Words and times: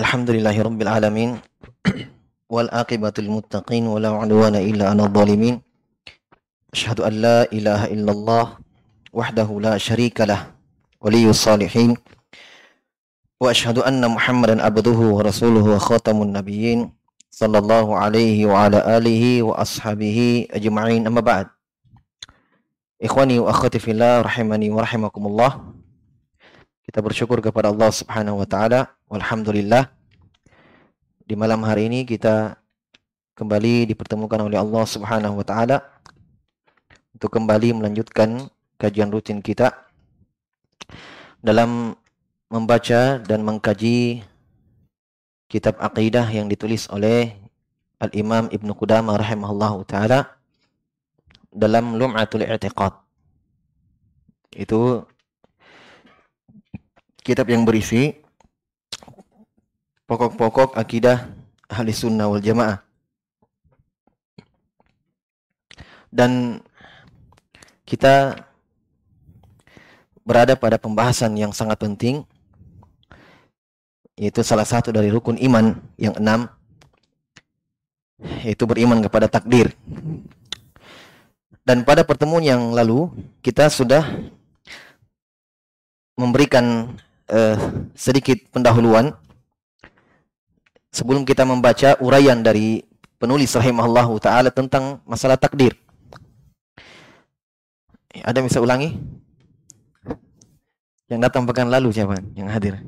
Alhamdulillahi 0.00 0.64
Rabbil 0.64 0.88
Alamin 0.88 1.30
Wal 2.48 2.72
aqibatul 2.72 3.28
muttaqin 3.28 3.84
Wa 3.84 4.00
la 4.00 4.16
udwana 4.16 4.64
illa 4.64 4.96
ala 4.96 5.04
zalimin 5.12 5.60
Ashhadu 6.72 7.04
an 7.04 7.20
la 7.20 7.44
ilaha 7.52 7.84
illallah 7.92 8.44
Wahdahu 9.12 9.60
la 9.60 9.76
sharika 9.76 10.24
lah 10.24 10.56
Waliyus 11.04 11.44
salihin 11.44 12.00
Wa 13.36 13.52
ashhadu 13.52 13.84
anna 13.84 14.08
muhammadan 14.08 14.64
abduhu 14.64 15.20
wa 15.20 15.20
rasuluhu 15.20 15.76
wa 15.76 15.82
khatamun 15.84 16.32
nabiyyin 16.32 16.88
Sallallahu 17.28 17.92
alaihi 17.92 18.48
wa 18.48 18.72
ala 18.72 18.80
alihi 18.80 19.44
wa 19.44 19.60
ashabihi 19.60 20.48
ajma'in 20.48 21.04
amma 21.04 21.20
ba'd 21.20 21.52
Ikhwani 23.04 23.36
wa 23.36 23.52
akhwati 23.52 23.76
kita 26.90 27.06
bersyukur 27.06 27.38
kepada 27.38 27.70
Allah 27.70 27.86
Subhanahu 27.94 28.42
wa 28.42 28.48
taala. 28.50 28.90
Alhamdulillah. 29.06 29.94
Di 31.22 31.38
malam 31.38 31.62
hari 31.62 31.86
ini 31.86 32.02
kita 32.02 32.58
kembali 33.38 33.86
dipertemukan 33.94 34.42
oleh 34.42 34.58
Allah 34.58 34.82
Subhanahu 34.90 35.38
wa 35.38 35.46
taala 35.46 35.86
untuk 37.14 37.30
kembali 37.30 37.78
melanjutkan 37.78 38.50
kajian 38.74 39.06
rutin 39.06 39.38
kita 39.38 39.70
dalam 41.38 41.94
membaca 42.50 43.22
dan 43.22 43.46
mengkaji 43.46 44.26
kitab 45.46 45.78
akidah 45.78 46.26
yang 46.26 46.50
ditulis 46.50 46.90
oleh 46.90 47.38
Al-Imam 48.02 48.50
Ibnu 48.50 48.74
Qudamah 48.74 49.14
rahimahullahu 49.14 49.86
taala 49.86 50.26
dalam 51.54 51.94
Lum'atul 51.94 52.50
I'tiqad. 52.50 52.98
Itu 54.58 55.06
kitab 57.30 57.46
yang 57.46 57.62
berisi 57.62 58.10
pokok-pokok 60.10 60.74
akidah 60.74 61.30
ahli 61.70 61.94
sunnah 61.94 62.26
wal 62.26 62.42
jamaah. 62.42 62.82
Dan 66.10 66.58
kita 67.86 68.34
berada 70.26 70.58
pada 70.58 70.74
pembahasan 70.74 71.38
yang 71.38 71.54
sangat 71.54 71.78
penting 71.78 72.26
yaitu 74.18 74.42
salah 74.42 74.66
satu 74.66 74.90
dari 74.90 75.06
rukun 75.14 75.38
iman 75.38 75.78
yang 76.02 76.18
enam 76.18 76.50
yaitu 78.42 78.66
beriman 78.66 78.98
kepada 79.06 79.30
takdir. 79.30 79.70
Dan 81.62 81.86
pada 81.86 82.02
pertemuan 82.02 82.42
yang 82.42 82.74
lalu 82.74 83.06
kita 83.38 83.70
sudah 83.70 84.02
memberikan 86.18 86.98
uh, 87.30 87.56
sedikit 87.94 88.36
pendahuluan 88.50 89.14
sebelum 90.90 91.22
kita 91.22 91.46
membaca 91.46 91.96
uraian 92.02 92.42
dari 92.42 92.82
penulis 93.16 93.54
rahimahullah 93.54 94.06
taala 94.18 94.50
tentang 94.50 94.98
masalah 95.06 95.38
takdir. 95.38 95.78
Ada 98.10 98.42
bisa 98.42 98.58
ulangi? 98.58 98.98
Yang 101.06 101.20
datang 101.26 101.46
pekan 101.46 101.70
lalu 101.70 101.94
siapa 101.94 102.18
yang 102.34 102.50
hadir? 102.50 102.82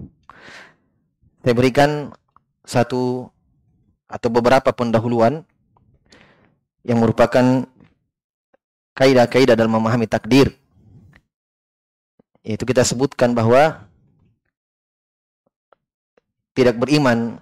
Saya 1.43 1.55
berikan 1.55 2.11
satu 2.63 3.31
atau 4.07 4.29
beberapa 4.31 4.71
pendahuluan 4.71 5.43
yang 6.87 6.99
merupakan 6.99 7.67
kaidah-kaidah 8.95 9.55
dalam 9.59 9.75
memahami 9.75 10.07
takdir. 10.07 10.55
Itu 12.43 12.67
kita 12.67 12.83
sebutkan 12.83 13.35
bahwa 13.35 13.87
tidak 16.53 16.77
beriman 16.77 17.41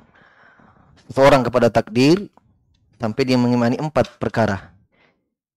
seseorang 1.11 1.42
kepada 1.42 1.70
takdir 1.70 2.30
sampai 3.03 3.22
dia 3.27 3.39
mengimani 3.39 3.80
empat 3.80 4.20
perkara. 4.22 4.70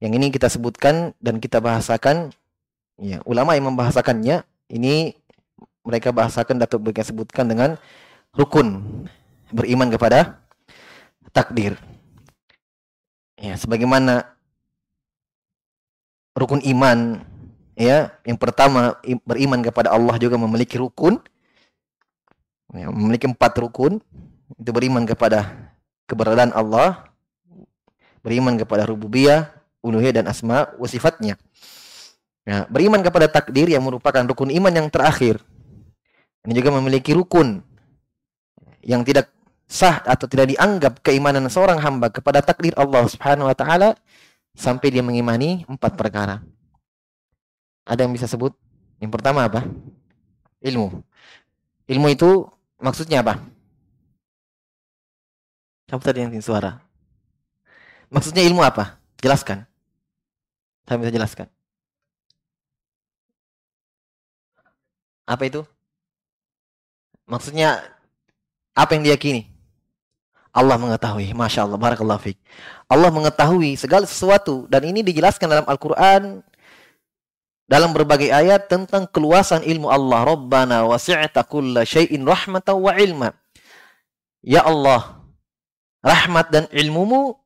Yang 0.01 0.13
ini 0.19 0.27
kita 0.33 0.49
sebutkan 0.49 1.15
dan 1.21 1.37
kita 1.39 1.63
bahasakan 1.63 2.33
ya 2.99 3.21
ulama 3.23 3.55
yang 3.55 3.71
membahasakannya 3.71 4.43
ini 4.73 5.15
mereka 5.83 6.09
bahasakan 6.15 6.59
atau 6.63 6.79
mereka 6.79 7.03
sebutkan 7.03 7.45
dengan 7.47 7.75
rukun 8.33 8.81
beriman 9.53 9.91
kepada 9.91 10.41
takdir. 11.35 11.77
Ya, 13.37 13.59
sebagaimana 13.59 14.33
rukun 16.33 16.63
iman 16.63 17.21
ya, 17.75 18.15
yang 18.23 18.39
pertama 18.39 18.97
beriman 19.27 19.59
kepada 19.59 19.91
Allah 19.91 20.15
juga 20.17 20.39
memiliki 20.39 20.79
rukun 20.79 21.19
ya, 22.73 22.89
memiliki 22.89 23.29
empat 23.29 23.53
rukun 23.61 24.01
itu 24.57 24.69
beriman 24.73 25.05
kepada 25.05 25.71
keberadaan 26.09 26.51
Allah 26.53 27.07
beriman 28.25 28.57
kepada 28.57 28.89
rububiyah 28.89 29.53
uluhiyah 29.85 30.21
dan 30.21 30.25
asma 30.27 30.73
wa 30.75 30.87
sifatnya 30.89 31.37
ya, 32.43 32.65
beriman 32.67 32.99
kepada 32.99 33.29
takdir 33.29 33.69
yang 33.71 33.85
merupakan 33.85 34.25
rukun 34.25 34.51
iman 34.51 34.73
yang 34.73 34.87
terakhir 34.89 35.39
ini 36.43 36.53
juga 36.57 36.75
memiliki 36.75 37.15
rukun 37.15 37.63
yang 38.83 39.01
tidak 39.07 39.31
sah 39.63 40.03
atau 40.03 40.27
tidak 40.27 40.51
dianggap 40.51 40.99
keimanan 40.99 41.47
seorang 41.47 41.79
hamba 41.79 42.11
kepada 42.11 42.43
takdir 42.43 42.75
Allah 42.75 43.07
Subhanahu 43.07 43.47
wa 43.47 43.55
taala 43.55 43.95
sampai 44.53 44.93
dia 44.93 45.01
mengimani 45.01 45.65
empat 45.65 45.97
perkara. 45.97 46.45
Ada 47.83 48.05
yang 48.05 48.13
bisa 48.13 48.29
sebut? 48.29 48.53
Yang 49.01 49.11
pertama 49.19 49.43
apa? 49.43 49.65
Ilmu. 50.63 51.03
Ilmu 51.89 52.07
itu 52.11 52.47
Maksudnya 52.83 53.23
apa? 53.23 53.39
Siapa 55.87 56.03
tadi 56.03 56.19
yang 56.27 56.35
suara? 56.43 56.83
Maksudnya 58.11 58.43
ilmu 58.43 58.59
apa? 58.59 58.99
Jelaskan. 59.23 59.63
Saya 60.83 60.99
bisa 60.99 61.15
jelaskan. 61.15 61.47
Apa 65.23 65.47
itu? 65.47 65.63
Maksudnya 67.23 67.79
apa 68.75 68.99
yang 68.99 69.07
diyakini? 69.07 69.47
Allah 70.51 70.75
mengetahui. 70.75 71.31
Masya 71.31 71.63
Allah. 71.63 71.79
Barakallahu 71.79 72.19
fiqh. 72.19 72.39
Allah 72.91 73.07
mengetahui 73.09 73.79
segala 73.79 74.03
sesuatu. 74.03 74.67
Dan 74.67 74.91
ini 74.91 74.99
dijelaskan 75.01 75.47
dalam 75.47 75.65
Al-Quran 75.71 76.43
dalam 77.67 77.95
berbagai 77.95 78.29
ayat 78.29 78.67
tentang 78.67 79.07
keluasan 79.07 79.63
ilmu 79.63 79.87
Allah. 79.87 80.27
Rabbana 80.27 80.83
wasi'ta 80.87 81.47
kulla 81.47 81.87
syai'in 81.87 82.23
rahmatan 82.23 82.75
wa 82.79 82.91
ilma. 82.95 83.29
Ya 84.43 84.63
Allah, 84.67 85.23
rahmat 86.03 86.51
dan 86.51 86.63
ilmumu 86.71 87.39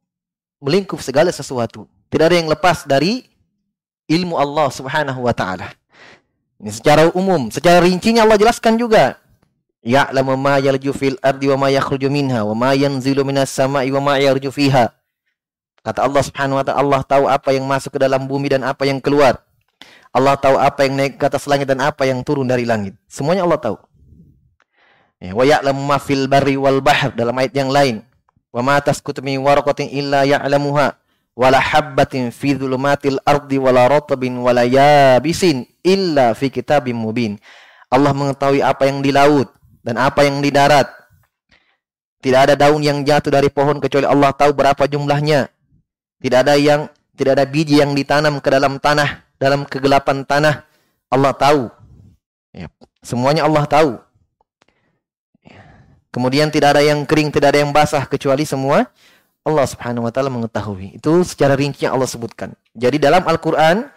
melingkup 0.58 0.98
segala 1.00 1.30
sesuatu. 1.30 1.86
Tidak 2.10 2.26
ada 2.26 2.38
yang 2.38 2.50
lepas 2.50 2.90
dari 2.90 3.30
ilmu 4.10 4.40
Allah 4.40 4.68
Subhanahu 4.74 5.30
wa 5.30 5.34
taala. 5.36 5.70
Ini 6.58 6.74
secara 6.74 7.14
umum, 7.14 7.54
secara 7.54 7.86
rincinya 7.86 8.26
Allah 8.26 8.42
jelaskan 8.42 8.82
juga. 8.82 9.22
Ya'lamu 9.86 10.34
ma 10.36 10.58
yalju 10.58 10.90
fil 10.92 11.16
ardi 11.22 11.48
wa 11.54 11.64
ma 11.64 11.68
yakhruju 11.70 12.10
minha 12.10 12.42
wa 12.42 12.58
ma 12.58 12.72
yanzilu 12.74 13.22
minas 13.22 13.54
sama'i 13.54 13.94
wa 13.94 14.02
ma 14.02 14.14
yarju 14.18 14.50
fiha. 14.50 14.90
Kata 15.86 16.04
Allah 16.04 16.20
Subhanahu 16.26 16.60
wa 16.60 16.64
taala, 16.66 16.82
Allah 16.82 17.02
tahu 17.06 17.24
apa 17.30 17.54
yang 17.54 17.64
masuk 17.64 17.96
ke 17.96 18.00
dalam 18.02 18.26
bumi 18.26 18.52
dan 18.52 18.66
apa 18.66 18.84
yang 18.84 18.98
keluar. 19.00 19.47
Allah 20.18 20.34
tahu 20.34 20.58
apa 20.58 20.90
yang 20.90 20.98
naik 20.98 21.22
ke 21.22 21.24
atas 21.30 21.46
langit 21.46 21.70
dan 21.70 21.78
apa 21.78 22.10
yang 22.10 22.26
turun 22.26 22.50
dari 22.50 22.66
langit. 22.66 22.98
Semuanya 23.06 23.46
Allah 23.46 23.62
tahu. 23.62 23.78
Ya, 25.22 25.38
wa 25.38 25.46
ya'lamu 25.46 25.82
ma 25.86 26.02
fil 26.02 26.26
barri 26.26 26.58
wal 26.58 26.82
bahr 26.82 27.14
dalam 27.14 27.38
ayat 27.38 27.54
yang 27.54 27.70
lain. 27.70 28.02
Wa 28.50 28.66
ma 28.66 28.82
tasqutu 28.82 29.22
min 29.22 29.38
waraqatin 29.46 29.94
illa 29.94 30.26
ya'lamuha 30.26 30.98
wa 31.38 31.48
la 31.54 31.62
habbatin 31.62 32.34
fi 32.34 32.58
dhulumatil 32.58 33.22
ardi 33.22 33.62
wa 33.62 33.70
la 33.70 33.86
ratbin 33.86 34.42
wa 34.42 34.50
la 34.50 34.66
yabisin 34.66 35.70
illa 35.86 36.34
fi 36.34 36.50
kitabim 36.50 36.98
mubin. 36.98 37.38
Allah 37.94 38.10
mengetahui 38.18 38.66
apa 38.66 38.90
yang 38.90 39.06
di 39.06 39.14
laut 39.14 39.54
dan 39.86 40.02
apa 40.02 40.26
yang 40.26 40.42
di 40.42 40.50
darat. 40.50 40.90
Tidak 42.18 42.40
ada 42.50 42.58
daun 42.58 42.82
yang 42.82 43.06
jatuh 43.06 43.30
dari 43.30 43.54
pohon 43.54 43.78
kecuali 43.78 44.10
Allah 44.10 44.34
tahu 44.34 44.50
berapa 44.58 44.90
jumlahnya. 44.90 45.54
Tidak 46.18 46.40
ada 46.42 46.58
yang 46.58 46.90
tidak 47.18 47.42
ada 47.42 47.46
biji 47.50 47.82
yang 47.82 47.98
ditanam 47.98 48.38
ke 48.38 48.48
dalam 48.54 48.78
tanah 48.78 49.26
dalam 49.42 49.66
kegelapan 49.66 50.22
tanah 50.22 50.64
Allah 51.10 51.34
tahu. 51.34 51.74
Ya, 52.54 52.70
semuanya 53.02 53.50
Allah 53.50 53.66
tahu. 53.66 53.98
Kemudian 56.14 56.50
tidak 56.50 56.78
ada 56.78 56.82
yang 56.82 57.06
kering, 57.06 57.30
tidak 57.30 57.54
ada 57.54 57.60
yang 57.62 57.70
basah 57.70 58.06
kecuali 58.10 58.42
semua 58.42 58.90
Allah 59.46 59.66
Subhanahu 59.70 60.06
wa 60.06 60.12
taala 60.12 60.34
mengetahui. 60.34 60.98
Itu 60.98 61.22
secara 61.24 61.54
rinci 61.54 61.86
yang 61.86 61.96
Allah 61.96 62.10
sebutkan. 62.10 62.58
Jadi 62.74 62.98
dalam 63.00 63.24
Al-Qur'an 63.24 63.88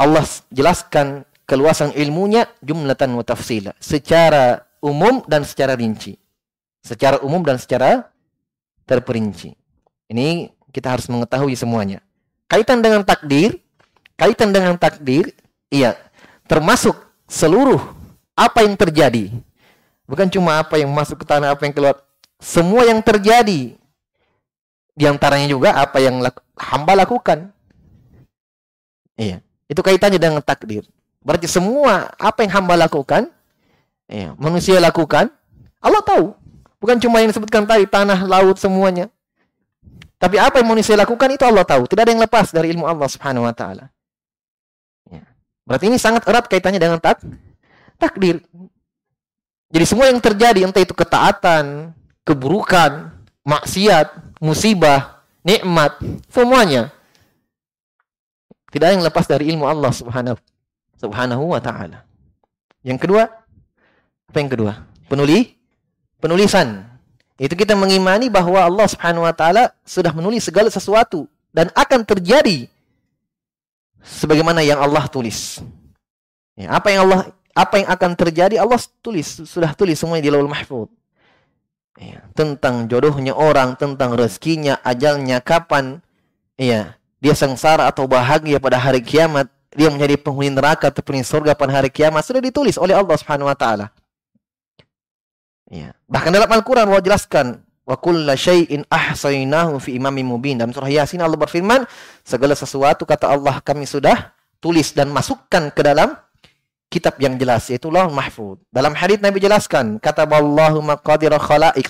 Allah 0.00 0.24
jelaskan 0.48 1.28
keluasan 1.44 1.92
ilmunya 1.94 2.48
jumlatan 2.64 3.12
wa 3.12 3.22
tafsila, 3.22 3.76
secara 3.76 4.64
umum 4.80 5.20
dan 5.28 5.44
secara 5.44 5.76
rinci. 5.76 6.16
Secara 6.80 7.20
umum 7.20 7.44
dan 7.44 7.60
secara 7.60 8.08
terperinci. 8.88 9.52
Ini 10.08 10.48
kita 10.72 10.96
harus 10.96 11.06
mengetahui 11.12 11.52
semuanya. 11.54 12.00
Kaitan 12.50 12.82
dengan 12.82 13.06
takdir, 13.06 13.62
kaitan 14.18 14.50
dengan 14.50 14.74
takdir, 14.74 15.30
iya, 15.70 15.94
termasuk 16.50 16.98
seluruh 17.30 17.78
apa 18.34 18.66
yang 18.66 18.74
terjadi, 18.74 19.30
Bukan 20.10 20.26
cuma 20.26 20.58
apa 20.58 20.74
yang 20.74 20.90
masuk 20.90 21.22
ke 21.22 21.24
tanah, 21.24 21.54
apa 21.54 21.62
yang 21.62 21.70
keluar. 21.70 22.02
Semua 22.42 22.82
yang 22.82 22.98
terjadi. 22.98 23.78
Di 24.98 25.04
antaranya 25.06 25.46
juga 25.46 25.70
apa 25.78 26.02
yang 26.02 26.18
laku, 26.18 26.42
hamba 26.58 26.98
lakukan. 27.06 27.54
Iya. 29.14 29.38
Itu 29.70 29.86
kaitannya 29.86 30.18
dengan 30.18 30.42
takdir. 30.42 30.82
Berarti 31.22 31.46
semua 31.46 32.10
apa 32.18 32.42
yang 32.42 32.58
hamba 32.58 32.74
lakukan, 32.74 33.30
iya, 34.10 34.34
manusia 34.34 34.82
lakukan, 34.82 35.30
Allah 35.78 36.02
tahu. 36.02 36.34
Bukan 36.82 36.98
cuma 36.98 37.22
yang 37.22 37.30
disebutkan 37.30 37.62
tadi, 37.62 37.86
tanah, 37.86 38.26
laut, 38.26 38.58
semuanya. 38.58 39.06
Tapi 40.20 40.36
apa 40.36 40.60
yang 40.60 40.68
manusia 40.68 41.00
lakukan 41.00 41.32
itu 41.32 41.48
Allah 41.48 41.64
tahu. 41.64 41.88
Tidak 41.88 42.04
ada 42.04 42.12
yang 42.12 42.20
lepas 42.20 42.52
dari 42.52 42.76
ilmu 42.76 42.84
Allah 42.84 43.08
subhanahu 43.08 43.48
wa 43.48 43.54
ta'ala. 43.56 43.88
Ya. 45.08 45.24
Berarti 45.64 45.88
ini 45.88 45.96
sangat 45.96 46.28
erat 46.28 46.44
kaitannya 46.44 46.76
dengan 46.76 47.00
tak, 47.00 47.24
takdir. 47.96 48.44
Jadi 49.72 49.84
semua 49.88 50.12
yang 50.12 50.20
terjadi 50.20 50.68
entah 50.68 50.84
itu 50.84 50.92
ketaatan, 50.92 51.96
keburukan, 52.28 53.16
maksiat, 53.48 54.36
musibah, 54.44 55.24
nikmat, 55.40 55.96
semuanya 56.28 56.92
tidak 58.70 58.86
ada 58.86 58.94
yang 58.94 59.06
lepas 59.06 59.26
dari 59.26 59.50
ilmu 59.50 59.66
Allah 59.66 59.90
Subhanahu 59.90 61.44
wa 61.50 61.60
taala. 61.62 62.06
Yang 62.86 62.98
kedua, 63.02 63.22
apa 64.30 64.38
yang 64.38 64.50
kedua? 64.50 64.72
Penuli 65.10 65.58
penulisan. 66.22 66.86
Itu 67.40 67.56
kita 67.56 67.72
mengimani 67.72 68.28
bahwa 68.28 68.60
Allah 68.60 68.84
Subhanahu 68.84 69.24
wa 69.24 69.32
taala 69.32 69.72
sudah 69.80 70.12
menulis 70.12 70.44
segala 70.44 70.68
sesuatu 70.68 71.24
dan 71.56 71.72
akan 71.72 72.04
terjadi 72.04 72.68
sebagaimana 74.04 74.60
yang 74.60 74.76
Allah 74.76 75.08
tulis. 75.08 75.64
Ya, 76.52 76.76
apa 76.76 76.92
yang 76.92 77.08
Allah 77.08 77.32
apa 77.56 77.80
yang 77.80 77.88
akan 77.88 78.10
terjadi 78.12 78.60
Allah 78.60 78.76
tulis 79.00 79.40
sudah 79.48 79.72
tulis 79.72 79.96
semuanya 79.96 80.28
di 80.28 80.30
Lauhul 80.36 80.52
Mahfuz. 80.52 80.92
Ya, 81.96 82.28
tentang 82.36 82.84
jodohnya 82.92 83.32
orang, 83.32 83.72
tentang 83.76 84.16
rezekinya, 84.16 84.76
ajalnya 84.84 85.40
kapan, 85.40 86.00
ya, 86.60 86.96
dia 87.20 87.34
sengsara 87.36 87.88
atau 87.88 88.08
bahagia 88.08 88.56
pada 88.56 88.80
hari 88.80 89.04
kiamat, 89.04 89.48
dia 89.72 89.88
menjadi 89.88 90.16
penghuni 90.20 90.52
neraka 90.52 90.88
atau 90.88 91.00
penghuni 91.00 91.24
surga 91.24 91.52
pada 91.56 91.72
hari 91.72 91.88
kiamat 91.88 92.20
sudah 92.20 92.40
ditulis 92.44 92.76
oleh 92.76 92.92
Allah 92.92 93.16
Subhanahu 93.16 93.48
wa 93.48 93.56
taala. 93.56 93.92
Ya. 95.70 95.94
Bahkan 96.10 96.34
dalam 96.34 96.50
Al-Qur'an 96.50 96.90
Allah 96.90 96.98
jelaskan 96.98 97.62
wa 97.86 97.94
kulla 97.94 98.34
syai'in 98.34 98.82
ahsaynahu 98.90 99.78
fi 99.78 99.94
imamin 99.94 100.26
mubin. 100.26 100.58
Dalam 100.58 100.74
surah 100.74 100.90
Yasin 100.90 101.22
Allah 101.22 101.38
berfirman, 101.38 101.86
segala 102.26 102.58
sesuatu 102.58 103.06
kata 103.06 103.30
Allah 103.30 103.62
kami 103.62 103.86
sudah 103.86 104.34
tulis 104.58 104.90
dan 104.92 105.14
masukkan 105.14 105.70
ke 105.70 105.80
dalam 105.80 106.18
kitab 106.90 107.16
yang 107.22 107.38
jelas 107.38 107.70
yaitu 107.70 107.86
Lauh 107.86 108.10
Mahfuz. 108.10 108.58
Dalam 108.74 108.98
hadis 108.98 109.22
Nabi 109.22 109.38
jelaskan, 109.38 110.02
kata 110.02 110.26
Allahu 110.26 110.82
maqadir 110.82 111.30
khalaiq 111.38 111.86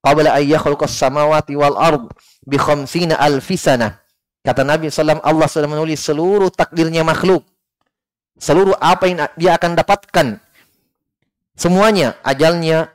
qabla 0.00 0.32
an 0.32 0.42
yakhluqas 0.48 0.96
samawati 0.96 1.52
wal 1.52 1.76
ard 1.76 2.08
bi 2.48 2.56
khamsina 2.56 3.20
alfi 3.20 3.60
sana. 3.60 4.00
Kata 4.40 4.64
Nabi 4.64 4.88
SAW, 4.88 5.20
Allah 5.20 5.44
sudah 5.44 5.68
menulis 5.68 6.00
seluruh 6.00 6.48
takdirnya 6.48 7.04
makhluk. 7.04 7.44
Seluruh 8.40 8.72
apa 8.80 9.04
yang 9.04 9.28
dia 9.36 9.60
akan 9.60 9.76
dapatkan. 9.76 10.40
Semuanya, 11.58 12.16
ajalnya. 12.24 12.88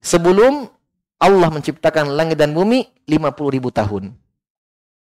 Sebelum 0.00 0.68
Allah 1.20 1.48
menciptakan 1.52 2.16
langit 2.16 2.40
dan 2.40 2.56
bumi, 2.56 2.88
50 3.04 3.52
ribu 3.52 3.68
tahun. 3.68 4.16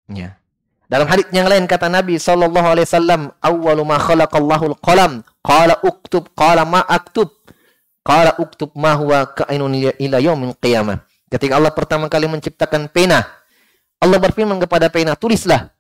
Ya. 0.07 0.39
Dalam 0.87 1.11
hadis 1.11 1.27
yang 1.35 1.51
lain 1.51 1.67
kata 1.67 1.91
Nabi 1.91 2.15
sallallahu 2.15 2.63
alaihi 2.63 2.87
wasallam, 2.87 3.35
"Awwalu 3.43 3.83
ma 3.83 3.99
khalaqallahu 3.99 4.65
al-qalam, 4.75 5.27
qala 5.43 5.83
uktub, 5.83 6.31
qala 6.39 6.63
ma 6.63 6.87
aktub." 6.87 7.35
Qala 8.07 8.39
uktub 8.39 8.71
ma 8.79 8.95
huwa 8.95 9.27
ka'inun 9.27 9.75
ila 9.99 10.23
yaumil 10.23 10.55
qiyamah. 10.63 11.03
Ketika 11.27 11.59
Allah 11.59 11.75
pertama 11.75 12.07
kali 12.07 12.31
menciptakan 12.31 12.87
pena, 12.87 13.27
Allah 13.99 14.19
berfirman 14.23 14.63
kepada 14.63 14.87
pena, 14.87 15.19
"Tulislah." 15.19 15.75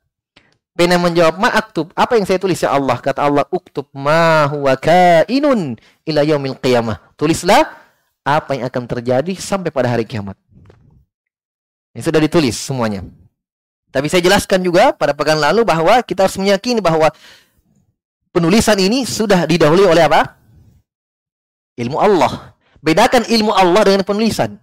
Pena 0.75 0.99
menjawab, 0.99 1.39
"Ma 1.39 1.55
aktub." 1.55 1.95
Apa 1.95 2.19
yang 2.19 2.27
saya 2.27 2.43
tulis 2.43 2.59
ya 2.59 2.75
Allah? 2.75 2.99
Kata 2.99 3.23
Allah, 3.23 3.47
"Uktub 3.47 3.87
ma 3.95 4.43
huwa 4.51 4.75
ka'inun 4.75 5.79
ila 6.03 6.21
yaumil 6.27 6.59
qiyamah." 6.59 7.15
Tulislah 7.15 7.63
apa 8.27 8.59
yang 8.59 8.67
akan 8.67 8.83
terjadi 8.91 9.33
sampai 9.39 9.71
pada 9.71 9.87
hari 9.87 10.03
kiamat. 10.03 10.35
Ini 11.95 12.03
sudah 12.03 12.19
ditulis 12.19 12.59
semuanya. 12.59 13.07
Tapi 13.95 14.11
saya 14.11 14.19
jelaskan 14.19 14.67
juga 14.67 14.91
pada 14.91 15.15
pekan 15.15 15.39
lalu 15.39 15.63
bahwa 15.63 16.03
kita 16.03 16.27
harus 16.27 16.35
meyakini 16.37 16.83
bahwa 16.83 17.09
penulisan 18.35 18.77
ini 18.83 19.07
sudah 19.07 19.47
didahului 19.47 19.87
oleh 19.87 20.05
apa? 20.05 20.37
Ilmu 21.79 21.97
Allah. 21.97 22.53
Bedakan 22.83 23.25
ilmu 23.31 23.55
Allah 23.55 23.87
dengan 23.87 24.03
penulisan. 24.03 24.59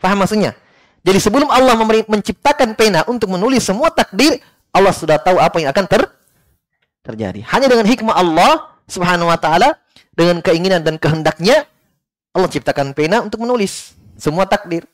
Paham 0.00 0.24
maksudnya? 0.24 0.56
Jadi 1.04 1.18
sebelum 1.20 1.52
Allah 1.52 1.78
menciptakan 1.84 2.74
pena 2.74 3.06
untuk 3.06 3.30
menulis 3.30 3.62
semua 3.62 3.92
takdir, 3.92 4.42
Allah 4.72 4.90
sudah 4.90 5.20
tahu 5.20 5.38
apa 5.38 5.60
yang 5.60 5.70
akan 5.70 5.84
ter 5.86 6.02
terjadi. 7.04 7.44
Hanya 7.54 7.70
dengan 7.70 7.86
hikmah 7.86 8.14
Allah 8.14 8.72
Subhanahu 8.86 9.30
wa 9.30 9.38
taala 9.38 9.78
dengan 10.14 10.42
keinginan 10.42 10.82
dan 10.82 10.98
kehendaknya 10.98 11.66
Allah 12.32 12.48
ciptakan 12.48 12.96
pena 12.96 13.20
untuk 13.20 13.44
menulis 13.44 13.96
semua 14.16 14.48
takdir. 14.48 14.88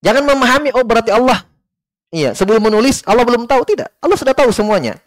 Jangan 0.00 0.22
memahami 0.22 0.70
oh 0.74 0.84
berarti 0.86 1.10
Allah 1.10 1.42
Iya, 2.14 2.30
sebelum 2.30 2.62
menulis 2.62 3.02
Allah 3.10 3.26
belum 3.26 3.50
tahu 3.50 3.66
tidak. 3.66 3.90
Allah 3.98 4.14
sudah 4.14 4.30
tahu 4.30 4.54
semuanya. 4.54 5.02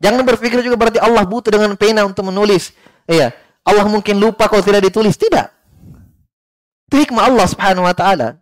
Jangan 0.00 0.24
berpikir 0.24 0.64
juga 0.64 0.80
berarti 0.80 0.96
Allah 0.96 1.20
butuh 1.28 1.52
dengan 1.52 1.76
pena 1.76 2.08
untuk 2.08 2.24
menulis. 2.32 2.72
Iya, 3.04 3.36
Allah 3.60 3.84
mungkin 3.84 4.16
lupa 4.16 4.48
kalau 4.48 4.64
tidak 4.64 4.88
ditulis. 4.88 5.20
Tidak. 5.20 5.46
Itu 6.88 6.96
hikmah 6.96 7.28
Allah 7.28 7.44
Subhanahu 7.44 7.84
wa 7.84 7.92
taala. 7.92 8.40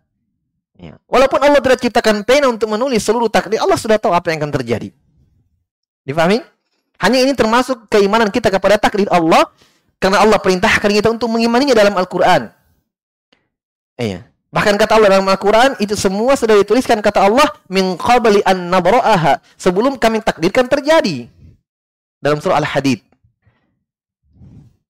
Ya. 0.79 0.95
Walaupun 1.11 1.43
Allah 1.43 1.59
tidak 1.59 1.83
ciptakan 1.83 2.23
pena 2.23 2.47
untuk 2.47 2.71
menulis 2.71 3.03
seluruh 3.03 3.27
takdir, 3.27 3.59
Allah 3.59 3.75
sudah 3.75 3.99
tahu 3.99 4.15
apa 4.15 4.31
yang 4.31 4.47
akan 4.47 4.55
terjadi. 4.63 4.95
Difahami? 6.07 6.39
Hanya 7.03 7.19
ini 7.19 7.35
termasuk 7.35 7.91
keimanan 7.91 8.31
kita 8.31 8.47
kepada 8.47 8.79
takdir 8.79 9.11
Allah 9.11 9.51
karena 9.99 10.23
Allah 10.23 10.39
perintahkan 10.39 10.89
kita 10.89 11.11
untuk 11.11 11.27
mengimaninya 11.27 11.75
dalam 11.75 11.93
Al-Qur'an. 11.99 12.51
Iya. 13.99 14.23
Bahkan 14.49 14.81
kata 14.81 14.97
Allah 14.97 15.19
dalam 15.19 15.29
Al-Quran, 15.29 15.77
itu 15.77 15.93
semua 15.93 16.33
sudah 16.33 16.57
dituliskan 16.57 16.97
kata 17.05 17.21
Allah, 17.21 17.45
min 17.69 17.93
qabli 17.99 18.41
an. 18.41 18.73
Sebelum 19.59 19.99
kami 20.01 20.25
takdirkan 20.25 20.65
terjadi. 20.65 21.29
Dalam 22.17 22.41
surah 22.41 22.57
Al-Hadid. 22.57 23.05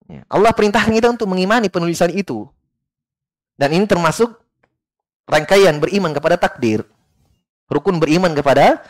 Ya, 0.10 0.26
Allah 0.32 0.50
perintahkan 0.56 0.90
kita 0.90 1.12
untuk 1.12 1.28
mengimani 1.30 1.68
penulisan 1.68 2.10
itu. 2.10 2.48
Dan 3.60 3.76
ini 3.76 3.86
termasuk 3.86 4.32
rangkaian 5.28 5.76
beriman 5.78 6.16
kepada 6.16 6.40
takdir. 6.40 6.88
Rukun 7.70 8.00
beriman 8.02 8.32
kepada 8.34 8.82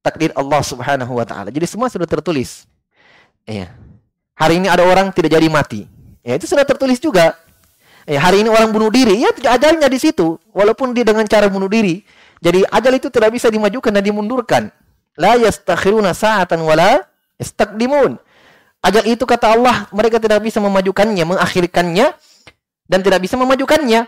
takdir 0.00 0.30
Allah 0.38 0.62
subhanahu 0.62 1.12
wa 1.18 1.26
ta'ala. 1.26 1.50
Jadi 1.50 1.66
semua 1.68 1.90
sudah 1.90 2.06
tertulis. 2.06 2.64
Ya. 3.44 3.74
Hari 4.38 4.62
ini 4.62 4.70
ada 4.70 4.86
orang 4.86 5.10
tidak 5.10 5.34
jadi 5.34 5.50
mati. 5.50 5.90
Ya, 6.22 6.38
itu 6.38 6.46
sudah 6.46 6.62
tertulis 6.62 7.02
juga. 7.02 7.34
Eh, 8.06 8.14
hari 8.14 8.46
ini 8.46 8.48
orang 8.48 8.70
bunuh 8.70 8.88
diri, 8.88 9.18
ya 9.18 9.34
ajalnya 9.50 9.90
di 9.90 9.98
situ. 9.98 10.38
Walaupun 10.54 10.94
dia 10.94 11.02
dengan 11.02 11.26
cara 11.26 11.50
bunuh 11.50 11.66
diri. 11.66 12.06
Jadi 12.38 12.62
ajal 12.70 12.92
itu 12.94 13.10
tidak 13.10 13.34
bisa 13.34 13.50
dimajukan 13.50 13.90
dan 13.90 14.02
dimundurkan. 14.06 14.70
La 15.18 15.34
yastakhiruna 15.34 16.14
sa'atan 16.14 16.62
wala 16.62 17.02
yastaqdimun. 17.42 18.14
Ajal 18.78 19.04
itu 19.10 19.26
kata 19.26 19.58
Allah, 19.58 19.90
mereka 19.90 20.22
tidak 20.22 20.38
bisa 20.38 20.62
memajukannya, 20.62 21.26
mengakhirkannya 21.26 22.14
dan 22.86 23.00
tidak 23.02 23.26
bisa 23.26 23.34
memajukannya. 23.34 24.06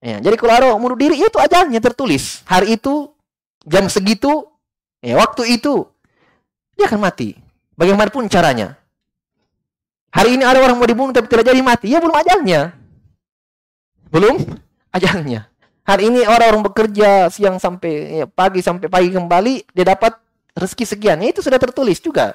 Ya, 0.00 0.16
jadi 0.18 0.34
kalau 0.34 0.52
ada 0.56 0.68
bunuh 0.74 0.98
diri 0.98 1.22
itu 1.22 1.38
ajalnya 1.38 1.78
tertulis. 1.78 2.42
Hari 2.50 2.80
itu 2.80 3.14
jam 3.62 3.86
segitu, 3.86 4.48
ya 4.98 5.14
waktu 5.20 5.60
itu 5.60 5.86
dia 6.74 6.90
akan 6.90 7.04
mati. 7.04 7.38
Bagaimanapun 7.78 8.26
caranya. 8.26 8.79
Hari 10.10 10.34
ini 10.34 10.42
ada 10.42 10.58
orang 10.58 10.74
mau 10.74 10.86
dibunuh 10.86 11.14
tapi 11.14 11.30
tidak 11.30 11.46
jadi 11.54 11.60
mati, 11.62 11.94
ya 11.94 12.02
belum 12.02 12.14
ajalnya. 12.14 12.74
Belum 14.10 14.42
ajalnya. 14.90 15.46
Hari 15.86 16.02
ini 16.10 16.20
orang-orang 16.26 16.66
bekerja 16.66 17.30
siang 17.30 17.62
sampai 17.62 18.22
ya, 18.22 18.26
pagi 18.26 18.62
sampai 18.62 18.90
pagi 18.90 19.10
kembali, 19.14 19.70
dia 19.70 19.86
dapat 19.86 20.18
rezeki 20.54 20.84
sekian. 20.86 21.18
Ya, 21.22 21.30
itu 21.30 21.42
sudah 21.42 21.58
tertulis 21.62 22.02
juga. 22.02 22.34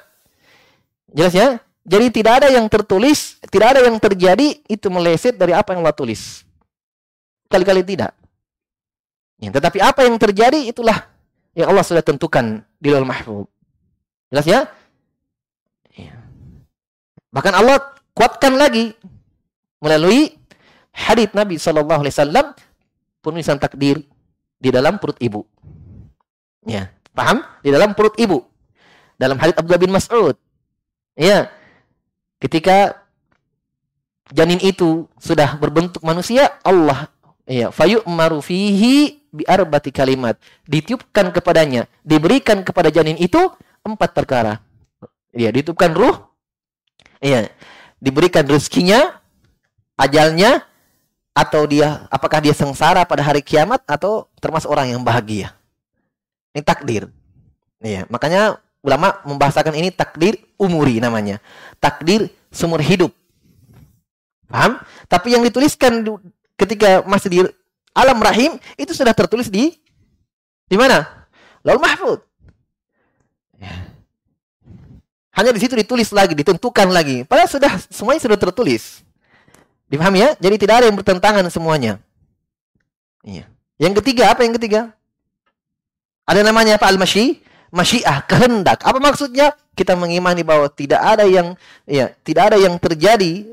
Jelas 1.12 1.36
ya? 1.36 1.60
Jadi 1.86 2.10
tidak 2.10 2.42
ada 2.42 2.48
yang 2.50 2.66
tertulis, 2.66 3.38
tidak 3.46 3.78
ada 3.78 3.80
yang 3.86 3.96
terjadi, 4.00 4.58
itu 4.66 4.86
meleset 4.90 5.38
dari 5.38 5.54
apa 5.54 5.76
yang 5.76 5.86
Allah 5.86 5.94
tulis. 5.94 6.42
Kali-kali 7.46 7.86
tidak. 7.86 8.10
Ya, 9.38 9.52
tetapi 9.52 9.78
apa 9.78 10.02
yang 10.02 10.16
terjadi 10.16 10.66
itulah 10.66 11.06
yang 11.54 11.70
Allah 11.70 11.84
sudah 11.84 12.02
tentukan 12.02 12.64
di 12.80 12.88
dalam 12.90 13.06
mahfud. 13.06 13.46
Jelas 14.32 14.46
ya? 14.48 14.60
Bahkan 17.34 17.54
Allah 17.54 17.82
kuatkan 18.16 18.54
lagi 18.56 18.96
melalui 19.82 20.34
hadis 20.92 21.28
Nabi 21.36 21.60
Shallallahu 21.60 22.00
Alaihi 22.06 22.14
Wasallam 22.16 22.46
penulisan 23.20 23.60
takdir 23.60 24.02
di 24.56 24.68
dalam 24.72 24.96
perut 24.96 25.18
ibu. 25.20 25.44
Ya, 26.66 26.90
paham? 27.12 27.44
Di 27.60 27.70
dalam 27.70 27.92
perut 27.92 28.16
ibu. 28.16 28.42
Dalam 29.16 29.36
hadis 29.40 29.56
Abdullah 29.56 29.82
bin 29.82 29.92
Mas'ud. 29.92 30.36
Ya. 31.16 31.52
Ketika 32.36 33.06
janin 34.28 34.60
itu 34.60 35.08
sudah 35.16 35.56
berbentuk 35.56 36.04
manusia, 36.04 36.58
Allah 36.60 37.08
ya 37.46 37.70
fayu'maru 37.72 38.42
fihi 38.44 39.24
bi 39.32 39.42
arbati 39.46 39.94
kalimat. 39.94 40.36
Ditiupkan 40.68 41.32
kepadanya, 41.32 41.88
diberikan 42.04 42.60
kepada 42.60 42.92
janin 42.92 43.16
itu 43.16 43.40
empat 43.86 44.12
perkara. 44.12 44.60
Ya, 45.32 45.52
ditiupkan 45.52 45.92
ruh. 45.96 46.16
Iya, 47.20 47.48
diberikan 48.00 48.44
rezekinya, 48.44 49.20
ajalnya, 49.96 50.64
atau 51.36 51.68
dia 51.68 52.08
apakah 52.08 52.40
dia 52.40 52.56
sengsara 52.56 53.04
pada 53.04 53.20
hari 53.20 53.44
kiamat 53.44 53.84
atau 53.84 54.24
termasuk 54.40 54.72
orang 54.72 54.96
yang 54.96 55.04
bahagia. 55.04 55.52
Ini 56.56 56.64
takdir. 56.64 57.12
Iya, 57.84 58.08
makanya 58.08 58.56
ulama 58.80 59.20
membahasakan 59.28 59.76
ini 59.76 59.92
takdir 59.92 60.40
umuri 60.56 60.96
namanya. 60.96 61.36
Takdir 61.76 62.32
seumur 62.48 62.80
hidup. 62.80 63.12
Paham? 64.48 64.80
Tapi 65.12 65.36
yang 65.36 65.44
dituliskan 65.44 66.00
ketika 66.56 67.04
masih 67.04 67.28
di 67.28 67.38
alam 67.92 68.16
rahim 68.16 68.56
itu 68.80 68.96
sudah 68.96 69.12
tertulis 69.12 69.52
di 69.52 69.76
di 70.66 70.76
mana? 70.80 71.28
Laul 71.60 71.82
Mahfud. 71.82 72.24
Ya. 73.60 73.95
Hanya 75.36 75.52
di 75.52 75.60
situ 75.60 75.76
ditulis 75.76 76.08
lagi, 76.16 76.32
ditentukan 76.32 76.88
lagi. 76.88 77.28
Padahal 77.28 77.44
sudah 77.52 77.72
semuanya 77.92 78.24
sudah 78.24 78.40
tertulis. 78.40 79.04
Dipahami 79.86 80.24
ya? 80.24 80.30
Jadi 80.40 80.56
tidak 80.56 80.74
ada 80.80 80.86
yang 80.88 80.96
bertentangan 80.96 81.44
semuanya. 81.52 82.00
Iya. 83.20 83.44
Yang 83.76 84.00
ketiga 84.00 84.32
apa 84.32 84.48
yang 84.48 84.56
ketiga? 84.56 84.96
Ada 86.24 86.40
namanya 86.40 86.80
apa? 86.80 86.88
Al-masyi, 86.88 87.44
masyiah, 87.68 88.24
kehendak. 88.24 88.80
Apa 88.80 88.96
maksudnya? 88.96 89.52
Kita 89.76 89.92
mengimani 89.92 90.40
bahwa 90.40 90.72
tidak 90.72 91.04
ada 91.04 91.28
yang 91.28 91.52
ya, 91.84 92.08
tidak 92.24 92.48
ada 92.48 92.56
yang 92.56 92.80
terjadi 92.80 93.44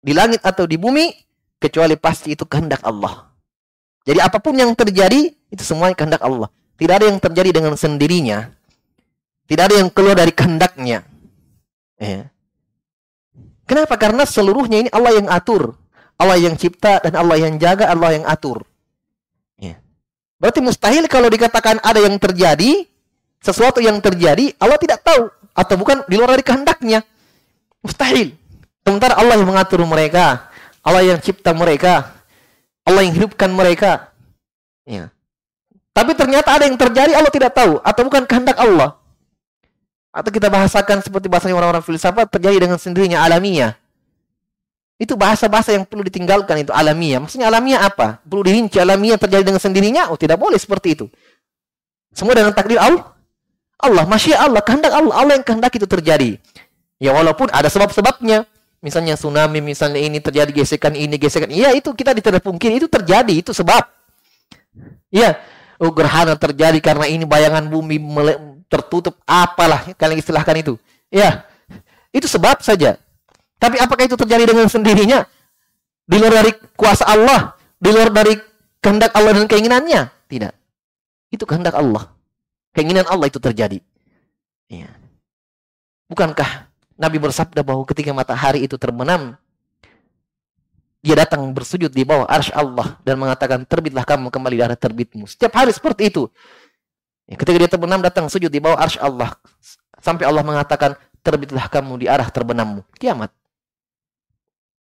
di 0.00 0.12
langit 0.16 0.40
atau 0.40 0.64
di 0.64 0.80
bumi 0.80 1.12
kecuali 1.60 2.00
pasti 2.00 2.32
itu 2.32 2.48
kehendak 2.48 2.80
Allah. 2.80 3.28
Jadi 4.08 4.24
apa 4.24 4.40
pun 4.40 4.56
yang 4.56 4.72
terjadi 4.72 5.36
itu 5.52 5.62
semuanya 5.62 5.92
kehendak 5.92 6.24
Allah. 6.24 6.48
Tidak 6.80 6.94
ada 6.96 7.06
yang 7.12 7.20
terjadi 7.20 7.60
dengan 7.60 7.76
sendirinya. 7.76 8.48
Tidak 9.44 9.60
ada 9.68 9.76
yang 9.84 9.92
keluar 9.92 10.16
dari 10.16 10.32
kehendaknya. 10.32 11.09
Ya. 12.00 12.32
Kenapa? 13.68 13.94
Karena 14.00 14.24
seluruhnya 14.24 14.88
ini 14.88 14.90
Allah 14.90 15.12
yang 15.20 15.28
atur. 15.28 15.76
Allah 16.20 16.36
yang 16.36 16.56
cipta 16.56 17.00
dan 17.00 17.16
Allah 17.16 17.36
yang 17.40 17.54
jaga, 17.60 17.92
Allah 17.92 18.16
yang 18.16 18.24
atur. 18.28 18.64
Ya. 19.56 19.80
Berarti 20.40 20.60
mustahil 20.64 21.04
kalau 21.08 21.28
dikatakan 21.28 21.80
ada 21.80 22.00
yang 22.00 22.16
terjadi, 22.20 22.84
sesuatu 23.40 23.80
yang 23.80 24.00
terjadi, 24.00 24.52
Allah 24.60 24.76
tidak 24.80 25.00
tahu. 25.04 25.28
Atau 25.56 25.80
bukan 25.80 26.04
di 26.08 26.16
luar 26.16 26.36
dari 26.36 26.44
kehendaknya. 26.44 27.04
Mustahil. 27.80 28.36
Sementara 28.84 29.16
Allah 29.16 29.40
yang 29.40 29.48
mengatur 29.48 29.80
mereka. 29.84 30.48
Allah 30.80 31.04
yang 31.04 31.20
cipta 31.20 31.52
mereka. 31.52 32.16
Allah 32.84 33.04
yang 33.04 33.16
hidupkan 33.16 33.48
mereka. 33.52 34.12
Ya. 34.84 35.12
Tapi 35.96 36.16
ternyata 36.16 36.56
ada 36.56 36.64
yang 36.68 36.76
terjadi 36.76 37.12
Allah 37.16 37.32
tidak 37.32 37.52
tahu 37.56 37.80
atau 37.80 38.02
bukan 38.04 38.24
kehendak 38.24 38.56
Allah. 38.60 38.99
Atau 40.10 40.34
kita 40.34 40.50
bahasakan 40.50 41.06
seperti 41.06 41.30
bahasanya 41.30 41.54
orang-orang 41.54 41.86
filsafat 41.86 42.26
terjadi 42.34 42.66
dengan 42.66 42.78
sendirinya 42.82 43.22
alamiah. 43.22 43.78
Itu 45.00 45.16
bahasa-bahasa 45.16 45.72
yang 45.72 45.88
perlu 45.88 46.04
ditinggalkan 46.04 46.60
itu 46.60 46.74
alamiah. 46.76 47.22
Maksudnya 47.22 47.48
alamiah 47.48 47.86
apa? 47.88 48.20
Perlu 48.26 48.44
dirinci 48.44 48.76
alamiah 48.76 49.16
terjadi 49.16 49.48
dengan 49.48 49.62
sendirinya? 49.62 50.12
Oh, 50.12 50.18
tidak 50.20 50.36
boleh 50.36 50.60
seperti 50.60 50.98
itu. 50.98 51.06
Semua 52.12 52.36
dengan 52.36 52.52
takdir 52.52 52.76
Allah. 52.76 53.16
Allah, 53.80 54.04
masya 54.04 54.44
Allah, 54.44 54.60
kehendak 54.60 54.92
Allah. 54.92 55.14
Allah 55.16 55.32
yang 55.40 55.46
kehendak 55.46 55.72
itu 55.72 55.88
terjadi. 55.88 56.36
Ya 57.00 57.16
walaupun 57.16 57.48
ada 57.48 57.72
sebab-sebabnya. 57.72 58.44
Misalnya 58.80 59.16
tsunami, 59.16 59.60
misalnya 59.60 60.00
ini 60.00 60.20
terjadi 60.20 60.52
gesekan 60.52 60.92
ini, 60.96 61.16
gesekan. 61.16 61.48
Iya 61.48 61.72
itu 61.72 61.92
kita 61.96 62.12
tidak 62.12 62.44
pungkiri. 62.44 62.76
Itu 62.80 62.88
terjadi, 62.88 63.40
itu 63.40 63.56
sebab. 63.56 63.88
Iya. 65.08 65.40
Oh, 65.80 65.88
gerhana 65.96 66.36
terjadi 66.36 66.76
karena 66.84 67.08
ini 67.08 67.24
bayangan 67.24 67.72
bumi 67.72 67.96
tertutup 68.70 69.18
apalah 69.26 69.90
kalian 69.98 70.22
istilahkan 70.22 70.54
itu. 70.62 70.78
Ya. 71.10 71.44
Itu 72.14 72.30
sebab 72.30 72.62
saja. 72.62 72.96
Tapi 73.58 73.76
apakah 73.82 74.06
itu 74.06 74.14
terjadi 74.14 74.46
dengan 74.46 74.70
sendirinya? 74.70 75.26
Di 76.06 76.16
luar 76.16 76.42
dari 76.42 76.54
kuasa 76.78 77.04
Allah, 77.06 77.54
di 77.76 77.90
luar 77.90 78.08
dari 78.08 78.34
kehendak 78.80 79.12
Allah 79.12 79.36
dan 79.36 79.46
keinginannya? 79.50 80.02
Tidak. 80.30 80.54
Itu 81.34 81.44
kehendak 81.44 81.76
Allah. 81.76 82.08
Keinginan 82.72 83.04
Allah 83.10 83.26
itu 83.26 83.42
terjadi. 83.42 83.82
Ya. 84.70 84.90
Bukankah 86.06 86.70
Nabi 86.98 87.18
bersabda 87.18 87.62
bahwa 87.62 87.82
ketika 87.86 88.10
matahari 88.14 88.66
itu 88.66 88.74
terbenam, 88.78 89.38
dia 91.00 91.16
datang 91.16 91.40
bersujud 91.50 91.88
di 91.88 92.04
bawah 92.04 92.28
arsy 92.28 92.52
Allah 92.52 93.00
dan 93.00 93.16
mengatakan 93.16 93.64
terbitlah 93.64 94.04
kamu 94.04 94.28
kembali 94.28 94.56
dari 94.56 94.76
terbitmu. 94.76 95.24
Setiap 95.24 95.56
hari 95.56 95.72
seperti 95.72 96.12
itu. 96.12 96.28
Ya, 97.30 97.38
ketika 97.38 97.56
dia 97.62 97.70
terbenam 97.70 98.02
datang 98.02 98.26
sujud 98.26 98.50
di 98.50 98.58
bawah 98.58 98.74
arsy 98.74 98.98
Allah 98.98 99.30
sampai 100.02 100.26
Allah 100.26 100.42
mengatakan 100.42 100.98
terbitlah 101.22 101.70
kamu 101.70 102.02
di 102.02 102.06
arah 102.10 102.26
terbenammu. 102.26 102.82
Kiamat. 102.98 103.30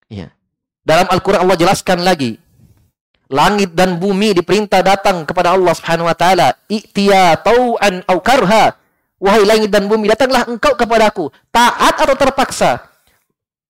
Ya. 0.10 0.34
Dalam 0.82 1.06
Al-Qur'an 1.14 1.46
Allah 1.46 1.54
jelaskan 1.54 2.02
lagi 2.02 2.42
langit 3.30 3.78
dan 3.78 4.02
bumi 4.02 4.34
diperintah 4.34 4.82
datang 4.82 5.22
kepada 5.24 5.54
Allah 5.54 5.78
Subhanahu 5.78 6.10
wa 6.10 6.18
taala, 6.18 6.58
"I'tiya 6.66 7.38
tau'an 7.46 8.02
au 8.10 8.18
karha." 8.20 8.74
Wahai 9.20 9.44
langit 9.44 9.70
dan 9.70 9.86
bumi, 9.86 10.08
datanglah 10.08 10.48
engkau 10.48 10.74
kepadaku, 10.80 11.28
taat 11.52 12.00
atau 12.00 12.16
terpaksa. 12.16 12.88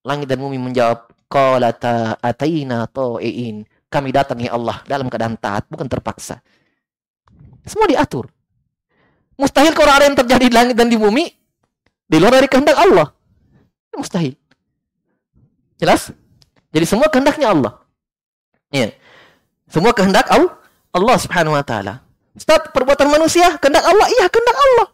Langit 0.05 0.29
dan 0.29 0.39
bumi 0.39 0.61
menjawab, 0.61 1.09
"Qala 1.27 1.73
ta'ataina 1.73 2.87
ta'iin." 2.87 3.65
Kami 3.89 4.09
datang 4.13 4.37
ya 4.37 4.53
Allah 4.53 4.85
dalam 4.85 5.09
keadaan 5.09 5.35
taat, 5.35 5.65
bukan 5.65 5.89
terpaksa. 5.89 6.37
Semua 7.65 7.89
diatur. 7.89 8.29
Mustahil 9.39 9.71
kalau 9.71 9.95
ada 9.95 10.03
yang 10.03 10.19
terjadi 10.19 10.51
di 10.51 10.55
langit 10.55 10.75
dan 10.75 10.91
di 10.91 10.99
bumi 10.99 11.31
di 12.11 12.17
luar 12.19 12.43
dari 12.43 12.51
kehendak 12.51 12.75
Allah. 12.75 13.07
Mustahil. 13.95 14.35
Jelas? 15.79 16.11
Jadi 16.75 16.85
semua 16.85 17.07
kehendaknya 17.07 17.55
Allah. 17.55 17.79
Ya. 18.67 18.91
Semua 19.71 19.95
kehendak 19.95 20.27
Allah, 20.27 20.59
Allah 20.91 21.15
Subhanahu 21.15 21.55
wa 21.55 21.63
taala. 21.63 22.03
Ustaz, 22.35 22.67
perbuatan 22.75 23.07
manusia 23.07 23.55
kehendak 23.63 23.87
Allah? 23.87 24.07
Iya, 24.11 24.25
kehendak 24.27 24.57
Allah. 24.59 24.87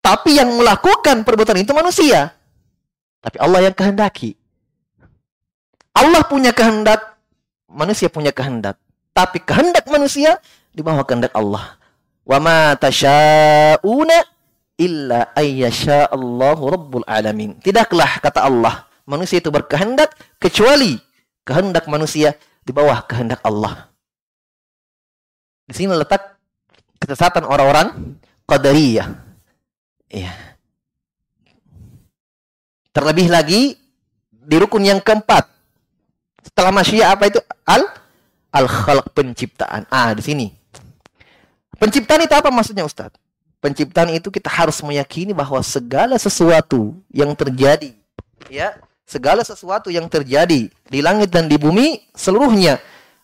Tapi 0.00 0.30
yang 0.38 0.50
melakukan 0.54 1.26
perbuatan 1.26 1.58
itu 1.60 1.74
manusia. 1.74 2.30
Tapi 3.20 3.36
Allah 3.42 3.68
yang 3.68 3.74
kehendaki. 3.74 4.38
Allah 5.92 6.22
punya 6.24 6.54
kehendak, 6.54 7.18
manusia 7.66 8.06
punya 8.06 8.30
kehendak. 8.30 8.78
Tapi 9.10 9.42
kehendak 9.42 9.84
manusia 9.90 10.38
di 10.70 10.80
bawah 10.80 11.02
kehendak 11.04 11.34
Allah. 11.34 11.79
Wa 12.30 12.38
ma 12.38 12.78
tasyauna 12.78 14.22
illa 14.78 15.34
ayyasha 15.34 16.06
Allahu 16.14 16.70
rabbul 16.70 17.02
alamin. 17.10 17.58
Tidaklah 17.58 18.22
kata 18.22 18.46
Allah, 18.46 18.86
manusia 19.02 19.42
itu 19.42 19.50
berkehendak 19.50 20.14
kecuali 20.38 20.94
kehendak 21.42 21.90
manusia 21.90 22.38
di 22.62 22.70
bawah 22.70 23.02
kehendak 23.02 23.42
Allah. 23.42 23.90
Di 25.66 25.74
sini 25.74 25.90
letak 25.90 26.38
kesesatan 27.02 27.42
orang-orang 27.42 28.14
qadariyah. 28.46 29.10
Iya. 30.06 30.30
Terlebih 32.94 33.26
lagi 33.26 33.74
di 34.30 34.54
rukun 34.54 34.86
yang 34.86 35.02
keempat. 35.02 35.50
Setelah 36.46 36.70
masyiah 36.70 37.10
apa 37.10 37.26
itu? 37.26 37.42
Al 37.66 37.90
al 38.54 38.66
khalq 38.70 39.10
penciptaan. 39.18 39.90
Ah, 39.90 40.14
di 40.14 40.22
sini. 40.22 40.59
Penciptaan 41.80 42.20
itu 42.20 42.36
apa 42.36 42.52
maksudnya 42.52 42.84
Ustadz? 42.84 43.16
Penciptaan 43.64 44.12
itu 44.12 44.28
kita 44.28 44.52
harus 44.52 44.84
meyakini 44.84 45.32
bahwa 45.32 45.64
segala 45.64 46.20
sesuatu 46.20 46.92
yang 47.08 47.32
terjadi, 47.32 47.96
ya, 48.52 48.76
segala 49.08 49.40
sesuatu 49.40 49.88
yang 49.88 50.04
terjadi 50.08 50.68
di 50.68 50.98
langit 51.00 51.32
dan 51.32 51.48
di 51.48 51.56
bumi 51.56 52.04
seluruhnya 52.12 52.76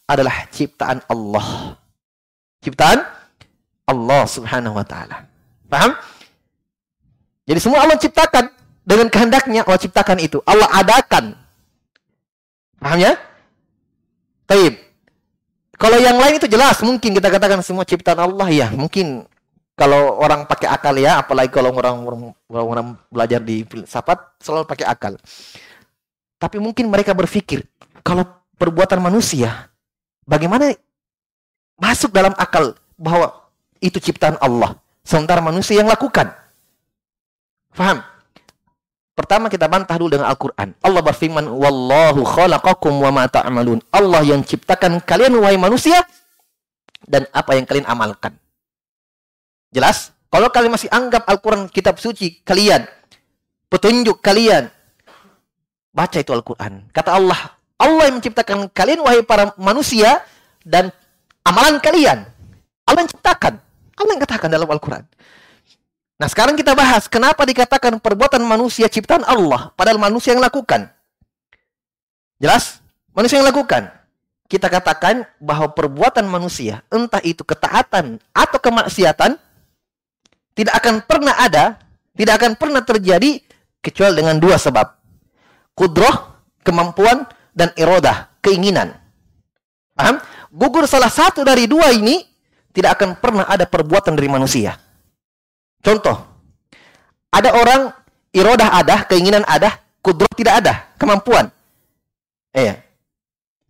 adalah 0.09 0.49
ciptaan 0.49 1.05
Allah. 1.09 1.77
Ciptaan 2.65 3.05
Allah 3.85 4.23
Subhanahu 4.25 4.77
wa 4.77 4.85
taala. 4.89 5.29
Paham? 5.69 5.93
Jadi 7.45 7.61
semua 7.61 7.85
Allah 7.85 8.01
ciptakan 8.01 8.51
dengan 8.85 9.13
kehendaknya 9.13 9.69
Allah 9.69 9.81
ciptakan 9.81 10.19
itu. 10.21 10.41
Allah 10.49 10.69
adakan. 10.81 11.37
Paham 12.81 12.99
ya? 13.05 13.13
Taib. 14.49 14.86
Kalau 15.77 16.01
yang 16.01 16.17
lain 16.17 16.41
itu 16.41 16.49
jelas 16.49 16.81
mungkin 16.81 17.13
kita 17.13 17.29
katakan 17.29 17.61
semua 17.61 17.85
ciptaan 17.85 18.17
Allah 18.17 18.49
ya. 18.49 18.69
Mungkin 18.73 19.29
kalau 19.77 20.17
orang 20.17 20.49
pakai 20.49 20.73
akal 20.73 20.97
ya, 20.97 21.21
apalagi 21.21 21.53
kalau 21.53 21.69
orang 21.77 22.01
orang, 22.01 22.21
orang 22.49 22.87
belajar 23.13 23.45
di 23.45 23.61
filsafat 23.69 24.41
selalu 24.41 24.65
pakai 24.65 24.89
akal. 24.89 25.21
Tapi 26.41 26.57
mungkin 26.57 26.89
mereka 26.89 27.13
berpikir 27.13 27.69
kalau 28.01 28.25
perbuatan 28.57 29.05
manusia 29.05 29.69
bagaimana 30.25 30.73
masuk 31.77 32.09
dalam 32.09 32.33
akal 32.41 32.73
bahwa 32.97 33.37
itu 33.85 34.01
ciptaan 34.01 34.41
Allah 34.41 34.81
sementara 35.05 35.45
manusia 35.45 35.77
yang 35.77 35.93
lakukan. 35.93 36.33
Faham? 37.77 38.01
Pertama 39.17 39.49
kita 39.49 39.65
bantah 39.65 39.97
dulu 39.97 40.13
dengan 40.13 40.29
Al-Quran. 40.29 40.77
Allah 40.85 41.01
berfirman, 41.01 41.49
Wallahu 41.49 42.21
khalaqakum 42.21 43.01
wa 43.01 43.09
ma 43.09 43.25
ta'amalun. 43.25 43.81
Allah 43.89 44.21
yang 44.21 44.45
ciptakan 44.45 45.01
kalian, 45.01 45.41
wahai 45.41 45.57
manusia, 45.57 46.05
dan 47.09 47.25
apa 47.33 47.57
yang 47.57 47.65
kalian 47.65 47.89
amalkan. 47.89 48.37
Jelas? 49.73 50.13
Kalau 50.29 50.53
kalian 50.53 50.69
masih 50.69 50.93
anggap 50.93 51.25
Al-Quran 51.25 51.73
kitab 51.73 51.97
suci 51.97 52.45
kalian, 52.45 52.85
petunjuk 53.73 54.21
kalian, 54.21 54.69
baca 55.97 56.19
itu 56.21 56.37
Al-Quran. 56.37 56.93
Kata 56.93 57.17
Allah, 57.17 57.57
Allah 57.81 58.13
yang 58.13 58.21
menciptakan 58.21 58.69
kalian, 58.69 59.01
wahai 59.01 59.25
para 59.25 59.57
manusia, 59.57 60.21
dan 60.61 60.93
amalan 61.41 61.81
kalian. 61.81 62.29
Allah 62.85 63.01
yang 63.01 63.13
ciptakan. 63.17 63.65
Allah 63.97 64.13
yang 64.13 64.23
katakan 64.29 64.53
dalam 64.53 64.69
Al-Quran. 64.69 65.09
Nah 66.17 66.29
sekarang 66.33 66.57
kita 66.57 66.73
bahas 66.73 67.05
kenapa 67.13 67.45
dikatakan 67.45 68.01
perbuatan 68.01 68.41
manusia 68.41 68.89
ciptaan 68.89 69.21
Allah 69.29 69.73
padahal 69.77 70.01
manusia 70.01 70.33
yang 70.33 70.41
lakukan. 70.41 70.89
Jelas? 72.41 72.81
Manusia 73.13 73.41
yang 73.41 73.49
lakukan. 73.49 73.89
Kita 74.47 74.71
katakan 74.71 75.27
bahwa 75.43 75.75
perbuatan 75.75 76.23
manusia, 76.31 76.85
entah 76.93 77.19
itu 77.27 77.43
ketaatan 77.43 78.23
atau 78.31 78.59
kemaksiatan, 78.63 79.35
tidak 80.55 80.75
akan 80.79 81.03
pernah 81.03 81.35
ada, 81.35 81.83
tidak 82.15 82.39
akan 82.39 82.53
pernah 82.55 82.79
terjadi 82.85 83.43
kecuali 83.83 84.23
dengan 84.23 84.39
dua 84.39 84.55
sebab. 84.55 84.87
Kudroh, 85.75 86.47
kemampuan, 86.63 87.27
dan 87.51 87.75
irodah, 87.75 88.31
keinginan. 88.39 88.95
Paham? 89.99 90.23
Gugur 90.55 90.87
salah 90.87 91.11
satu 91.11 91.43
dari 91.43 91.67
dua 91.67 91.91
ini, 91.91 92.23
tidak 92.71 93.03
akan 93.03 93.19
pernah 93.19 93.45
ada 93.51 93.67
perbuatan 93.67 94.15
dari 94.15 94.31
manusia. 94.31 94.79
Contoh, 95.87 96.19
ada 97.31 97.55
orang 97.55 97.95
irodah 98.35 98.75
ada, 98.75 99.07
keinginan 99.07 99.47
ada, 99.47 99.79
kudrat 100.03 100.35
tidak 100.35 100.59
ada, 100.59 100.75
kemampuan. 100.99 101.47
Eh, 102.51 102.75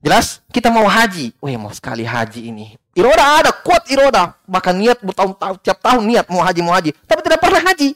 jelas? 0.00 0.40
Kita 0.48 0.72
mau 0.72 0.88
haji, 0.88 1.36
wah 1.36 1.52
mau 1.60 1.68
sekali 1.76 2.08
haji 2.08 2.48
ini. 2.48 2.72
Irodah 2.96 3.44
ada, 3.44 3.52
kuat 3.52 3.84
irodah, 3.92 4.32
bahkan 4.48 4.72
niat 4.72 5.04
bertahun-tahun, 5.04 5.60
tiap 5.60 5.76
tahun 5.84 6.08
niat 6.08 6.32
mau 6.32 6.40
haji 6.40 6.60
mau 6.64 6.72
haji, 6.72 6.96
tapi 7.04 7.20
tidak 7.20 7.36
pernah 7.36 7.60
haji. 7.60 7.92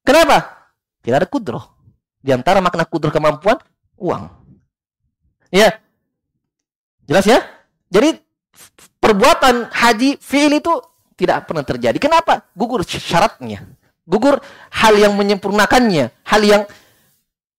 Kenapa? 0.00 0.36
Tidak 1.04 1.16
ada 1.20 1.28
kudroh. 1.28 1.68
Di 2.24 2.32
antara 2.32 2.64
makna 2.64 2.88
kudroh 2.88 3.12
kemampuan, 3.12 3.60
uang. 4.00 4.32
Ya, 5.52 5.76
jelas 7.04 7.28
ya? 7.28 7.44
Jadi 7.92 8.16
perbuatan 8.96 9.68
haji 9.68 10.16
fiil 10.16 10.56
itu 10.56 10.72
tidak 11.16 11.48
pernah 11.48 11.64
terjadi. 11.64 11.98
Kenapa? 12.00 12.46
Gugur 12.56 12.82
syaratnya. 12.86 13.64
Gugur 14.02 14.42
hal 14.74 14.94
yang 14.98 15.14
menyempurnakannya, 15.14 16.10
hal 16.26 16.42
yang 16.42 16.62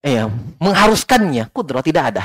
eh, 0.03 0.27
mengharuskannya. 0.60 1.50
Kudrat 1.55 1.88
tidak 1.88 2.03
ada. 2.13 2.24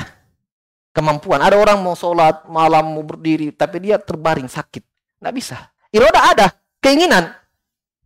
Kemampuan. 0.90 1.38
Ada 1.38 1.54
orang 1.54 1.78
mau 1.78 1.94
sholat 1.94 2.50
malam, 2.50 2.99
mau 2.99 3.04
berdiri, 3.06 3.54
tapi 3.54 3.78
dia 3.78 3.97
terbaring 4.02 4.50
sakit. 4.50 4.82
Tidak 5.23 5.32
bisa. 5.32 5.70
Iroda 5.94 6.20
ada. 6.35 6.47
Keinginan. 6.82 7.30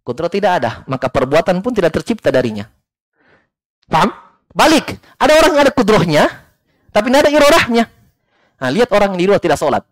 Kudrat 0.05 0.29
tidak 0.35 0.61
ada. 0.61 0.85
Maka 0.85 1.09
perbuatan 1.09 1.65
pun 1.65 1.73
tidak 1.73 1.97
tercipta 1.97 2.29
darinya. 2.29 2.69
Paham? 3.89 4.13
Balik. 4.53 5.01
Ada 5.17 5.33
orang 5.41 5.51
yang 5.57 5.63
ada 5.65 5.73
kudrohnya, 5.73 6.25
tapi 6.93 7.09
tidak 7.09 7.25
ada 7.25 7.33
irodahnya. 7.33 7.85
Nah, 8.61 8.71
lihat 8.71 8.89
orang 8.93 9.17
yang 9.17 9.21
di 9.21 9.27
luar 9.27 9.41
tidak 9.41 9.57
sholat. 9.57 9.83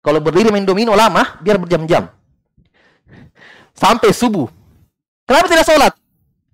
Kalau 0.00 0.20
berdiri 0.24 0.48
main 0.48 0.64
domino 0.64 0.96
lama, 0.96 1.36
biar 1.44 1.60
berjam-jam. 1.60 2.08
Sampai 3.76 4.12
subuh. 4.16 4.48
Kenapa 5.28 5.46
tidak 5.48 5.68
sholat? 5.68 5.92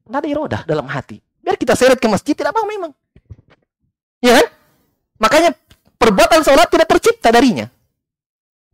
Tidak 0.07 0.19
ada 0.19 0.29
irodah 0.29 0.61
dalam 0.67 0.87
hati. 0.91 1.23
Biar 1.43 1.55
kita 1.55 1.79
seret 1.79 1.99
ke 1.99 2.11
masjid, 2.11 2.35
tidak 2.35 2.51
mau 2.55 2.67
memang. 2.67 2.91
Ya 4.19 4.43
kan? 4.43 4.47
Makanya 5.23 5.51
perbuatan 5.99 6.43
sholat 6.43 6.67
tidak 6.71 6.91
tercipta 6.91 7.31
darinya. 7.31 7.71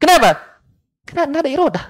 Kenapa? 0.00 0.40
Karena 1.04 1.28
tidak 1.28 1.40
ada 1.44 1.50
irodah. 1.52 1.84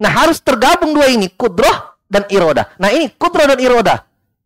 Nah 0.00 0.10
harus 0.10 0.38
tergabung 0.40 0.94
dua 0.96 1.10
ini, 1.12 1.28
kudroh 1.34 1.98
dan 2.08 2.24
irodah. 2.30 2.78
Nah 2.80 2.88
ini 2.94 3.12
kudroh 3.14 3.44
dan 3.44 3.58
irodah. 3.60 3.98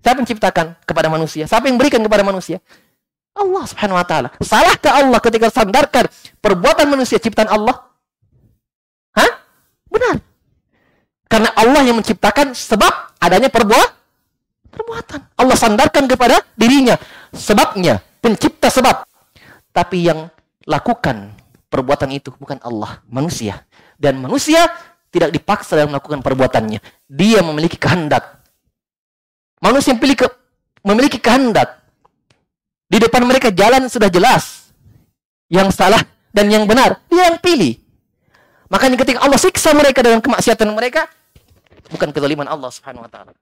Siapa 0.04 0.20
menciptakan 0.20 0.76
kepada 0.84 1.08
manusia? 1.08 1.48
Siapa 1.48 1.64
yang 1.68 1.80
berikan 1.80 2.02
kepada 2.04 2.20
manusia? 2.20 2.60
Allah 3.34 3.64
Subhanahu 3.66 3.98
wa 3.98 4.06
taala. 4.06 4.28
Salahkah 4.38 5.02
Allah 5.02 5.18
ketika 5.18 5.50
sandarkan 5.50 6.06
perbuatan 6.38 6.86
manusia 6.86 7.18
ciptaan 7.18 7.50
Allah? 7.50 7.82
Hah? 9.18 9.32
Benar. 9.90 10.22
Karena 11.26 11.50
Allah 11.58 11.82
yang 11.82 11.98
menciptakan 11.98 12.54
sebab 12.54 13.18
adanya 13.18 13.50
perbuatan 13.50 13.94
perbuatan. 14.74 15.20
Allah 15.38 15.54
sandarkan 15.54 16.10
kepada 16.10 16.42
dirinya 16.58 16.98
sebabnya, 17.30 18.02
pencipta 18.18 18.66
sebab. 18.66 19.06
Tapi 19.70 20.10
yang 20.10 20.26
lakukan 20.66 21.30
perbuatan 21.70 22.10
itu 22.10 22.34
bukan 22.34 22.58
Allah, 22.66 22.98
manusia. 23.06 23.62
Dan 23.94 24.18
manusia 24.18 24.66
tidak 25.14 25.30
dipaksa 25.30 25.78
dalam 25.78 25.94
melakukan 25.94 26.18
perbuatannya. 26.22 26.82
Dia 27.06 27.38
memiliki 27.46 27.78
kehendak. 27.78 28.42
Manusia 29.62 29.94
yang 29.94 30.02
memiliki 30.84 31.16
kehendak 31.22 31.83
di 32.94 33.02
depan 33.02 33.26
mereka 33.26 33.50
jalan 33.50 33.90
sudah 33.90 34.06
jelas. 34.06 34.70
Yang 35.50 35.74
salah 35.74 35.98
dan 36.30 36.46
yang 36.46 36.62
benar. 36.62 37.02
Dia 37.10 37.34
yang 37.34 37.42
pilih. 37.42 37.74
Makanya 38.70 38.94
ketika 39.02 39.18
Allah 39.26 39.34
siksa 39.34 39.74
mereka 39.74 39.98
dengan 39.98 40.22
kemaksiatan 40.22 40.70
mereka, 40.70 41.10
bukan 41.90 42.14
kezaliman 42.14 42.46
Allah 42.46 42.70
Subhanahu 42.70 43.02
wa 43.02 43.10
taala. 43.10 43.34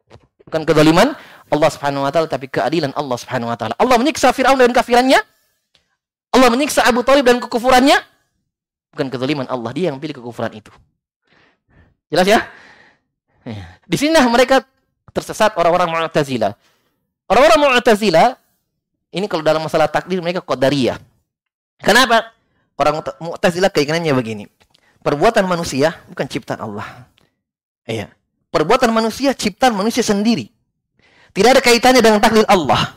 Bukan 0.49 0.65
kezaliman 0.65 1.13
Allah 1.53 1.69
Subhanahu 1.69 2.09
wa 2.09 2.11
taala 2.11 2.33
tapi 2.33 2.49
keadilan 2.49 2.97
Allah 2.97 3.17
Subhanahu 3.21 3.53
wa 3.53 3.57
taala. 3.61 3.77
Allah 3.77 3.97
menyiksa 4.01 4.33
Firaun 4.33 4.57
dan 4.57 4.73
kafirannya. 4.73 5.21
Allah 6.33 6.49
menyiksa 6.49 6.89
Abu 6.89 7.05
Talib 7.05 7.29
dan 7.29 7.37
kekufurannya. 7.37 8.01
Bukan 8.97 9.13
kezaliman 9.13 9.45
Allah, 9.53 9.69
dia 9.77 9.93
yang 9.93 10.01
pilih 10.01 10.17
kekufuran 10.17 10.53
itu. 10.57 10.73
Jelas 12.09 12.25
ya? 12.25 12.41
Di 13.85 13.97
sini 14.01 14.17
mereka 14.33 14.65
tersesat 15.13 15.53
orang-orang 15.61 15.93
Mu'tazilah. 15.93 16.57
Orang-orang 17.29 17.59
Mu'tazilah 17.69 18.42
ini 19.13 19.29
kalau 19.29 19.45
dalam 19.45 19.61
masalah 19.61 19.87
takdir 19.87 20.19
mereka 20.25 20.41
qadariyah. 20.41 20.97
Kenapa? 21.85 22.33
Orang 22.81 23.05
Mu'tazilah 23.21 23.69
keinginannya 23.69 24.17
begini. 24.17 24.45
Perbuatan 25.05 25.45
manusia 25.45 26.01
bukan 26.09 26.25
ciptaan 26.25 26.65
Allah. 26.65 27.07
Iya. 27.85 28.09
Perbuatan 28.49 28.89
manusia 28.89 29.37
ciptaan 29.37 29.77
manusia 29.77 30.01
sendiri. 30.01 30.49
Tidak 31.33 31.51
ada 31.53 31.61
kaitannya 31.61 32.01
dengan 32.01 32.21
takdir 32.25 32.49
Allah. 32.49 32.97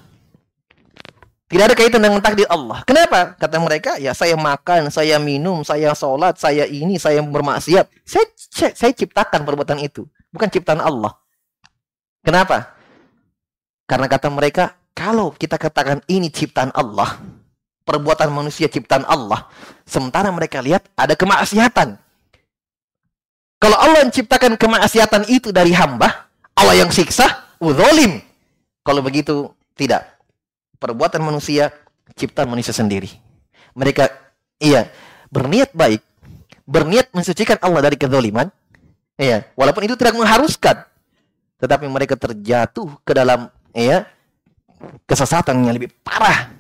Tidak 1.45 1.61
ada 1.61 1.75
kaitan 1.77 2.01
dengan 2.01 2.19
takdir 2.19 2.49
Allah. 2.49 2.81
Kenapa? 2.89 3.37
Kata 3.37 3.61
mereka, 3.61 4.01
ya 4.01 4.17
saya 4.17 4.33
makan, 4.33 4.89
saya 4.89 5.21
minum, 5.21 5.61
saya 5.61 5.93
sholat, 5.93 6.41
saya 6.41 6.65
ini, 6.65 6.97
saya 6.97 7.21
bermaksiat. 7.21 7.85
Saya, 8.01 8.25
saya 8.73 8.91
ciptakan 8.91 9.45
perbuatan 9.45 9.77
itu. 9.79 10.09
Bukan 10.33 10.49
ciptaan 10.49 10.81
Allah. 10.81 11.13
Kenapa? 12.25 12.73
Karena 13.85 14.09
kata 14.09 14.33
mereka, 14.33 14.73
kalau 15.05 15.29
kita 15.37 15.61
katakan 15.61 16.01
ini 16.09 16.33
ciptaan 16.33 16.73
Allah, 16.73 17.21
perbuatan 17.85 18.25
manusia 18.33 18.65
ciptaan 18.65 19.05
Allah, 19.05 19.45
sementara 19.85 20.33
mereka 20.33 20.65
lihat 20.65 20.89
ada 20.97 21.13
kemaksiatan. 21.13 21.93
Kalau 23.61 23.77
Allah 23.77 24.01
yang 24.01 24.09
ciptakan 24.09 24.57
kemaksiatan 24.57 25.29
itu 25.29 25.53
dari 25.53 25.77
hamba, 25.77 26.25
Allah 26.57 26.81
yang 26.81 26.89
siksa, 26.89 27.53
udzolim. 27.61 28.17
Kalau 28.81 29.05
begitu, 29.05 29.53
tidak. 29.77 30.09
Perbuatan 30.81 31.21
manusia, 31.21 31.69
ciptaan 32.17 32.49
manusia 32.49 32.73
sendiri. 32.73 33.13
Mereka, 33.77 34.09
iya, 34.57 34.89
berniat 35.29 35.69
baik, 35.77 36.01
berniat 36.65 37.13
mensucikan 37.13 37.61
Allah 37.61 37.85
dari 37.85 37.97
kezoliman, 38.01 38.49
iya, 39.21 39.45
walaupun 39.53 39.85
itu 39.85 39.93
tidak 39.93 40.17
mengharuskan, 40.17 40.81
tetapi 41.61 41.85
mereka 41.93 42.17
terjatuh 42.17 42.89
ke 43.05 43.13
dalam, 43.13 43.53
iya, 43.69 44.09
kesesatan 45.05 45.63
yang 45.65 45.75
lebih 45.75 45.91
parah 46.03 46.51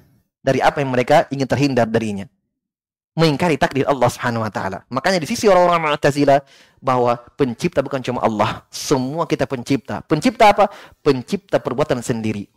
dari 0.45 0.61
apa 0.61 0.77
yang 0.81 0.93
mereka 0.93 1.25
ingin 1.33 1.49
terhindar 1.49 1.89
darinya. 1.89 2.29
Mengingkari 3.15 3.55
takdir 3.55 3.87
Allah 3.87 4.11
Subhanahu 4.11 4.43
wa 4.43 4.51
taala. 4.51 4.83
Makanya 4.91 5.23
di 5.23 5.27
sisi 5.31 5.47
orang-orang 5.47 5.87
Mu'tazilah 5.87 6.43
bahwa 6.83 7.15
pencipta 7.39 7.79
bukan 7.79 8.03
cuma 8.03 8.19
Allah, 8.19 8.67
semua 8.67 9.23
kita 9.23 9.47
pencipta. 9.47 10.03
Pencipta 10.03 10.51
apa? 10.51 10.67
Pencipta 10.99 11.57
perbuatan 11.63 12.03
sendiri. 12.03 12.51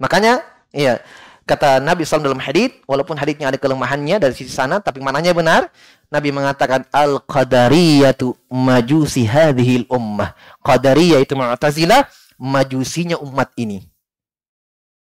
Makanya, 0.00 0.40
iya, 0.72 0.98
kata 1.44 1.78
Nabi 1.78 2.08
SAW 2.08 2.24
dalam 2.24 2.40
hadis, 2.40 2.72
walaupun 2.88 3.20
hadisnya 3.20 3.52
ada 3.52 3.60
kelemahannya 3.60 4.16
dari 4.16 4.32
sisi 4.32 4.50
sana, 4.50 4.80
tapi 4.80 5.04
mananya 5.04 5.36
benar. 5.36 5.68
Nabi 6.08 6.32
mengatakan 6.32 6.88
al-qadariyatu 6.88 8.32
majusi 8.48 9.28
hadhil 9.28 9.84
ummah. 9.92 10.32
Qadariyah 10.64 11.20
itu 11.20 11.36
Mu'tazilah, 11.36 12.08
majusinya 12.40 13.20
umat 13.20 13.52
ini. 13.60 13.93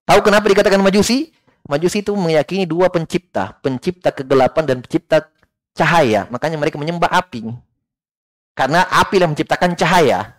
Tahu 0.09 0.25
kenapa 0.25 0.49
dikatakan 0.49 0.81
majusi? 0.81 1.37
Majusi 1.69 2.01
itu 2.01 2.17
meyakini 2.17 2.65
dua 2.65 2.89
pencipta, 2.89 3.61
pencipta 3.61 4.09
kegelapan 4.09 4.65
dan 4.65 4.77
pencipta 4.81 5.29
cahaya. 5.77 6.25
Makanya 6.33 6.57
mereka 6.57 6.81
menyembah 6.81 7.13
api. 7.13 7.53
Karena 8.57 8.89
api 8.89 9.21
yang 9.21 9.37
menciptakan 9.37 9.77
cahaya. 9.77 10.33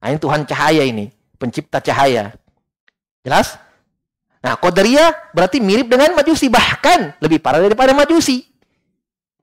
Nah, 0.00 0.08
ini 0.08 0.16
Tuhan 0.16 0.48
cahaya 0.48 0.82
ini. 0.88 1.12
pencipta 1.40 1.80
cahaya. 1.80 2.36
Jelas? 3.24 3.56
Nah, 4.44 4.60
Qadariyah 4.60 5.32
berarti 5.32 5.56
mirip 5.56 5.88
dengan 5.88 6.12
Majusi, 6.12 6.52
bahkan 6.52 7.16
lebih 7.20 7.40
parah 7.40 7.64
daripada 7.64 7.96
Majusi. 7.96 8.44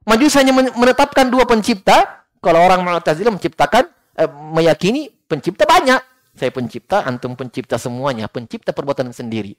Majusi 0.05 0.37
hanya 0.37 0.53
menetapkan 0.53 1.25
dua 1.29 1.49
pencipta, 1.49 2.25
kalau 2.37 2.61
orang 2.61 2.85
Mu'tazilah 2.85 3.33
menciptakan 3.33 3.89
eh, 4.13 4.29
meyakini 4.29 5.09
pencipta 5.25 5.65
banyak. 5.65 6.01
Saya 6.37 6.53
pencipta, 6.53 7.01
antum 7.01 7.33
pencipta 7.33 7.81
semuanya, 7.81 8.29
pencipta 8.29 8.69
perbuatan 8.69 9.09
sendiri. 9.09 9.57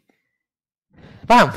Paham? 1.28 1.52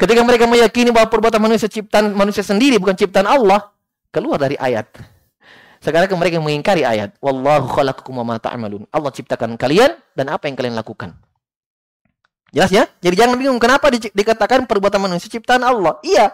Ketika 0.00 0.20
mereka 0.24 0.44
meyakini 0.48 0.88
bahwa 0.92 1.12
perbuatan 1.12 1.40
manusia 1.40 1.68
ciptaan 1.68 2.16
manusia 2.16 2.40
sendiri 2.40 2.80
bukan 2.80 2.96
ciptaan 2.96 3.28
Allah, 3.28 3.72
keluar 4.08 4.40
dari 4.40 4.56
ayat. 4.56 4.88
Sekarang 5.80 6.08
mereka 6.16 6.40
mengingkari 6.40 6.82
ayat. 6.82 7.14
Wallahu 7.20 7.68
khalaqakum 7.68 8.16
wa 8.16 8.24
ma 8.24 8.36
ta'malun. 8.40 8.88
Allah 8.88 9.10
ciptakan 9.12 9.60
kalian 9.60 9.92
dan 10.16 10.32
apa 10.32 10.48
yang 10.48 10.56
kalian 10.56 10.74
lakukan. 10.74 11.12
Jelas 12.50 12.72
ya? 12.72 12.88
Jadi 13.04 13.14
jangan 13.14 13.36
bingung 13.36 13.60
kenapa 13.60 13.92
di, 13.92 14.00
dikatakan 14.08 14.64
perbuatan 14.64 14.98
manusia 14.98 15.28
ciptaan 15.28 15.60
Allah. 15.60 16.00
Iya. 16.00 16.32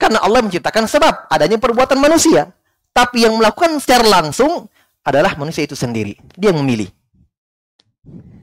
Karena 0.00 0.24
Allah 0.24 0.40
menciptakan 0.40 0.88
sebab 0.88 1.28
adanya 1.28 1.60
perbuatan 1.60 2.00
manusia. 2.00 2.48
Tapi 2.90 3.28
yang 3.28 3.36
melakukan 3.36 3.76
secara 3.78 4.08
langsung 4.08 4.66
adalah 5.04 5.36
manusia 5.36 5.62
itu 5.62 5.76
sendiri. 5.76 6.16
Dia 6.34 6.50
yang 6.50 6.64
memilih. 6.64 6.88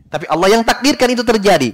Tapi 0.08 0.30
Allah 0.30 0.56
yang 0.56 0.64
takdirkan 0.64 1.10
itu 1.12 1.26
terjadi. 1.26 1.74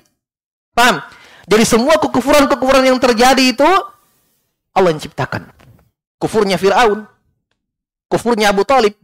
Paham? 0.73 1.01
Jadi 1.45 1.63
semua 1.69 1.95
kekufuran-kekufuran 2.01 2.83
yang 2.85 2.97
terjadi 2.97 3.43
itu 3.53 3.69
Allah 4.73 4.89
yang 4.89 5.01
ciptakan. 5.01 5.49
Kufurnya 6.17 6.57
Fir'aun. 6.57 7.05
Kufurnya 8.09 8.49
Abu 8.49 8.65
Talib. 8.65 8.97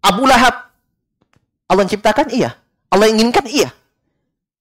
Abu 0.00 0.24
Lahab. 0.24 0.72
Allah 1.68 1.80
yang 1.84 1.92
ciptakan? 1.92 2.32
Iya. 2.32 2.56
Allah 2.90 3.06
yang 3.12 3.22
inginkan? 3.22 3.44
Iya. 3.46 3.70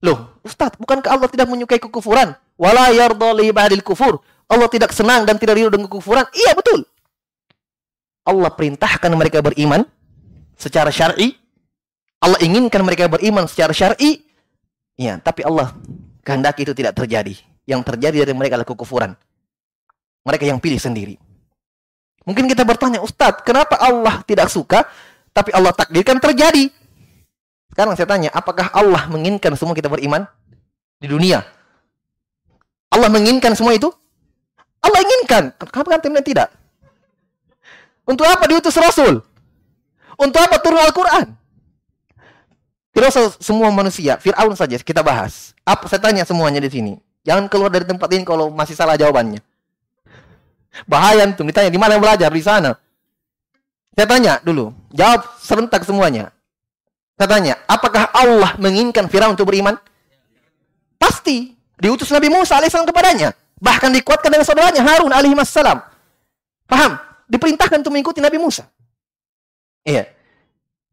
Loh, 0.03 0.39
Ustaz, 0.43 0.75
bukankah 0.79 1.11
Allah 1.11 1.27
tidak 1.27 1.47
menyukai 1.51 1.79
kekufuran? 1.79 2.35
Wala 2.55 2.91
yardha 2.91 3.35
li 3.35 3.51
kufur. 3.83 4.19
Allah 4.49 4.67
tidak 4.67 4.91
senang 4.95 5.23
dan 5.23 5.37
tidak 5.39 5.59
ridho 5.59 5.71
dengan 5.71 5.87
kekufuran? 5.87 6.27
Iya, 6.35 6.55
betul. 6.55 6.83
Allah 8.27 8.51
perintahkan 8.51 9.11
mereka 9.15 9.39
beriman 9.39 9.85
secara 10.59 10.91
syar'i. 10.91 11.35
Allah 12.19 12.39
inginkan 12.43 12.83
mereka 12.83 13.07
beriman 13.07 13.47
secara 13.47 13.71
syar'i. 13.71 14.21
Ya, 14.99 15.15
tapi 15.23 15.47
Allah 15.47 15.71
kehendaki 16.29 16.61
itu 16.61 16.77
tidak 16.77 16.93
terjadi. 16.93 17.33
Yang 17.65 17.81
terjadi 17.89 18.29
dari 18.29 18.37
mereka 18.37 18.61
adalah 18.61 18.69
kekufuran. 18.69 19.17
Mereka 20.21 20.45
yang 20.45 20.61
pilih 20.61 20.77
sendiri. 20.77 21.17
Mungkin 22.29 22.45
kita 22.45 22.61
bertanya, 22.61 23.01
Ustadz, 23.01 23.41
kenapa 23.41 23.81
Allah 23.81 24.21
tidak 24.29 24.53
suka, 24.53 24.85
tapi 25.33 25.49
Allah 25.49 25.73
takdirkan 25.73 26.21
terjadi? 26.21 26.69
Sekarang 27.73 27.97
saya 27.97 28.05
tanya, 28.05 28.29
apakah 28.29 28.69
Allah 28.69 29.09
menginginkan 29.09 29.57
semua 29.57 29.73
kita 29.73 29.89
beriman 29.89 30.29
di 31.01 31.09
dunia? 31.09 31.41
Allah 32.93 33.09
menginginkan 33.09 33.57
semua 33.57 33.73
itu? 33.73 33.89
Allah 34.85 35.01
inginkan. 35.01 35.49
Kenapa 35.57 35.97
kan 35.97 36.21
tidak? 36.21 36.53
Untuk 38.05 38.25
apa 38.29 38.45
diutus 38.45 38.77
Rasul? 38.77 39.21
Untuk 40.17 40.41
apa 40.41 40.61
turun 40.61 40.81
Al-Quran? 40.81 41.25
Usah 43.07 43.31
semua 43.39 43.71
manusia, 43.71 44.19
Fir'aun 44.19 44.51
saja 44.59 44.75
kita 44.81 44.99
bahas. 44.99 45.55
Apa 45.63 45.88
saya 45.88 46.03
tanya 46.03 46.27
semuanya 46.27 46.59
di 46.59 46.67
sini. 46.67 46.93
Jangan 47.23 47.47
keluar 47.47 47.71
dari 47.71 47.88
tempat 47.88 48.09
ini 48.12 48.27
kalau 48.27 48.51
masih 48.51 48.75
salah 48.75 48.99
jawabannya. 48.99 49.39
Bahaya 50.89 51.23
tuh 51.31 51.47
ditanya 51.47 51.71
di 51.71 51.79
mana 51.79 51.95
belajar 51.95 52.27
di 52.33 52.43
sana. 52.43 52.75
Saya 53.95 54.07
tanya 54.07 54.33
dulu, 54.43 54.71
jawab 54.91 55.27
serentak 55.39 55.83
semuanya. 55.83 56.31
Saya 57.19 57.27
tanya, 57.27 57.53
apakah 57.67 58.07
Allah 58.15 58.55
menginginkan 58.55 59.12
Firaun 59.12 59.35
untuk 59.35 59.51
beriman? 59.51 59.75
Pasti. 60.95 61.55
Diutus 61.79 62.12
Nabi 62.12 62.27
Musa 62.27 62.59
alaihissalam 62.59 62.88
kepadanya. 62.88 63.31
Bahkan 63.59 63.91
dikuatkan 63.95 64.31
dengan 64.31 64.47
saudaranya 64.47 64.83
Harun 64.83 65.12
alaihissalam. 65.12 65.79
Paham? 66.67 66.91
Diperintahkan 67.27 67.83
untuk 67.83 67.91
mengikuti 67.91 68.19
Nabi 68.23 68.39
Musa. 68.39 68.67
Iya. 69.83 70.18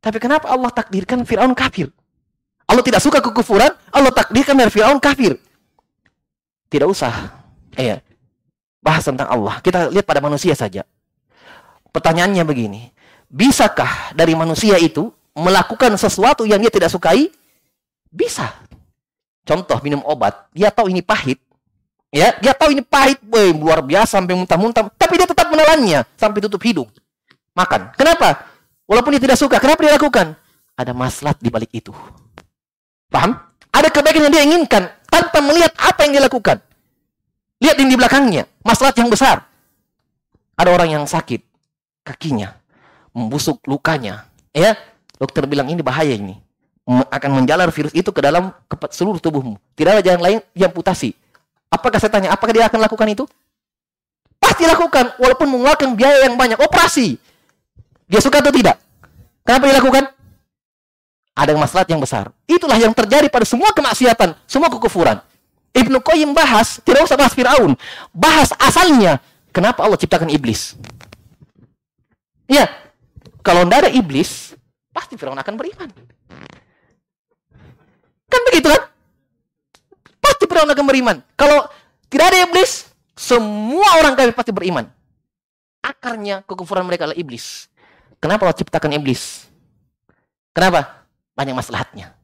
Tapi 0.00 0.18
kenapa 0.22 0.46
Allah 0.50 0.70
takdirkan 0.70 1.26
Fir'aun 1.26 1.52
kafir? 1.56 1.90
Allah 2.66 2.82
tidak 2.82 3.00
suka 3.02 3.22
kekufuran, 3.22 3.70
Allah 3.94 4.12
takdirkan 4.12 4.58
dari 4.58 4.70
Fir'aun 4.70 4.98
kafir. 4.98 5.38
Tidak 6.66 6.86
usah. 6.86 7.14
Iya. 7.78 8.02
Bahas 8.82 9.06
tentang 9.06 9.30
Allah. 9.30 9.62
Kita 9.62 9.90
lihat 9.90 10.06
pada 10.06 10.18
manusia 10.22 10.54
saja. 10.54 10.82
Pertanyaannya 11.94 12.42
begini. 12.42 12.82
Bisakah 13.26 14.14
dari 14.14 14.34
manusia 14.34 14.78
itu 14.78 15.10
melakukan 15.34 15.94
sesuatu 15.98 16.46
yang 16.46 16.62
dia 16.62 16.70
tidak 16.70 16.90
sukai? 16.90 17.30
Bisa. 18.10 18.50
Contoh 19.46 19.78
minum 19.82 20.02
obat. 20.02 20.50
Dia 20.50 20.74
tahu 20.74 20.90
ini 20.90 21.02
pahit. 21.02 21.38
Ya, 22.14 22.32
dia 22.38 22.54
tahu 22.54 22.72
ini 22.72 22.80
pahit, 22.80 23.20
boy, 23.20 23.52
luar 23.52 23.82
biasa 23.82 24.22
sampai 24.22 24.32
muntah-muntah, 24.38 24.88
tapi 24.94 25.20
dia 25.20 25.28
tetap 25.28 25.50
menelannya 25.50 26.06
sampai 26.16 26.38
tutup 26.40 26.62
hidung. 26.62 26.88
Makan. 27.52 27.92
Kenapa? 27.98 28.46
Walaupun 28.86 29.18
dia 29.18 29.22
tidak 29.22 29.38
suka, 29.38 29.58
kenapa 29.58 29.82
dia 29.82 29.94
lakukan? 29.98 30.38
Ada 30.78 30.94
maslahat 30.94 31.38
di 31.42 31.50
balik 31.50 31.70
itu. 31.74 31.90
Paham? 33.10 33.34
Ada 33.74 33.90
kebaikan 33.90 34.30
yang 34.30 34.32
dia 34.32 34.42
inginkan 34.46 34.82
tanpa 35.10 35.42
melihat 35.42 35.74
apa 35.76 36.06
yang 36.06 36.16
dia 36.16 36.22
lakukan. 36.24 36.56
Lihat 37.60 37.76
yang 37.82 37.88
di 37.90 37.96
belakangnya, 37.98 38.42
maslahat 38.62 38.94
yang 38.96 39.10
besar. 39.10 39.44
Ada 40.56 40.70
orang 40.72 40.88
yang 40.88 41.04
sakit, 41.04 41.44
kakinya 42.06 42.56
membusuk 43.16 43.64
lukanya. 43.64 44.28
Ya, 44.52 44.76
dokter 45.16 45.48
bilang 45.48 45.72
ini 45.72 45.80
bahaya 45.80 46.12
ini. 46.12 46.36
Akan 47.08 47.34
menjalar 47.34 47.72
virus 47.72 47.96
itu 47.96 48.12
ke 48.12 48.20
dalam 48.20 48.52
ke 48.68 48.76
seluruh 48.92 49.18
tubuhmu. 49.18 49.56
Tidak 49.74 49.90
ada 49.98 50.02
jalan 50.04 50.20
lain 50.22 50.38
yang 50.52 50.70
putasi. 50.70 51.16
Apakah 51.72 51.98
saya 51.98 52.12
tanya, 52.12 52.30
apakah 52.30 52.52
dia 52.54 52.68
akan 52.68 52.78
lakukan 52.78 53.08
itu? 53.10 53.24
Pasti 54.38 54.68
lakukan, 54.68 55.16
walaupun 55.18 55.48
mengeluarkan 55.50 55.98
biaya 55.98 56.28
yang 56.28 56.38
banyak. 56.38 56.60
Operasi. 56.60 57.18
Dia 58.06 58.22
suka 58.22 58.38
atau 58.38 58.54
tidak? 58.54 58.78
Kenapa 59.42 59.64
dilakukan? 59.66 60.04
Ada 61.36 61.52
masalah 61.52 61.84
yang 61.86 62.00
besar. 62.00 62.32
Itulah 62.48 62.78
yang 62.80 62.96
terjadi 62.96 63.28
pada 63.28 63.44
semua 63.44 63.70
kemaksiatan, 63.74 64.32
semua 64.48 64.72
kekufuran. 64.72 65.20
Ibnu 65.76 66.00
Qayyim 66.00 66.32
bahas, 66.32 66.80
tidak 66.80 67.04
usah 67.04 67.20
bahas 67.20 67.36
Fir'aun. 67.36 67.76
Bahas 68.14 68.56
asalnya. 68.56 69.20
Kenapa 69.52 69.84
Allah 69.84 70.00
ciptakan 70.00 70.32
iblis? 70.32 70.72
Ya, 72.48 72.70
kalau 73.44 73.68
tidak 73.68 73.78
ada 73.84 73.90
iblis, 73.92 74.56
pasti 74.94 75.20
Fir'aun 75.20 75.36
akan 75.36 75.54
beriman. 75.60 75.88
Kan 78.26 78.40
begitu 78.48 78.72
kan? 78.72 78.82
Pasti 80.16 80.44
Fir'aun 80.48 80.72
akan 80.72 80.84
beriman. 80.88 81.16
Kalau 81.36 81.68
tidak 82.08 82.32
ada 82.32 82.38
iblis, 82.48 82.88
semua 83.12 84.00
orang 84.00 84.16
kafir 84.16 84.32
pasti 84.32 84.52
beriman. 84.56 84.88
Akarnya 85.84 86.40
kekufuran 86.48 86.88
mereka 86.88 87.04
adalah 87.04 87.20
iblis. 87.20 87.68
Kenapa 88.20 88.48
Allah 88.48 88.58
ciptakan 88.58 88.96
iblis? 88.96 89.46
Kenapa? 90.56 91.04
Banyak 91.36 91.54
maslahatnya. 91.56 92.16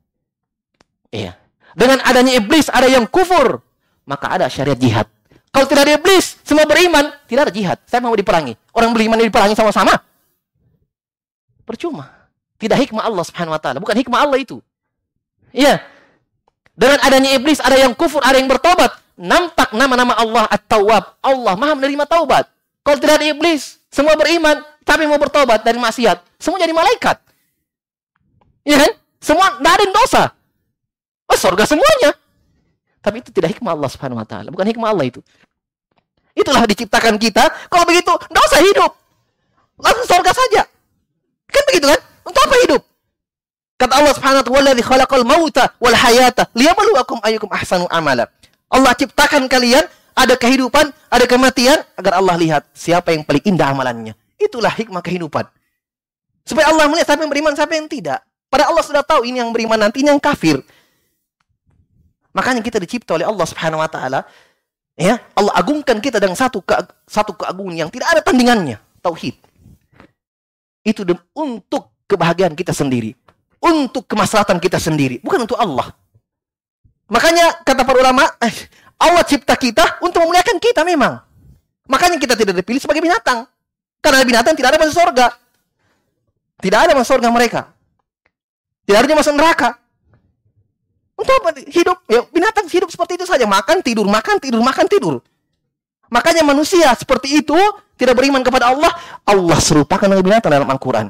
Iya. 1.12 1.36
Dengan 1.76 2.00
adanya 2.04 2.36
iblis 2.36 2.72
ada 2.72 2.88
yang 2.88 3.04
kufur, 3.04 3.60
maka 4.08 4.32
ada 4.32 4.48
syariat 4.48 4.76
jihad. 4.76 5.08
Kalau 5.52 5.68
tidak 5.68 5.84
ada 5.84 5.94
iblis, 6.00 6.40
semua 6.48 6.64
beriman, 6.64 7.12
tidak 7.28 7.48
ada 7.48 7.52
jihad. 7.52 7.78
Saya 7.84 8.00
mau 8.00 8.16
diperangi. 8.16 8.56
Orang 8.72 8.96
beriman 8.96 9.20
diperangi 9.20 9.52
sama-sama. 9.52 10.00
Percuma. 11.68 12.08
Tidak 12.56 12.78
hikmah 12.78 13.04
Allah 13.04 13.24
Subhanahu 13.26 13.52
wa 13.52 13.60
taala, 13.60 13.78
bukan 13.82 13.92
hikmah 13.92 14.24
Allah 14.24 14.40
itu. 14.40 14.64
Iya. 15.52 15.84
Dengan 16.72 17.04
adanya 17.04 17.36
iblis 17.36 17.60
ada 17.60 17.76
yang 17.76 17.92
kufur, 17.92 18.24
ada 18.24 18.40
yang 18.40 18.48
bertobat. 18.48 18.96
Nampak 19.20 19.76
nama-nama 19.76 20.16
Allah 20.16 20.48
At-Tawwab. 20.48 21.20
Allah 21.20 21.54
Maha 21.54 21.76
menerima 21.76 22.08
taubat. 22.08 22.48
Kalau 22.80 22.96
tidak 22.96 23.20
ada 23.20 23.26
iblis, 23.28 23.76
semua 23.92 24.16
beriman, 24.16 24.64
tapi 24.92 25.08
mau 25.08 25.16
bertobat 25.16 25.64
dari 25.64 25.80
maksiat, 25.80 26.20
semua 26.36 26.60
jadi 26.60 26.76
malaikat. 26.76 27.16
Iya 28.68 28.76
kan? 28.76 28.92
Semua 29.24 29.56
tidak 29.56 29.72
ada 29.72 29.84
dosa. 29.88 30.22
Oh, 31.32 31.38
surga 31.40 31.64
semuanya. 31.64 32.12
Tapi 33.00 33.24
itu 33.24 33.32
tidak 33.32 33.56
hikmah 33.56 33.72
Allah 33.72 33.88
Subhanahu 33.88 34.20
wa 34.20 34.28
taala, 34.28 34.52
bukan 34.52 34.68
hikmah 34.68 34.92
Allah 34.92 35.08
itu. 35.08 35.24
Itulah 36.36 36.68
diciptakan 36.68 37.16
kita, 37.16 37.40
kalau 37.72 37.88
begitu 37.88 38.12
usah 38.12 38.60
hidup. 38.60 38.92
Langsung 39.80 40.06
surga 40.12 40.32
saja. 40.36 40.62
Kan 41.48 41.62
begitu 41.72 41.88
kan? 41.88 42.00
Untuk 42.28 42.40
apa 42.44 42.56
hidup? 42.68 42.82
Kata 43.80 43.92
Allah 43.96 44.12
Subhanahu 44.12 44.40
wa 44.40 44.44
taala, 44.44 44.56
"Wallazi 44.60 44.82
khalaqal 44.84 45.24
mauta 45.24 45.64
wal 45.80 45.96
hayata 45.96 46.52
liyabluwakum 46.52 47.18
ayyukum 47.24 47.48
ahsanu 47.48 47.88
amala." 47.88 48.28
Allah 48.68 48.92
ciptakan 48.92 49.48
kalian 49.48 49.88
ada 50.12 50.36
kehidupan, 50.36 50.92
ada 51.08 51.24
kematian 51.24 51.80
agar 51.96 52.20
Allah 52.20 52.36
lihat 52.36 52.62
siapa 52.76 53.16
yang 53.16 53.24
paling 53.24 53.42
indah 53.48 53.72
amalannya. 53.72 54.14
Itulah 54.42 54.74
hikmah 54.74 54.98
kehidupan. 54.98 55.46
Supaya 56.42 56.74
Allah 56.74 56.90
melihat 56.90 57.14
siapa 57.14 57.22
yang 57.22 57.30
beriman, 57.30 57.54
siapa 57.54 57.72
yang 57.78 57.86
tidak. 57.86 58.18
Pada 58.50 58.66
Allah 58.68 58.82
sudah 58.82 59.06
tahu 59.06 59.22
ini 59.24 59.38
yang 59.38 59.54
beriman 59.54 59.78
nanti, 59.78 60.02
ini 60.02 60.10
yang 60.10 60.18
kafir. 60.18 60.58
Makanya 62.34 62.60
kita 62.60 62.82
dicipta 62.82 63.14
oleh 63.14 63.24
Allah 63.24 63.46
Subhanahu 63.46 63.80
wa 63.80 63.88
taala. 63.88 64.26
Ya, 64.98 65.24
Allah 65.32 65.52
agungkan 65.56 66.02
kita 66.04 66.20
dengan 66.20 66.36
satu 66.36 66.60
ke, 66.60 66.74
satu 67.08 67.32
keagungan 67.32 67.86
yang 67.86 67.90
tidak 67.92 68.12
ada 68.12 68.20
tandingannya, 68.20 68.76
tauhid. 69.00 69.38
Itu 70.84 71.06
untuk 71.32 71.94
kebahagiaan 72.10 72.52
kita 72.52 72.74
sendiri. 72.74 73.16
untuk 73.62 74.10
kemaslahatan 74.10 74.58
kita 74.58 74.82
sendiri, 74.82 75.22
bukan 75.22 75.46
untuk 75.46 75.54
Allah. 75.54 75.94
Makanya 77.06 77.62
kata 77.62 77.86
para 77.86 77.94
ulama, 78.02 78.26
eh, 78.42 78.50
Allah 78.98 79.22
cipta 79.22 79.54
kita 79.54 80.02
untuk 80.02 80.18
memuliakan 80.26 80.58
kita 80.58 80.82
memang. 80.82 81.22
Makanya 81.86 82.18
kita 82.18 82.34
tidak 82.34 82.58
dipilih 82.58 82.82
sebagai 82.82 82.98
binatang. 82.98 83.46
Karena 84.02 84.26
binatang 84.26 84.58
tidak 84.58 84.74
ada 84.74 84.78
masuk 84.82 84.98
surga. 84.98 85.26
Tidak 86.58 86.78
ada 86.78 86.92
masuk 86.98 87.10
surga 87.16 87.28
mereka. 87.30 87.60
Tidak 88.82 88.98
ada 88.98 89.14
masuk 89.14 89.34
neraka. 89.38 89.78
Untuk 91.14 91.34
apa 91.38 91.54
hidup? 91.70 92.02
Ya, 92.10 92.26
binatang 92.34 92.66
hidup 92.66 92.90
seperti 92.90 93.14
itu 93.14 93.24
saja. 93.30 93.46
Makan, 93.46 93.78
tidur, 93.78 94.06
makan, 94.10 94.42
tidur, 94.42 94.58
makan, 94.58 94.90
tidur. 94.90 95.14
Makanya 96.10 96.42
manusia 96.42 96.90
seperti 96.98 97.40
itu 97.40 97.56
tidak 97.94 98.18
beriman 98.18 98.42
kepada 98.42 98.74
Allah. 98.74 98.90
Allah 99.22 99.58
serupakan 99.62 100.02
dengan 100.02 100.20
binatang 100.20 100.50
dalam 100.50 100.66
Al-Quran. 100.66 101.08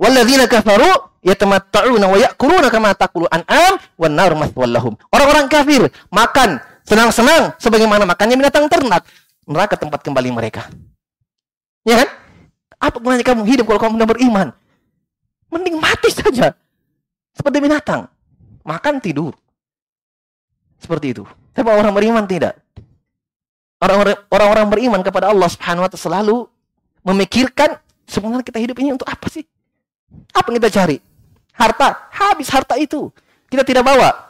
Walladzina 0.00 0.48
kafaru 0.48 0.88
yatamatta'una 1.20 2.06
wa 2.08 2.16
ya'kuluna 2.16 2.72
kama 2.72 2.96
taqulu 2.96 3.28
an'am 3.28 3.76
wan 4.00 4.12
nar 4.14 4.32
lahum. 4.70 4.96
Orang-orang 5.12 5.50
kafir 5.50 5.90
makan 6.08 6.62
senang-senang 6.86 7.52
sebagaimana 7.60 8.08
makannya 8.08 8.40
binatang 8.40 8.64
ternak. 8.72 9.04
Neraka 9.44 9.76
tempat 9.76 10.00
kembali 10.00 10.30
mereka. 10.32 10.70
Ya 11.84 12.04
kan? 12.04 12.08
Apa 12.80 12.96
gunanya 12.96 13.24
kamu 13.24 13.44
hidup 13.44 13.64
kalau 13.68 13.80
kamu 13.80 13.94
tidak 14.00 14.10
beriman? 14.16 14.48
Mending 15.52 15.76
mati 15.76 16.08
saja. 16.12 16.56
Seperti 17.36 17.56
binatang. 17.60 18.08
Makan 18.64 19.00
tidur. 19.02 19.36
Seperti 20.80 21.12
itu. 21.12 21.24
Tapi 21.52 21.66
orang 21.68 21.92
beriman 21.92 22.24
tidak. 22.24 22.56
Orang-orang 23.80 24.68
beriman 24.68 25.00
kepada 25.00 25.32
Allah 25.32 25.48
Subhanahu 25.48 25.84
wa 25.84 25.90
taala 25.90 26.04
selalu 26.04 26.36
memikirkan 27.00 27.80
sebenarnya 28.04 28.44
kita 28.44 28.60
hidup 28.60 28.76
ini 28.80 28.92
untuk 28.92 29.08
apa 29.08 29.26
sih? 29.32 29.44
Apa 30.36 30.52
yang 30.52 30.60
kita 30.60 30.70
cari? 30.72 30.96
Harta. 31.56 32.08
Habis 32.12 32.48
harta 32.52 32.76
itu. 32.76 33.08
Kita 33.48 33.64
tidak 33.64 33.82
bawa. 33.82 34.29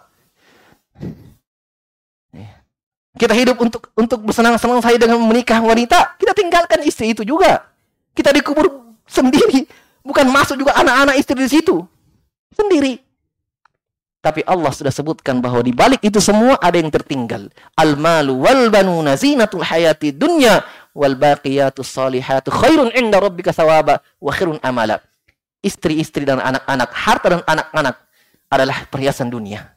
Kita 3.21 3.37
hidup 3.37 3.61
untuk 3.61 3.93
untuk 3.93 4.25
bersenang-senang 4.25 4.81
saya 4.81 4.97
dengan 4.97 5.21
menikah 5.21 5.61
wanita. 5.61 6.17
Kita 6.17 6.33
tinggalkan 6.33 6.81
istri 6.89 7.13
itu 7.13 7.21
juga. 7.21 7.69
Kita 8.17 8.33
dikubur 8.33 8.97
sendiri. 9.05 9.69
Bukan 10.01 10.25
masuk 10.33 10.57
juga 10.57 10.73
anak-anak 10.81 11.21
istri 11.21 11.37
di 11.37 11.51
situ. 11.53 11.85
Sendiri. 12.57 12.97
Tapi 14.25 14.41
Allah 14.49 14.73
sudah 14.73 14.93
sebutkan 14.93 15.41
bahwa 15.45 15.61
di 15.61 15.73
balik 15.73 16.01
itu 16.01 16.17
semua 16.21 16.57
ada 16.61 16.81
yang 16.81 16.89
tertinggal. 16.89 17.53
Al-malu 17.77 18.41
wal 18.41 18.73
banuna 18.73 19.17
zinatul 19.21 19.65
hayati 19.65 20.17
dunya 20.17 20.65
wal 20.97 21.17
baqiyatus 21.17 21.89
salihatu 21.89 22.49
khairun 22.53 22.93
inda 22.97 23.21
rabbika 23.21 23.53
thawaba 23.53 24.01
wa 24.21 24.33
khairun 24.33 24.61
amala 24.65 25.01
istri-istri 25.61 26.25
dan 26.25 26.41
anak-anak, 26.41 26.91
harta 26.93 27.27
dan 27.29 27.43
anak-anak 27.45 27.97
adalah 28.49 28.77
perhiasan 28.89 29.29
dunia. 29.29 29.77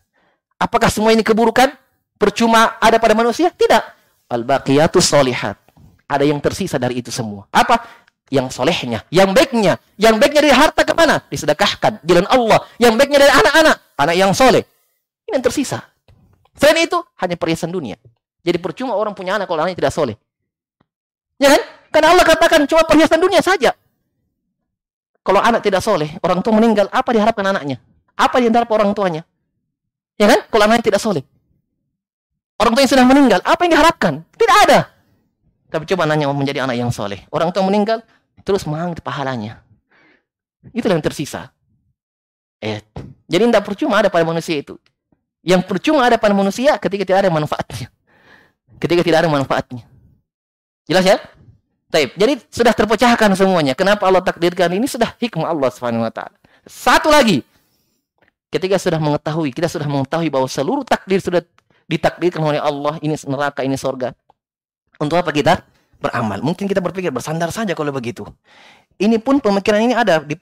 Apakah 0.57 0.87
semua 0.87 1.11
ini 1.11 1.21
keburukan? 1.21 1.75
Percuma 2.23 2.79
ada 2.79 3.03
pada 3.03 3.11
manusia? 3.11 3.51
Tidak. 3.51 3.83
Al-baqiyatu 4.31 5.03
solihat. 5.03 5.59
Ada 6.07 6.23
yang 6.23 6.39
tersisa 6.39 6.79
dari 6.79 7.03
itu 7.03 7.11
semua. 7.11 7.51
Apa? 7.51 7.83
Yang 8.31 8.55
solehnya, 8.55 9.03
yang 9.11 9.35
baiknya. 9.35 9.75
Yang 9.99 10.23
baiknya 10.23 10.39
dari 10.39 10.55
harta 10.55 10.87
ke 10.87 10.95
mana? 10.95 11.19
Disedekahkan. 11.27 11.99
Jalan 12.07 12.23
Allah. 12.31 12.63
Yang 12.79 12.95
baiknya 12.95 13.27
dari 13.27 13.33
anak-anak. 13.43 13.75
Anak 13.99 14.15
yang 14.15 14.31
soleh. 14.31 14.63
Ini 15.27 15.35
yang 15.35 15.43
tersisa. 15.43 15.83
Selain 16.55 16.87
itu, 16.87 16.95
hanya 17.19 17.35
perhiasan 17.35 17.75
dunia. 17.75 17.99
Jadi 18.39 18.55
percuma 18.55 18.95
orang 18.95 19.11
punya 19.11 19.35
anak 19.35 19.51
kalau 19.51 19.59
anaknya 19.59 19.83
tidak 19.83 19.91
soleh. 19.91 20.15
Ya 21.43 21.51
kan? 21.51 21.61
Karena 21.91 22.07
Allah 22.15 22.23
katakan 22.23 22.63
cuma 22.71 22.87
perhiasan 22.87 23.19
dunia 23.19 23.43
saja. 23.43 23.75
Kalau 25.27 25.43
anak 25.43 25.59
tidak 25.59 25.83
soleh, 25.83 26.07
orang 26.23 26.39
tua 26.39 26.55
meninggal, 26.55 26.87
apa 26.87 27.11
diharapkan 27.11 27.51
anaknya? 27.51 27.83
Apa 28.15 28.39
yang 28.39 28.55
diharap 28.55 28.71
orang 28.71 28.95
tuanya? 28.95 29.27
Ya 30.15 30.31
kan? 30.31 30.39
Kalau 30.47 30.63
anaknya 30.71 30.87
tidak 30.87 31.03
soleh. 31.03 31.27
Orang 32.63 32.79
tua 32.79 32.87
yang 32.87 32.93
sudah 32.95 33.03
meninggal, 33.03 33.39
apa 33.43 33.59
yang 33.67 33.75
diharapkan? 33.75 34.23
Tidak 34.39 34.57
ada. 34.63 34.87
Tapi 35.67 35.83
coba 35.83 36.07
nanya 36.07 36.31
mau 36.31 36.37
menjadi 36.39 36.63
anak 36.63 36.79
yang 36.79 36.95
soleh. 36.95 37.19
Orang 37.27 37.51
tua 37.51 37.59
meninggal, 37.67 37.99
terus 38.47 38.63
mengambil 38.63 39.03
pahalanya. 39.03 39.59
Itu 40.71 40.87
yang 40.87 41.03
tersisa. 41.03 41.51
Eh, 42.63 42.79
jadi 43.27 43.51
tidak 43.51 43.67
percuma 43.67 43.99
ada 43.99 44.07
pada 44.07 44.23
manusia 44.23 44.63
itu. 44.63 44.79
Yang 45.43 45.67
percuma 45.67 46.07
ada 46.07 46.15
pada 46.15 46.31
manusia 46.31 46.79
ketika 46.79 47.03
tidak 47.03 47.27
ada 47.27 47.31
manfaatnya. 47.35 47.91
Ketika 48.79 49.03
tidak 49.03 49.27
ada 49.27 49.29
manfaatnya. 49.33 49.83
Jelas 50.87 51.03
ya? 51.03 51.19
Taib. 51.91 52.15
Jadi 52.15 52.47
sudah 52.47 52.71
terpecahkan 52.71 53.35
semuanya. 53.35 53.75
Kenapa 53.75 54.07
Allah 54.07 54.23
takdirkan 54.23 54.71
ini 54.71 54.87
sudah 54.87 55.11
hikmah 55.19 55.51
Allah 55.51 55.67
taala. 56.15 56.39
Satu 56.63 57.11
lagi. 57.11 57.43
Ketika 58.47 58.79
sudah 58.79 59.03
mengetahui, 59.03 59.51
kita 59.51 59.67
sudah 59.67 59.89
mengetahui 59.89 60.31
bahwa 60.31 60.47
seluruh 60.47 60.87
takdir 60.87 61.19
sudah 61.19 61.43
ditakdirkan 61.87 62.41
oleh 62.43 62.59
Allah, 62.61 62.97
ini 63.03 63.15
neraka, 63.27 63.61
ini 63.65 63.77
sorga. 63.77 64.15
Untuk 64.99 65.19
apa 65.19 65.33
kita 65.33 65.63
beramal? 65.99 66.39
Mungkin 66.41 66.67
kita 66.67 66.79
berpikir 66.79 67.09
bersandar 67.09 67.49
saja 67.49 67.73
kalau 67.73 67.91
begitu. 67.91 68.23
Ini 68.99 69.17
pun 69.19 69.41
pemikiran 69.41 69.81
ini 69.81 69.95
ada 69.97 70.21
di 70.21 70.37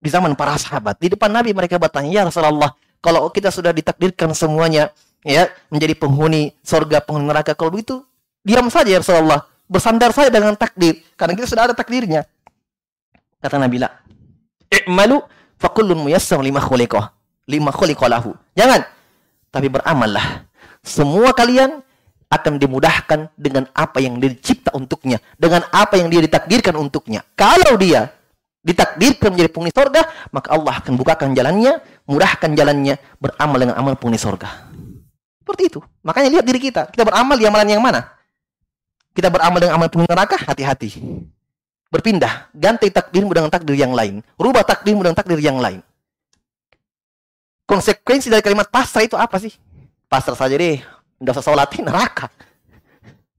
di 0.00 0.08
zaman 0.12 0.36
para 0.36 0.56
sahabat. 0.60 1.00
Di 1.00 1.12
depan 1.12 1.32
Nabi 1.32 1.56
mereka 1.56 1.80
bertanya, 1.80 2.10
"Ya 2.10 2.22
Rasulullah, 2.24 2.72
kalau 3.00 3.28
kita 3.32 3.48
sudah 3.48 3.72
ditakdirkan 3.72 4.32
semuanya 4.36 4.92
ya 5.24 5.48
menjadi 5.72 5.96
penghuni 5.96 6.52
sorga, 6.60 7.00
penghuni 7.00 7.28
neraka, 7.28 7.56
kalau 7.56 7.72
begitu 7.72 8.04
diam 8.44 8.68
saja 8.68 8.96
ya 8.96 9.00
Rasulullah." 9.00 9.44
bersandar 9.68 10.12
saja 10.12 10.28
dengan 10.28 10.52
takdir 10.54 11.00
karena 11.16 11.32
kita 11.36 11.46
sudah 11.48 11.62
ada 11.70 11.74
takdirnya. 11.76 12.28
Kata 13.40 13.56
Nabi 13.60 13.80
la. 13.80 13.88
I'malu 14.72 15.20
fakullun 15.60 16.00
muyassar 16.00 16.40
lima 16.40 16.60
khuliqah. 16.60 17.12
Lima 17.48 17.72
khuliqalahu. 17.72 18.32
Jangan. 18.56 18.80
Tapi 19.54 19.70
beramallah. 19.70 20.50
Semua 20.82 21.30
kalian 21.30 21.78
akan 22.26 22.58
dimudahkan 22.58 23.30
dengan 23.38 23.70
apa 23.70 24.02
yang 24.02 24.18
dicipta 24.18 24.74
untuknya. 24.74 25.22
Dengan 25.38 25.62
apa 25.70 25.94
yang 25.94 26.10
dia 26.10 26.18
ditakdirkan 26.18 26.74
untuknya. 26.74 27.22
Kalau 27.38 27.78
dia 27.78 28.10
ditakdirkan 28.66 29.30
menjadi 29.30 29.50
penghuni 29.54 29.70
sorga, 29.70 30.02
maka 30.34 30.50
Allah 30.50 30.82
akan 30.82 30.98
bukakan 30.98 31.38
jalannya, 31.38 31.78
mudahkan 32.10 32.50
jalannya, 32.58 32.98
beramal 33.22 33.58
dengan 33.62 33.76
amal 33.78 33.94
penghuni 33.94 34.18
sorga. 34.18 34.66
Seperti 35.38 35.62
itu. 35.70 35.80
Makanya 36.02 36.34
lihat 36.34 36.44
diri 36.44 36.58
kita. 36.58 36.90
Kita 36.90 37.06
beramal 37.06 37.38
di 37.38 37.46
amalan 37.46 37.70
yang 37.70 37.84
mana? 37.84 38.14
kita 39.14 39.30
beramal 39.30 39.62
dengan 39.62 39.78
amal 39.78 39.88
penuh 39.88 40.10
neraka, 40.10 40.34
hati-hati. 40.34 40.98
Berpindah, 41.88 42.50
ganti 42.50 42.90
takdirmu 42.90 43.30
dengan 43.30 43.46
takdir 43.46 43.78
yang 43.78 43.94
lain. 43.94 44.18
Rubah 44.34 44.66
takdirmu 44.66 45.06
dengan 45.06 45.14
takdir 45.14 45.38
yang 45.38 45.62
lain. 45.62 45.78
Konsekuensi 47.64 48.28
dari 48.28 48.44
kalimat 48.44 48.68
pasrah 48.68 49.04
itu 49.04 49.16
apa 49.16 49.40
sih? 49.40 49.52
Pasrah 50.08 50.36
saja 50.36 50.54
deh, 50.54 50.84
nggak 51.20 51.32
usah 51.32 51.44
sholatin 51.44 51.84
neraka. 51.88 52.28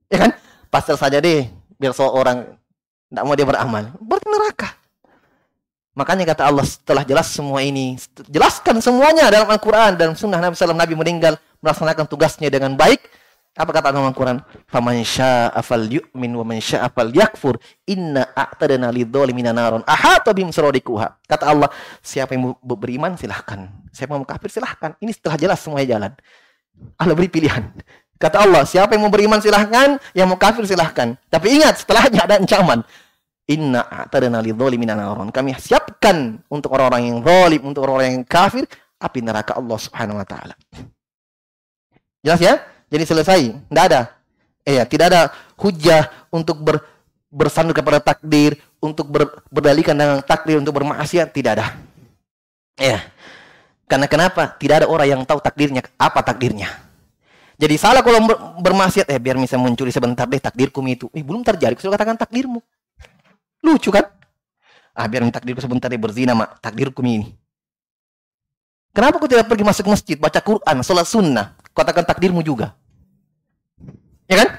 Ya 0.10 0.18
kan? 0.26 0.32
Pasrah 0.74 0.98
saja 0.98 1.22
deh, 1.22 1.46
biar 1.78 1.94
seorang 1.94 2.58
tidak 3.10 3.24
mau 3.24 3.38
dia 3.38 3.48
beramal. 3.48 3.84
Berarti 4.02 4.28
neraka. 4.28 4.70
Makanya 5.96 6.36
kata 6.36 6.44
Allah 6.52 6.66
setelah 6.68 7.08
jelas 7.08 7.32
semua 7.32 7.64
ini, 7.64 7.96
jelaskan 8.28 8.84
semuanya 8.84 9.32
dalam 9.32 9.48
Al-Quran 9.48 9.96
dan 9.96 10.12
Sunnah 10.12 10.44
Nabi 10.44 10.60
SAW 10.60 10.76
Nabi 10.76 10.92
meninggal 10.92 11.40
melaksanakan 11.64 12.04
tugasnya 12.04 12.52
dengan 12.52 12.76
baik, 12.76 13.00
apa 13.56 13.72
kata 13.72 13.96
dalam 13.96 14.12
Al-Quran? 14.12 14.44
Faman 14.68 15.00
syaa'a 15.00 15.64
falyu'min 15.64 16.32
wa 16.36 16.44
man 16.44 16.60
syaa'a 16.60 16.92
falyakfur. 16.92 17.56
Inna 17.88 18.28
a'tadna 18.36 18.92
lidzalimina 18.92 19.56
naron. 19.56 19.80
Ahata 19.88 20.36
bihim 20.36 20.52
suradikuha. 20.52 21.24
Kata 21.24 21.48
Allah, 21.48 21.72
siapa 22.04 22.36
yang 22.36 22.52
beriman 22.60 23.16
silahkan. 23.16 23.72
Siapa 23.96 24.12
yang 24.12 24.28
mau 24.28 24.30
kafir 24.30 24.52
silahkan. 24.52 24.92
Ini 25.00 25.16
setelah 25.16 25.40
jelas 25.40 25.64
semuanya 25.64 25.88
jalan. 25.96 26.12
Allah 27.00 27.16
beri 27.16 27.32
pilihan. 27.32 27.64
Kata 28.20 28.44
Allah, 28.44 28.68
siapa 28.68 29.00
yang 29.00 29.08
mau 29.08 29.14
beriman 29.16 29.40
silahkan, 29.40 30.04
yang 30.12 30.28
mau 30.28 30.36
kafir 30.36 30.68
silahkan. 30.68 31.16
Tapi 31.32 31.56
ingat, 31.56 31.80
setelahnya 31.80 32.28
ada 32.28 32.36
ancaman. 32.36 32.84
Inna 33.48 33.88
a'tadna 33.88 34.44
lidzalimina 34.44 35.00
naron. 35.00 35.32
Kami 35.32 35.56
siapkan 35.56 36.44
untuk 36.52 36.76
orang-orang 36.76 37.08
yang 37.08 37.18
zalim, 37.24 37.64
untuk 37.64 37.88
orang-orang 37.88 38.20
yang 38.20 38.28
kafir, 38.28 38.68
api 39.00 39.24
neraka 39.24 39.56
Allah 39.56 39.80
Subhanahu 39.80 40.20
wa 40.20 40.28
taala. 40.28 40.60
Jelas 42.20 42.44
ya? 42.44 42.75
Jadi 42.96 43.04
selesai. 43.04 43.42
Tidak 43.52 43.84
ada. 43.92 44.16
Eh, 44.64 44.80
ya, 44.80 44.88
tidak 44.88 45.12
ada 45.12 45.22
hujah 45.60 46.08
untuk 46.32 46.64
ber, 46.64 46.80
bersandar 47.28 47.76
kepada 47.76 48.00
takdir, 48.00 48.56
untuk 48.80 49.12
ber, 49.12 49.44
berdalikan 49.52 49.92
dengan 49.92 50.24
takdir 50.24 50.64
untuk 50.64 50.80
bermaksiat, 50.80 51.28
tidak 51.36 51.60
ada. 51.60 51.76
Ya. 52.80 53.04
Karena 53.86 54.08
kenapa? 54.08 54.48
Tidak 54.56 54.82
ada 54.82 54.88
orang 54.88 55.12
yang 55.12 55.22
tahu 55.28 55.44
takdirnya, 55.44 55.84
apa 56.00 56.24
takdirnya. 56.24 56.72
Jadi 57.60 57.76
salah 57.76 58.00
kalau 58.00 58.24
ber, 58.24 58.36
bermaksiat, 58.64 59.12
eh 59.12 59.20
biar 59.20 59.36
bisa 59.36 59.60
mencuri 59.60 59.92
sebentar 59.92 60.24
deh 60.24 60.40
takdirku 60.40 60.80
itu. 60.88 61.12
Eh 61.12 61.22
belum 61.22 61.44
terjadi, 61.44 61.76
sudah 61.76 62.00
katakan 62.00 62.16
takdirmu. 62.16 62.64
Lucu 63.60 63.92
kan? 63.92 64.08
Ah 64.96 65.06
biar 65.12 65.28
takdirku 65.36 65.60
sebentar 65.60 65.92
deh 65.92 66.00
berzina, 66.00 66.32
mak. 66.32 66.64
Takdirku 66.64 67.04
ini. 67.04 67.36
Kenapa 68.96 69.20
kau 69.20 69.28
tidak 69.28 69.52
pergi 69.52 69.68
masuk 69.68 69.92
masjid, 69.92 70.16
baca 70.16 70.40
Quran, 70.40 70.80
sholat 70.80 71.04
sunnah? 71.04 71.60
Katakan 71.76 72.08
takdirmu 72.08 72.40
juga. 72.40 72.72
Ya 74.26 74.36
kan? 74.46 74.50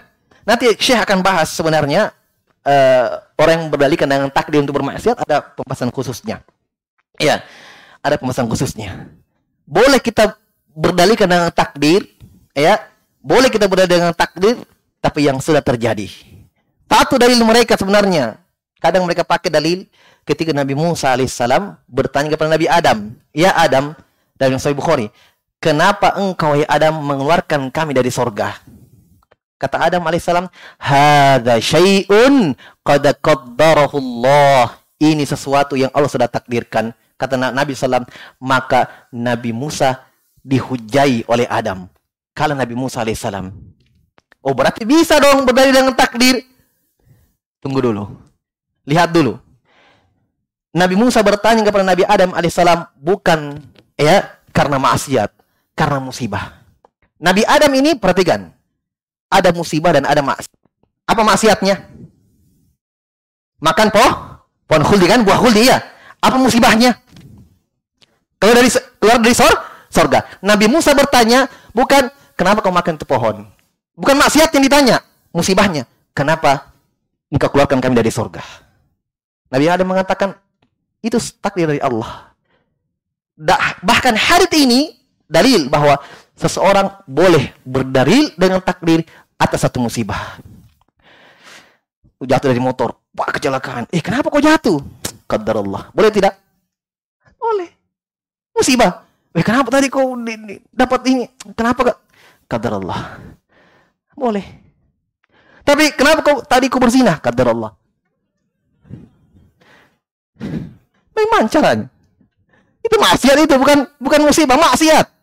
Nanti 0.46 0.70
Syekh 0.78 1.02
akan 1.02 1.26
bahas 1.26 1.50
sebenarnya 1.50 2.14
uh, 2.66 3.06
orang 3.38 3.54
yang 3.62 3.66
berdalikan 3.70 4.06
dengan 4.06 4.30
takdir 4.30 4.62
untuk 4.62 4.78
bermaksiat 4.78 5.26
ada 5.26 5.42
pembahasan 5.42 5.90
khususnya. 5.90 6.42
Ya. 7.16 7.42
ada 8.04 8.14
pembahasan 8.20 8.46
khususnya. 8.46 9.10
Boleh 9.66 9.98
kita 9.98 10.38
berdalilkan 10.70 11.26
dengan 11.26 11.50
takdir, 11.50 12.06
ya. 12.54 12.78
Boleh 13.18 13.50
kita 13.50 13.66
berdalil 13.66 13.98
dengan 13.98 14.14
takdir, 14.14 14.62
tapi 15.02 15.26
yang 15.26 15.42
sudah 15.42 15.58
terjadi. 15.58 16.06
Satu 16.86 17.18
dalil 17.18 17.42
mereka 17.42 17.74
sebenarnya. 17.74 18.38
Kadang 18.78 19.02
mereka 19.02 19.26
pakai 19.26 19.50
dalil 19.50 19.90
ketika 20.22 20.54
Nabi 20.54 20.78
Musa 20.78 21.10
alaihissalam 21.10 21.74
bertanya 21.90 22.30
kepada 22.30 22.54
Nabi 22.54 22.70
Adam, 22.70 23.18
"Ya 23.34 23.50
Adam," 23.58 23.98
dalam 24.38 24.62
Sahih 24.62 24.78
Bukhari, 24.78 25.10
"Kenapa 25.58 26.14
engkau 26.14 26.54
ya 26.54 26.70
Adam 26.70 27.02
mengeluarkan 27.02 27.74
kami 27.74 27.90
dari 27.90 28.14
sorga?" 28.14 28.54
Kata 29.56 29.80
Adam 29.80 30.04
alaihissalam, 30.04 30.52
"Hadza 30.76 31.56
syai'un 31.60 32.52
qad 32.84 33.04
qaddarahu 33.24 33.96
Allah." 33.96 34.76
Ini 34.96 35.24
sesuatu 35.28 35.76
yang 35.76 35.92
Allah 35.92 36.08
sudah 36.08 36.28
takdirkan. 36.28 36.92
Kata 37.16 37.36
Nabi 37.36 37.72
SAW, 37.72 38.04
maka 38.40 39.08
Nabi 39.12 39.52
Musa 39.52 40.04
dihujai 40.44 41.24
oleh 41.28 41.48
Adam. 41.48 41.88
Kalau 42.36 42.52
Nabi 42.52 42.76
Musa 42.76 43.00
alaihissalam. 43.00 43.48
Oh 44.44 44.52
berarti 44.52 44.84
bisa 44.84 45.16
dong 45.16 45.48
berdalil 45.48 45.72
dengan 45.72 45.96
takdir. 45.96 46.44
Tunggu 47.60 47.80
dulu. 47.80 48.04
Lihat 48.84 49.10
dulu. 49.10 49.40
Nabi 50.76 50.94
Musa 50.94 51.24
bertanya 51.24 51.64
kepada 51.64 51.82
Nabi 51.88 52.04
Adam 52.04 52.36
alaihissalam 52.36 52.92
bukan 53.00 53.64
ya 53.96 54.36
karena 54.52 54.76
maksiat, 54.76 55.32
karena 55.72 55.98
musibah. 56.04 56.60
Nabi 57.16 57.48
Adam 57.48 57.72
ini 57.72 57.96
perhatikan, 57.96 58.52
ada 59.30 59.50
musibah 59.50 59.94
dan 59.96 60.04
ada 60.06 60.22
maksiat. 60.22 60.52
Apa 61.06 61.22
maksiatnya? 61.22 61.86
Makan 63.62 63.88
poh, 63.94 64.10
pohon 64.66 64.84
khuldi 64.84 65.06
kan, 65.06 65.22
buah 65.22 65.38
khuldi 65.38 65.70
ya. 65.70 65.78
Apa 66.20 66.36
musibahnya? 66.36 66.98
Kalau 68.36 68.52
dari 68.52 68.68
keluar 69.00 69.18
dari 69.22 69.34
sor, 69.34 69.52
sorga. 69.88 70.26
Nabi 70.44 70.68
Musa 70.68 70.92
bertanya, 70.92 71.48
bukan 71.72 72.10
kenapa 72.36 72.60
kau 72.60 72.74
makan 72.74 73.00
itu 73.00 73.06
pohon? 73.08 73.48
Bukan 73.96 74.16
maksiat 74.18 74.52
yang 74.52 74.64
ditanya, 74.66 74.96
musibahnya. 75.32 75.88
Kenapa 76.12 76.74
engkau 77.32 77.48
keluarkan 77.48 77.80
kami 77.80 77.96
dari 77.96 78.12
sorga? 78.12 78.44
Nabi 79.48 79.66
Adam 79.70 79.88
mengatakan, 79.88 80.36
itu 81.00 81.16
takdir 81.40 81.70
dari 81.70 81.80
Allah. 81.80 82.34
bahkan 83.84 84.16
hari 84.16 84.48
ini 84.56 84.96
dalil 85.28 85.68
bahwa 85.68 86.00
seseorang 86.36 87.00
boleh 87.08 87.56
berdalil 87.64 88.30
dengan 88.36 88.60
takdir 88.60 89.02
atas 89.40 89.64
satu 89.64 89.80
musibah. 89.80 90.36
Jatuh 92.20 92.48
dari 92.52 92.60
motor, 92.60 92.96
wah 93.12 93.28
kecelakaan. 93.28 93.88
Eh 93.92 94.00
kenapa 94.00 94.28
kau 94.28 94.40
jatuh? 94.40 94.80
Qadar 95.26 95.60
Allah. 95.60 95.88
Boleh 95.92 96.12
tidak? 96.12 96.36
Boleh. 97.36 97.68
Musibah. 98.56 99.04
Eh 99.36 99.44
kenapa 99.44 99.68
tadi 99.68 99.92
kau 99.92 100.16
dapat 100.72 101.00
ini? 101.08 101.24
Kenapa 101.52 101.92
kak? 101.92 101.98
Qadar 102.48 102.80
Allah. 102.80 103.20
Boleh. 104.16 104.46
Tapi 105.66 105.92
kenapa 105.92 106.24
kau 106.24 106.40
tadi 106.40 106.72
kau 106.72 106.80
berzina? 106.80 107.20
Qadar 107.20 107.52
Allah. 107.52 107.74
Memang 111.16 111.48
caranya. 111.48 111.88
Itu 112.80 112.96
maksiat 113.02 113.36
itu 113.44 113.54
bukan 113.58 113.88
bukan 113.98 114.20
musibah, 114.24 114.56
maksiat. 114.56 115.15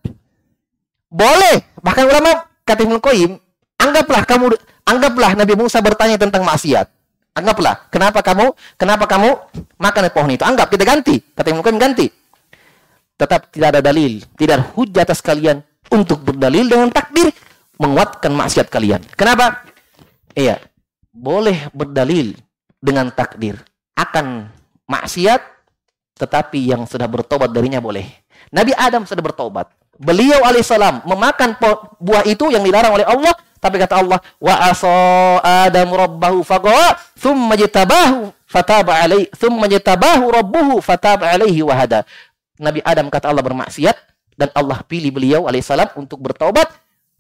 Boleh. 1.14 1.62
Bahkan 1.78 2.04
ulama 2.10 2.50
kata 2.66 2.82
Ibnu 2.90 2.98
Qayyim, 2.98 3.38
anggaplah 3.78 4.26
kamu 4.26 4.58
anggaplah 4.82 5.38
Nabi 5.38 5.54
Musa 5.54 5.78
bertanya 5.78 6.18
tentang 6.18 6.42
maksiat. 6.42 6.90
Anggaplah, 7.38 7.86
kenapa 7.94 8.26
kamu 8.26 8.58
kenapa 8.82 9.06
kamu 9.06 9.30
makan 9.78 10.10
pohon 10.10 10.34
itu? 10.34 10.42
Anggap 10.42 10.74
kita 10.74 10.82
ganti. 10.82 11.22
Kata 11.22 11.54
Ibnu 11.54 11.62
Qayyim 11.62 11.78
ganti. 11.78 12.10
Tetap 13.14 13.54
tidak 13.54 13.78
ada 13.78 13.82
dalil, 13.86 14.26
tidak 14.34 14.54
ada 14.58 14.66
hujah 14.74 15.06
atas 15.06 15.22
kalian 15.22 15.62
untuk 15.94 16.26
berdalil 16.26 16.66
dengan 16.66 16.90
takdir 16.90 17.30
menguatkan 17.78 18.34
maksiat 18.34 18.74
kalian. 18.74 19.06
Kenapa? 19.14 19.62
Iya, 20.34 20.58
boleh 21.14 21.70
berdalil 21.70 22.34
dengan 22.82 23.14
takdir 23.14 23.62
akan 23.94 24.50
maksiat 24.90 25.42
tetapi 26.18 26.74
yang 26.74 26.90
sudah 26.90 27.06
bertobat 27.06 27.54
darinya 27.54 27.78
boleh. 27.78 28.06
Nabi 28.50 28.74
Adam 28.74 29.06
sudah 29.06 29.22
bertobat. 29.22 29.70
Beliau 30.02 30.42
alaihissalam 30.42 31.06
memakan 31.06 31.54
buah 32.02 32.26
itu 32.26 32.50
yang 32.50 32.66
dilarang 32.66 32.98
oleh 32.98 33.06
Allah, 33.06 33.34
tapi 33.62 33.78
kata 33.78 34.02
Allah, 34.02 34.20
wa 34.42 34.56
aso 34.66 34.90
Adam 35.40 35.94
rabbahu 35.94 36.42
fagawa, 36.42 36.98
thumma 37.16 37.54
jitabahu 37.56 38.34
fataba 38.44 39.00
alaihi, 39.00 39.30
thumma 39.32 39.70
jitabahu 39.70 40.34
rabbuhu 40.34 40.82
fataba 40.82 41.30
alaihi 41.32 41.62
wahada. 41.62 42.04
Nabi 42.58 42.82
Adam 42.84 43.08
kata 43.08 43.30
Allah 43.30 43.46
bermaksiat 43.46 43.96
dan 44.36 44.50
Allah 44.58 44.82
pilih 44.84 45.14
beliau 45.14 45.46
alaihissalam 45.46 45.94
untuk 45.96 46.20
bertobat, 46.20 46.68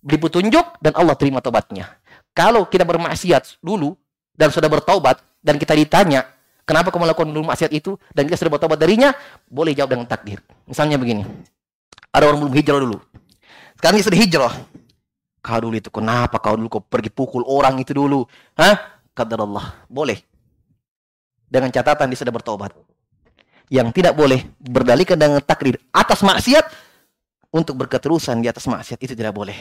beri 0.02 0.20
petunjuk 0.20 0.82
dan 0.82 0.98
Allah 0.98 1.16
terima 1.16 1.40
tobatnya. 1.40 1.94
Kalau 2.34 2.66
kita 2.66 2.84
bermaksiat 2.84 3.62
dulu 3.62 3.94
dan 4.34 4.50
sudah 4.50 4.68
bertobat 4.68 5.22
dan 5.46 5.62
kita 5.62 5.78
ditanya, 5.78 6.26
kenapa 6.66 6.90
kamu 6.90 7.06
melakukan 7.06 7.30
dulu 7.30 7.46
maksiat 7.48 7.72
itu 7.72 7.96
dan 8.12 8.26
kita 8.26 8.42
sudah 8.42 8.58
bertobat 8.58 8.82
darinya, 8.82 9.14
boleh 9.46 9.78
jawab 9.78 9.96
dengan 9.96 10.10
takdir. 10.10 10.42
Misalnya 10.66 10.98
begini. 10.98 11.24
Ada 12.14 12.30
orang 12.30 12.40
belum 12.46 12.54
hijrah 12.54 12.80
dulu. 12.82 12.98
Sekarang 13.78 13.96
dia 14.00 14.06
sudah 14.06 14.20
hijrah. 14.20 14.54
Kau 15.44 15.60
dulu 15.60 15.76
itu 15.76 15.92
kenapa 15.92 16.40
kau 16.40 16.56
dulu 16.56 16.80
kau 16.80 16.84
pergi 16.84 17.12
pukul 17.12 17.44
orang 17.44 17.76
itu 17.82 17.92
dulu? 17.92 18.24
Hah? 18.56 19.04
Kadar 19.12 19.44
Allah. 19.44 19.76
Boleh. 19.92 20.24
Dengan 21.52 21.68
catatan 21.68 22.08
dia 22.08 22.20
sudah 22.22 22.32
bertobat. 22.32 22.72
Yang 23.68 23.92
tidak 24.00 24.14
boleh 24.16 24.46
berdalikan 24.62 25.20
dengan 25.20 25.44
takdir 25.44 25.82
atas 25.92 26.24
maksiat 26.24 26.64
untuk 27.52 27.76
berketerusan 27.84 28.40
di 28.40 28.48
atas 28.48 28.66
maksiat 28.66 29.00
itu 29.04 29.14
tidak 29.14 29.36
boleh. 29.36 29.58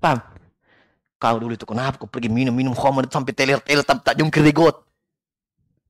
Paham? 0.00 0.18
Kau 1.20 1.36
dulu 1.38 1.54
itu 1.54 1.68
kenapa 1.68 2.00
kau 2.00 2.10
pergi 2.10 2.26
minum-minum 2.26 2.74
khamr 2.74 3.06
sampai 3.06 3.30
teler-teler 3.30 3.84
tak 3.84 4.18
jungkir 4.18 4.42
di 4.42 4.50
got? 4.50 4.82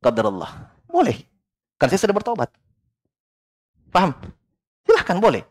Kadar 0.02 0.28
Allah. 0.28 0.74
Boleh. 0.90 1.22
Karena 1.78 1.90
saya 1.94 2.04
sudah 2.04 2.16
bertobat. 2.18 2.50
Paham? 3.94 4.12
Silahkan 5.02 5.18
boleh. 5.18 5.42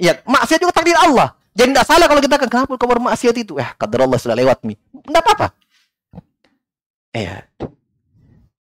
Ya, 0.00 0.16
maksiat 0.24 0.56
juga 0.56 0.72
takdir 0.72 0.96
Allah. 0.96 1.36
Jadi 1.52 1.76
tidak 1.76 1.84
salah 1.84 2.08
kalau 2.08 2.24
kita 2.24 2.40
akan 2.40 2.48
kenapa 2.48 2.72
kau 2.80 2.88
bermaksiat 2.88 3.36
itu? 3.36 3.60
Eh, 3.60 3.68
kadar 3.76 4.08
Allah 4.08 4.16
sudah 4.16 4.32
lewat 4.32 4.64
nih. 4.64 4.80
Tidak 4.80 5.20
apa-apa. 5.20 5.52
Iya. 7.12 7.44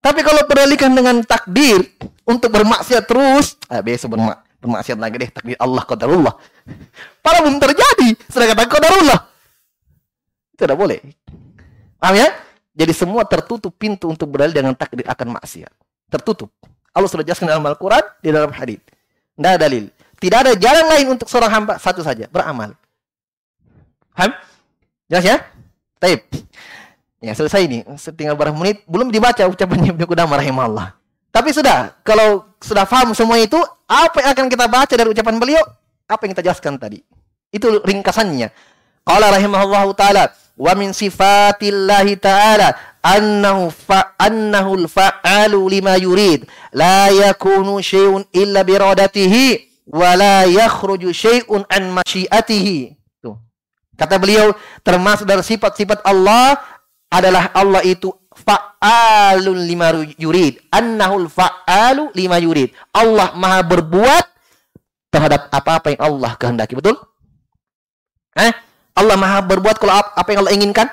Tapi 0.04 0.20
kalau 0.20 0.44
berdalikan 0.44 0.92
dengan 0.92 1.24
takdir 1.24 1.88
untuk 2.28 2.52
bermaksiat 2.52 3.08
terus, 3.08 3.56
eh, 3.72 3.80
besok 3.80 4.20
bermak 4.20 4.44
bermaksiat 4.60 5.00
lagi 5.00 5.16
deh 5.16 5.32
takdir 5.32 5.56
Allah 5.64 5.88
qadarullah. 5.88 6.36
Para 7.24 7.40
belum 7.40 7.56
terjadi, 7.64 8.12
sedangkan 8.28 8.68
qadarullah. 8.68 9.20
Tidak 10.60 10.76
boleh. 10.76 11.00
Paham 11.96 12.20
ya? 12.20 12.28
Jadi 12.76 12.92
semua 12.92 13.24
tertutup 13.24 13.72
pintu 13.80 14.12
untuk 14.12 14.28
berdalil 14.28 14.52
dengan 14.52 14.76
takdir 14.76 15.08
akan 15.08 15.40
maksiat. 15.40 15.72
Tertutup. 16.12 16.52
Allah 16.92 17.08
sudah 17.08 17.24
jelaskan 17.24 17.56
dalam 17.56 17.64
Al-Quran, 17.64 18.04
di 18.20 18.36
dalam 18.36 18.52
hadis. 18.52 18.84
Tidak 19.40 19.56
dalil. 19.56 19.88
Tidak 20.22 20.38
ada 20.38 20.54
jalan 20.54 20.86
lain 20.86 21.06
untuk 21.18 21.26
seorang 21.26 21.50
hamba. 21.50 21.82
Satu 21.82 22.06
saja. 22.06 22.30
Beramal. 22.30 22.78
Ham? 24.14 24.32
Jelas 25.10 25.26
ya? 25.26 25.38
Taib. 25.98 26.22
Ya 27.18 27.34
selesai 27.34 27.66
ini. 27.66 27.82
Tinggal 28.14 28.38
berapa 28.38 28.54
menit. 28.54 28.86
Belum 28.86 29.10
dibaca 29.10 29.42
ucapannya 29.50 29.98
Ibnu 29.98 30.06
Qudamah 30.06 30.38
rahimahullah. 30.38 30.94
Tapi 31.34 31.50
sudah. 31.50 31.98
Kalau 32.06 32.46
sudah 32.62 32.86
paham 32.86 33.18
semua 33.18 33.42
itu. 33.42 33.58
Apa 33.90 34.22
yang 34.22 34.30
akan 34.38 34.46
kita 34.48 34.66
baca 34.70 34.94
dari 34.94 35.10
ucapan 35.10 35.36
beliau? 35.42 35.64
Apa 36.06 36.30
yang 36.30 36.38
kita 36.38 36.46
jelaskan 36.46 36.78
tadi? 36.78 37.02
Itu 37.50 37.82
ringkasannya. 37.82 38.54
Qala 39.02 39.34
rahimahullah 39.34 39.90
ta'ala. 39.98 40.24
Wa 40.54 40.78
min 40.78 40.94
sifatillahi 40.94 42.22
ta'ala 42.22 42.92
annahu 43.02 43.74
fa 43.74 44.14
annahu 44.22 44.86
al-fa'alu 44.86 45.58
lima 45.66 45.98
yurid 45.98 46.46
la 46.78 47.10
yakunu 47.10 47.82
syai'un 47.82 48.22
illa 48.30 48.62
bi 48.62 48.78
iradatihi 48.78 49.71
wa 49.90 50.12
la 50.14 50.46
yakhruju 50.46 51.10
syai'un 51.10 51.66
an 51.70 51.94
masyiatihi. 51.96 52.94
Tuh. 53.22 53.38
Kata 53.98 54.18
beliau 54.22 54.54
termasuk 54.86 55.26
dari 55.26 55.42
sifat-sifat 55.42 56.06
Allah 56.06 56.58
adalah 57.12 57.50
Allah 57.52 57.82
itu 57.84 58.14
fa'alun 58.32 59.58
lima 59.68 59.92
yurid. 60.16 60.62
Annahu 60.72 61.28
al-fa'alu 61.28 62.14
lima 62.16 62.38
yurid. 62.40 62.72
Allah 62.96 63.36
maha 63.36 63.62
berbuat 63.66 64.26
terhadap 65.12 65.52
apa-apa 65.52 65.92
yang 65.92 66.02
Allah 66.02 66.32
kehendaki. 66.40 66.74
Betul? 66.80 66.96
Eh 68.40 68.54
Allah 68.96 69.16
maha 69.20 69.44
berbuat 69.44 69.76
kalau 69.76 70.00
apa 70.00 70.28
yang 70.32 70.40
Allah 70.48 70.56
inginkan? 70.56 70.88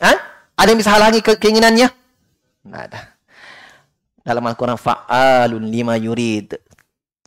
Eh 0.00 0.16
ada 0.56 0.68
yang 0.72 0.80
bisa 0.80 0.96
halangi 0.96 1.20
ke 1.20 1.36
keinginannya? 1.36 1.92
Tidak 2.64 2.82
ada. 2.90 3.00
Dalam 4.26 4.42
Al-Quran, 4.42 4.74
fa'alun 4.74 5.62
lima 5.70 5.94
yurid. 5.94 6.58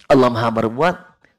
Allah 0.09 0.29
maha 0.33 0.49
berbuat 0.49 0.95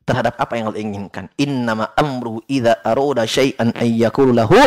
terhadap 0.07 0.39
apa 0.39 0.53
yang 0.55 0.71
Allah 0.71 0.83
inginkan. 0.83 1.27
Innama 1.37 1.91
amru 1.99 2.43
idha 2.47 2.79
aroda 2.87 3.27
syai'an 3.27 3.75
ayyakul 3.75 4.31
lahu 4.31 4.59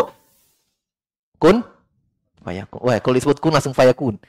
kun 1.40 1.64
fayakun. 2.44 2.80
Wah, 2.84 3.00
kalau 3.00 3.16
disebut 3.16 3.40
kun 3.40 3.56
langsung 3.56 3.76
fayakun. 3.76 4.20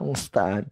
Allah. 0.00 0.64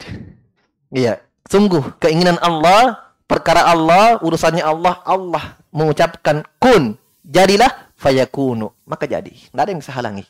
Iya, 0.90 1.20
sungguh 1.46 2.00
keinginan 2.00 2.40
Allah, 2.40 3.12
perkara 3.28 3.68
Allah, 3.68 4.18
urusannya 4.24 4.64
Allah, 4.64 5.04
Allah 5.04 5.58
mengucapkan 5.70 6.42
kun, 6.58 6.96
jadilah 7.22 7.70
fayakunu, 7.94 8.72
maka 8.88 9.04
jadi. 9.04 9.30
Tidak 9.30 9.60
ada 9.60 9.70
yang 9.70 9.82
bisa 9.82 9.92
halangi. 9.94 10.24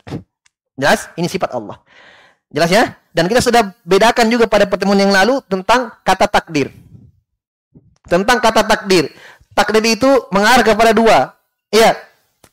Jelas? 0.74 1.08
Ini 1.14 1.28
sifat 1.28 1.52
Allah. 1.54 1.78
Jelas 2.50 2.70
ya? 2.70 2.84
Dan 3.10 3.26
kita 3.26 3.42
sudah 3.42 3.74
bedakan 3.82 4.26
juga 4.30 4.46
pada 4.46 4.66
pertemuan 4.66 4.98
yang 4.98 5.10
lalu 5.10 5.42
tentang 5.46 5.90
kata 6.02 6.26
takdir. 6.30 6.70
Tentang 8.06 8.38
kata 8.38 8.66
takdir. 8.66 9.10
Takdir 9.54 9.82
itu 9.86 10.10
mengarah 10.30 10.62
kepada 10.62 10.94
dua. 10.94 11.34
Iya, 11.70 11.94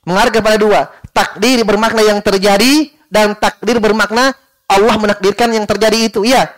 mengarah 0.05 0.33
kepada 0.33 0.57
dua. 0.57 0.79
Takdir 1.13 1.61
bermakna 1.65 2.01
yang 2.05 2.21
terjadi 2.21 2.93
dan 3.09 3.33
takdir 3.37 3.81
bermakna 3.81 4.37
Allah 4.69 4.95
menakdirkan 4.99 5.49
yang 5.53 5.65
terjadi 5.65 6.09
itu. 6.09 6.21
Iya. 6.25 6.51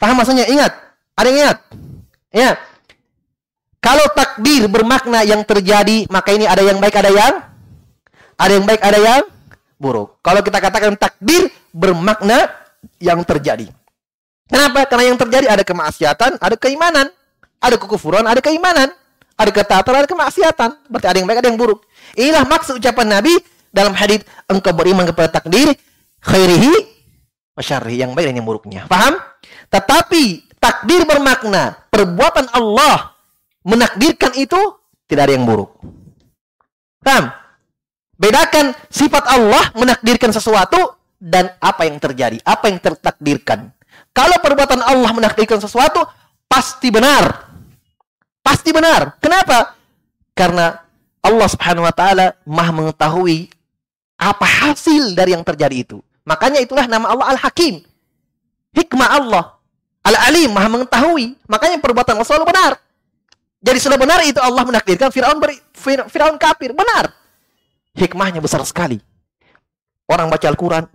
Paham 0.00 0.16
maksudnya? 0.20 0.48
Ingat. 0.48 0.72
Ada 1.16 1.26
yang 1.28 1.38
ingat? 1.44 1.58
Ya. 2.32 2.50
Kalau 3.82 4.06
takdir 4.14 4.70
bermakna 4.70 5.26
yang 5.26 5.42
terjadi, 5.42 6.06
maka 6.06 6.30
ini 6.32 6.46
ada 6.46 6.62
yang 6.62 6.78
baik, 6.78 6.94
ada 6.96 7.10
yang 7.10 7.34
ada 8.38 8.52
yang 8.54 8.64
baik, 8.64 8.80
ada 8.80 8.98
yang 8.98 9.22
buruk. 9.82 10.22
Kalau 10.22 10.38
kita 10.46 10.62
katakan 10.62 10.94
takdir 10.94 11.50
bermakna 11.74 12.46
yang 13.02 13.18
terjadi. 13.26 13.66
Kenapa? 14.46 14.86
Karena 14.86 15.10
yang 15.10 15.18
terjadi 15.18 15.50
ada 15.50 15.66
kemaksiatan, 15.66 16.38
ada 16.38 16.54
keimanan, 16.54 17.10
ada 17.58 17.74
kekufuran, 17.74 18.22
ada 18.22 18.38
keimanan, 18.38 18.94
ada 19.34 19.50
ketaatan, 19.50 20.06
ada 20.06 20.06
kemaksiatan. 20.06 20.70
Berarti 20.86 21.06
ada 21.10 21.18
yang 21.18 21.26
baik, 21.26 21.38
ada 21.42 21.48
yang 21.50 21.58
buruk. 21.58 21.82
Inilah 22.14 22.46
maksud 22.46 22.78
ucapan 22.78 23.18
Nabi 23.18 23.34
dalam 23.74 23.96
hadis 23.96 24.22
engkau 24.46 24.70
beriman 24.70 25.08
kepada 25.08 25.42
takdir 25.42 25.74
khairihi 26.22 26.74
wa 27.56 27.62
yang 27.90 28.14
baik 28.14 28.30
dan 28.30 28.34
yang 28.38 28.46
buruknya. 28.46 28.86
Paham? 28.86 29.18
Tetapi 29.72 30.54
takdir 30.60 31.02
bermakna 31.08 31.88
perbuatan 31.88 32.52
Allah 32.52 33.16
menakdirkan 33.66 34.36
itu 34.38 34.60
tidak 35.08 35.28
ada 35.28 35.34
yang 35.34 35.48
buruk. 35.48 35.74
Paham? 37.02 37.41
Bedakan 38.22 38.70
sifat 38.86 39.26
Allah 39.26 39.74
menakdirkan 39.74 40.30
sesuatu 40.30 40.94
dan 41.18 41.50
apa 41.58 41.90
yang 41.90 41.98
terjadi, 41.98 42.38
apa 42.46 42.70
yang 42.70 42.78
tertakdirkan. 42.78 43.74
Kalau 44.14 44.38
perbuatan 44.38 44.78
Allah 44.78 45.10
menakdirkan 45.10 45.58
sesuatu, 45.58 46.06
pasti 46.46 46.94
benar. 46.94 47.50
Pasti 48.38 48.70
benar. 48.70 49.18
Kenapa? 49.18 49.74
Karena 50.38 50.70
Allah 51.18 51.48
Subhanahu 51.50 51.82
wa 51.82 51.94
taala 51.94 52.38
Maha 52.46 52.70
mengetahui 52.70 53.50
apa 54.22 54.46
hasil 54.46 55.18
dari 55.18 55.34
yang 55.34 55.42
terjadi 55.42 55.82
itu. 55.82 55.98
Makanya 56.22 56.62
itulah 56.62 56.86
nama 56.86 57.10
Allah 57.10 57.34
Al-Hakim. 57.34 57.82
Hikmah 58.70 59.08
Allah. 59.18 59.58
Al-Alim, 60.02 60.50
maha 60.54 60.70
mengetahui. 60.70 61.34
Makanya 61.50 61.82
perbuatan 61.82 62.18
Allah 62.18 62.26
selalu 62.26 62.46
benar. 62.46 62.72
Jadi 63.62 63.78
sudah 63.78 63.98
benar 63.98 64.22
itu 64.26 64.38
Allah 64.42 64.62
menakdirkan 64.66 65.10
Firaun 65.10 65.38
beri, 65.38 65.58
Firaun 66.10 66.38
kafir. 66.38 66.74
Benar. 66.74 67.21
Hikmahnya 67.92 68.40
besar 68.40 68.64
sekali. 68.64 69.00
Orang 70.08 70.28
baca 70.28 70.44
Al-Quran, 70.44 70.88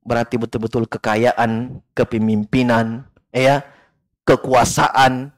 berarti 0.00 0.34
betul-betul 0.40 0.88
kekayaan, 0.88 1.82
kepemimpinan, 1.92 3.04
ya, 3.32 3.64
kekuasaan, 4.24 5.28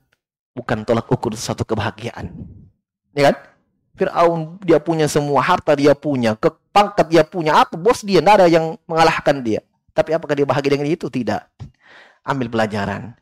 bukan 0.55 0.78
tolak 0.86 1.11
ukur 1.11 1.34
satu 1.34 1.66
kebahagiaan. 1.66 2.30
Ya 3.16 3.32
kan? 3.32 3.36
Fir'aun 3.92 4.57
dia 4.64 4.80
punya 4.80 5.05
semua 5.11 5.44
harta 5.44 5.76
dia 5.76 5.92
punya, 5.92 6.38
kepangkat 6.38 7.07
dia 7.11 7.22
punya, 7.26 7.61
apa 7.61 7.76
bos 7.76 8.00
dia, 8.00 8.22
tidak 8.24 8.34
ada 8.40 8.46
yang 8.48 8.78
mengalahkan 8.88 9.42
dia. 9.44 9.61
Tapi 9.92 10.16
apakah 10.16 10.32
dia 10.32 10.48
bahagia 10.48 10.78
dengan 10.78 10.88
itu? 10.88 11.12
Tidak 11.12 11.42
ambil 12.24 12.48
pelajaran. 12.48 13.12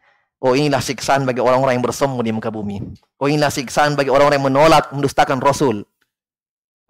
Oh 0.40 0.56
inilah 0.56 0.80
siksaan 0.80 1.28
bagi 1.28 1.42
orang-orang 1.42 1.76
yang 1.76 1.84
bersombong 1.84 2.24
di 2.24 2.32
muka 2.32 2.48
bumi. 2.48 2.80
Oh 3.20 3.28
inilah 3.28 3.52
siksaan 3.52 3.92
bagi 3.92 4.08
orang-orang 4.08 4.40
yang 4.40 4.48
menolak, 4.48 4.88
mendustakan 4.88 5.36
Rasul. 5.36 5.84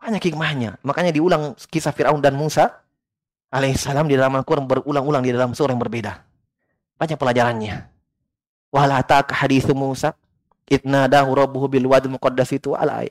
Banyak 0.01 0.33
hikmahnya. 0.33 0.81
Makanya 0.81 1.13
diulang 1.13 1.55
kisah 1.69 1.93
Fir'aun 1.93 2.25
dan 2.25 2.33
Musa 2.33 2.73
alaihissalam 3.53 4.09
di 4.09 4.17
dalam 4.17 4.33
Al-Quran 4.41 4.65
berulang-ulang 4.65 5.21
di 5.21 5.31
dalam 5.31 5.53
surah 5.53 5.77
yang 5.77 5.83
berbeda. 5.83 6.25
Banyak 6.97 7.21
pelajarannya. 7.21 7.87
Walataka 8.73 9.37
hadithu 9.37 9.77
Musa 9.77 10.17
itnadahu 10.71 11.35
rabbuhu 11.35 11.67
bil 11.67 11.87
wadi 11.91 12.09
muqaddas 12.09 12.55
itu 12.55 12.73
ala. 12.73 13.05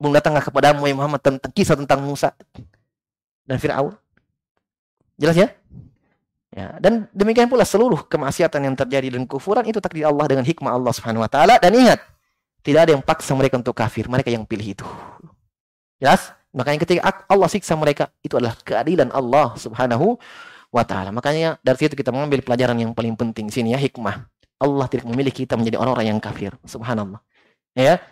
Belum 0.00 0.16
datang 0.16 0.32
kepadamu 0.40 0.88
Muhammad 0.96 1.20
tentang 1.20 1.52
kisah 1.52 1.76
tentang 1.76 2.00
Musa 2.00 2.32
dan 3.44 3.60
Fir'aun. 3.60 3.92
Jelas 5.20 5.36
ya? 5.36 5.48
Ya, 6.50 6.74
dan 6.82 7.06
demikian 7.14 7.46
pula 7.46 7.62
seluruh 7.62 8.10
kemaksiatan 8.10 8.66
yang 8.66 8.74
terjadi 8.74 9.14
dan 9.14 9.22
kufuran 9.22 9.62
itu 9.70 9.78
takdir 9.78 10.10
Allah 10.10 10.26
dengan 10.26 10.42
hikmah 10.42 10.74
Allah 10.74 10.90
Subhanahu 10.90 11.22
wa 11.22 11.30
taala 11.30 11.62
dan 11.62 11.70
ingat, 11.70 12.02
tidak 12.66 12.80
ada 12.88 12.90
yang 12.98 13.04
paksa 13.06 13.38
mereka 13.38 13.54
untuk 13.54 13.70
kafir, 13.70 14.10
mereka 14.10 14.34
yang 14.34 14.42
pilih 14.42 14.74
itu. 14.74 14.86
Jelas? 16.00 16.32
Makanya 16.50 16.82
ketika 16.82 17.00
Allah 17.30 17.46
siksa 17.46 17.78
mereka 17.78 18.10
itu 18.26 18.34
adalah 18.34 18.58
keadilan 18.58 19.14
Allah 19.14 19.54
Subhanahu 19.54 20.18
wa 20.74 20.82
taala. 20.82 21.14
Makanya 21.14 21.62
dari 21.62 21.78
situ 21.78 21.94
kita 21.94 22.10
mengambil 22.10 22.42
pelajaran 22.42 22.74
yang 22.74 22.90
paling 22.90 23.14
penting 23.14 23.52
sini 23.52 23.76
ya 23.76 23.78
hikmah. 23.78 24.26
Allah 24.60 24.86
tidak 24.90 25.06
memilih 25.06 25.32
kita 25.32 25.54
menjadi 25.54 25.78
orang-orang 25.78 26.10
yang 26.10 26.18
kafir. 26.18 26.52
Subhanallah. 26.66 27.22
Ya. 27.76 28.02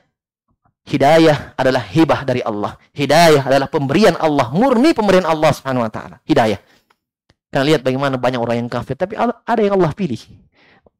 Hidayah 0.89 1.53
adalah 1.53 1.85
hibah 1.85 2.25
dari 2.25 2.41
Allah. 2.41 2.81
Hidayah 2.97 3.45
adalah 3.45 3.69
pemberian 3.69 4.17
Allah, 4.17 4.49
murni 4.49 4.97
pemberian 4.97 5.29
Allah 5.29 5.53
Subhanahu 5.53 5.85
wa 5.85 5.93
taala. 5.93 6.17
Hidayah. 6.25 6.57
Karena 7.53 7.65
lihat 7.75 7.81
bagaimana 7.85 8.17
banyak 8.17 8.41
orang 8.41 8.65
yang 8.65 8.71
kafir, 8.73 8.97
tapi 8.97 9.13
ada 9.21 9.61
yang 9.61 9.77
Allah 9.77 9.93
pilih. 9.93 10.21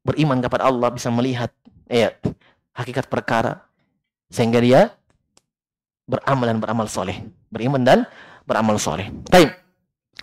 Beriman 0.05 0.37
kepada 0.45 0.69
Allah 0.69 0.93
bisa 0.93 1.09
melihat 1.09 1.49
ya, 1.89 2.13
hakikat 2.77 3.09
perkara 3.09 3.65
sehingga 4.29 4.61
dia 4.61 4.93
beramal 6.09 6.49
dan 6.49 6.57
beramal 6.57 6.89
soleh. 6.89 7.21
Beriman 7.53 7.85
dan 7.85 8.09
beramal 8.49 8.81
soleh. 8.81 9.13
Baik. 9.29 9.53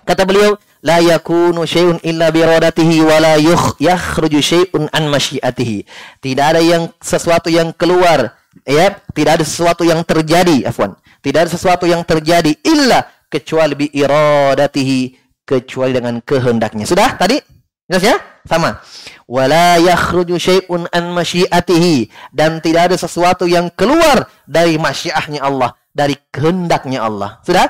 Kata 0.02 0.26
beliau, 0.26 0.58
la 0.82 0.98
yakunu 1.02 1.62
syai'un 1.66 2.02
illa 2.02 2.30
bi 2.34 2.42
iradatihi 2.42 3.02
wa 3.02 3.16
la 3.22 3.34
yakhruju 3.78 4.38
syai'un 4.42 4.90
an 4.90 5.06
masyiatihi. 5.10 5.86
Tidak 6.22 6.44
ada 6.46 6.62
yang 6.62 6.90
sesuatu 6.98 7.50
yang 7.50 7.74
keluar, 7.74 8.34
ya, 8.62 8.98
tidak 9.14 9.42
ada 9.42 9.44
sesuatu 9.46 9.82
yang 9.82 10.02
terjadi, 10.06 10.66
afwan. 10.66 10.94
Tidak 11.22 11.38
ada 11.42 11.50
sesuatu 11.50 11.90
yang 11.90 12.06
terjadi 12.06 12.54
illa 12.62 13.02
kecuali 13.26 13.74
bi 13.74 13.86
iradatihi 13.90 15.18
kecuali 15.42 15.90
dengan 15.94 16.22
kehendaknya. 16.22 16.86
Sudah 16.86 17.18
tadi? 17.18 17.38
Jelas 17.86 18.02
ya? 18.02 18.16
Sama. 18.46 18.78
Wala 19.26 19.82
yakhruju 19.82 20.38
syai'un 20.38 20.86
an 20.94 21.10
masyiatihi 21.10 22.10
dan 22.30 22.62
tidak 22.62 22.90
ada 22.92 22.96
sesuatu 22.96 23.50
yang 23.50 23.66
keluar 23.74 24.30
dari 24.46 24.78
masyiahnya 24.78 25.42
Allah, 25.42 25.74
dari 25.90 26.14
kehendaknya 26.30 27.02
Allah. 27.02 27.42
Sudah? 27.42 27.66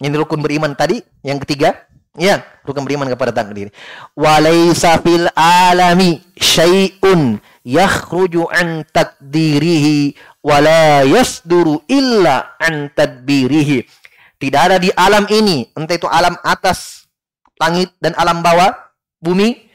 Ini 0.00 0.16
rukun 0.16 0.40
beriman 0.40 0.72
tadi, 0.72 1.04
yang 1.20 1.36
ketiga, 1.44 1.84
ya, 2.16 2.40
rukun 2.64 2.88
beriman 2.88 3.12
kepada 3.12 3.28
takdir. 3.28 3.68
Walaysa 4.16 4.96
fil 5.04 5.28
alami 5.36 6.24
syai'un 6.40 7.36
yakhruju 7.60 8.48
an 8.48 8.88
takdirihi 8.88 10.16
wala 10.40 11.04
yasduru 11.04 11.84
illa 11.92 12.56
an 12.56 12.88
tadbirihi 12.96 13.84
tidak 14.40 14.60
ada 14.72 14.76
di 14.80 14.88
alam 14.96 15.28
ini, 15.28 15.68
entah 15.76 16.00
itu 16.00 16.08
alam 16.08 16.32
atas 16.40 17.04
langit 17.60 17.92
dan 18.00 18.16
alam 18.16 18.40
bawah 18.40 18.72
bumi, 19.20 19.68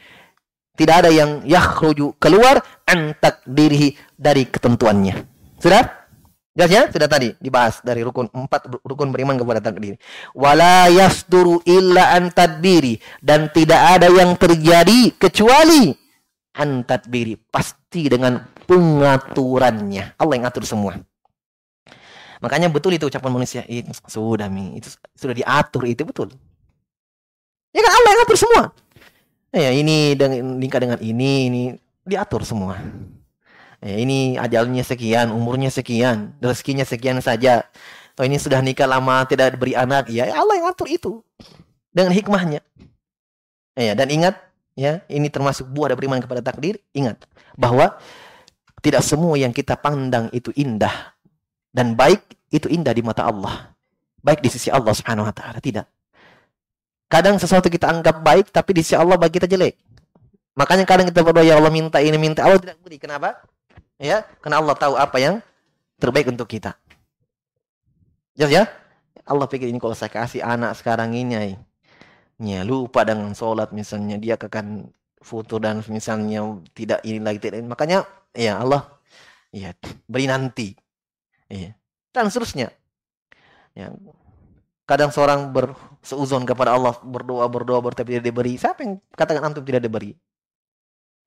tidak 0.76 1.04
ada 1.04 1.10
yang 1.10 1.42
yakhruju 1.42 2.20
keluar 2.20 2.60
antak 2.84 3.42
dirihi 3.48 3.96
dari 4.14 4.44
ketentuannya. 4.46 5.24
Sudah? 5.58 6.06
Jelas 6.56 6.72
ya? 6.72 6.82
Sudah 6.88 7.04
tadi 7.04 7.36
dibahas 7.36 7.84
dari 7.84 8.00
rukun 8.00 8.32
empat 8.32 8.80
rukun 8.80 9.12
beriman 9.12 9.36
kepada 9.36 9.60
takdir. 9.60 10.00
Wala 10.32 10.88
yasduru 10.88 11.60
illa 11.68 12.16
an 12.16 12.32
tadbiri 12.32 12.96
dan 13.20 13.52
tidak 13.52 14.00
ada 14.00 14.08
yang 14.08 14.32
terjadi 14.40 15.12
kecuali 15.20 15.92
an 16.56 16.80
tadbiri 16.88 17.36
pasti 17.52 18.08
dengan 18.08 18.40
pengaturannya. 18.64 20.16
Allah 20.16 20.34
yang 20.40 20.48
atur 20.48 20.64
semua. 20.64 20.96
Makanya 22.40 22.72
betul 22.72 22.96
itu 22.96 23.04
ucapan 23.04 23.32
manusia 23.32 23.60
itu 23.68 23.92
sudah 24.08 24.48
itu 24.72 24.88
sudah 25.12 25.34
diatur 25.36 25.84
itu 25.84 26.08
betul. 26.08 26.32
Ya 27.76 27.84
kan 27.84 27.92
Allah 27.92 28.10
yang 28.16 28.22
atur 28.24 28.38
semua. 28.40 28.62
Ya 29.56 29.72
ini 29.72 30.12
dengan 30.12 30.60
nikah 30.60 30.84
dengan 30.84 31.00
ini 31.00 31.48
ini 31.48 31.62
diatur 32.04 32.44
semua. 32.44 32.76
Ya, 33.80 33.96
ini 33.96 34.36
ajalnya 34.36 34.84
sekian, 34.84 35.32
umurnya 35.32 35.72
sekian, 35.72 36.36
rezekinya 36.44 36.84
sekian 36.84 37.16
saja. 37.24 37.64
Oh 38.20 38.24
ini 38.24 38.36
sudah 38.36 38.60
nikah 38.60 38.84
lama 38.84 39.24
tidak 39.24 39.56
beri 39.56 39.72
anak, 39.72 40.12
ya 40.12 40.28
Allah 40.32 40.60
yang 40.60 40.68
atur 40.68 40.88
itu 40.88 41.24
dengan 41.88 42.12
hikmahnya. 42.12 42.60
Ya 43.76 43.92
dan 43.96 44.08
ingat 44.12 44.36
ya 44.76 45.00
ini 45.08 45.32
termasuk 45.32 45.68
buah 45.72 45.92
dari 45.92 46.04
beriman 46.04 46.20
kepada 46.20 46.44
takdir. 46.44 46.76
Ingat 46.92 47.24
bahwa 47.56 47.96
tidak 48.84 49.00
semua 49.04 49.40
yang 49.40 49.56
kita 49.56 49.76
pandang 49.76 50.28
itu 50.36 50.52
indah 50.52 51.16
dan 51.72 51.96
baik 51.96 52.20
itu 52.52 52.68
indah 52.68 52.92
di 52.92 53.00
mata 53.00 53.24
Allah. 53.24 53.72
Baik 54.20 54.44
di 54.44 54.52
sisi 54.52 54.68
Allah 54.68 54.92
Subhanahu 54.92 55.24
wa 55.28 55.32
taala, 55.32 55.64
tidak. 55.64 55.88
Kadang 57.06 57.38
sesuatu 57.38 57.70
kita 57.70 57.86
anggap 57.86 58.18
baik 58.22 58.50
tapi 58.50 58.74
di 58.74 58.82
sisi 58.82 58.98
Allah 58.98 59.14
bagi 59.14 59.38
kita 59.38 59.46
jelek. 59.46 59.78
Makanya 60.56 60.88
kadang 60.88 61.06
kita 61.06 61.22
berdoa 61.22 61.44
ya 61.44 61.60
Allah 61.60 61.70
minta 61.70 62.02
ini 62.02 62.16
minta 62.18 62.42
Allah 62.42 62.58
tidak 62.58 62.80
beri. 62.82 62.98
Kenapa? 62.98 63.44
Ya, 63.96 64.24
karena 64.42 64.60
Allah 64.60 64.74
tahu 64.74 64.94
apa 64.98 65.16
yang 65.20 65.38
terbaik 66.00 66.28
untuk 66.28 66.48
kita. 66.48 66.76
Jelas 68.36 68.52
ya? 68.52 68.64
Allah 69.26 69.46
pikir 69.50 69.66
ini 69.66 69.82
kalau 69.82 69.96
saya 69.96 70.12
kasih 70.12 70.44
anak 70.44 70.78
sekarang 70.78 71.10
ini 71.16 71.58
ya 72.38 72.62
lupa 72.62 73.02
dengan 73.02 73.32
sholat 73.32 73.72
misalnya 73.72 74.20
dia 74.20 74.36
akan 74.36 74.92
foto 75.18 75.56
dan 75.58 75.80
misalnya 75.88 76.44
tidak 76.76 77.00
ini 77.02 77.18
lagi 77.18 77.40
tidak 77.40 77.64
ini. 77.64 77.68
makanya 77.68 78.04
ya 78.36 78.60
Allah 78.60 78.86
ya 79.50 79.72
beri 80.06 80.28
nanti 80.28 80.76
ya 81.48 81.72
dan 82.12 82.28
seterusnya 82.28 82.68
ya 83.72 83.90
kadang 84.86 85.10
seorang 85.10 85.50
berseuzon 85.50 86.46
kepada 86.46 86.72
Allah 86.72 86.94
berdoa 87.02 87.44
berdoa 87.50 87.82
berdoa 87.82 88.06
tidak 88.06 88.22
diberi 88.22 88.54
siapa 88.54 88.86
yang 88.86 89.02
katakan 89.12 89.42
antum 89.42 89.66
tidak 89.66 89.82
diberi 89.82 90.14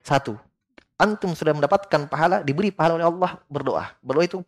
satu, 0.00 0.36
antum 0.96 1.36
sudah 1.36 1.52
mendapatkan 1.52 2.08
pahala, 2.08 2.40
diberi 2.40 2.72
pahala 2.72 2.96
oleh 3.00 3.06
Allah 3.06 3.30
berdoa. 3.52 3.84
Berdoa 4.00 4.24
itu 4.24 4.40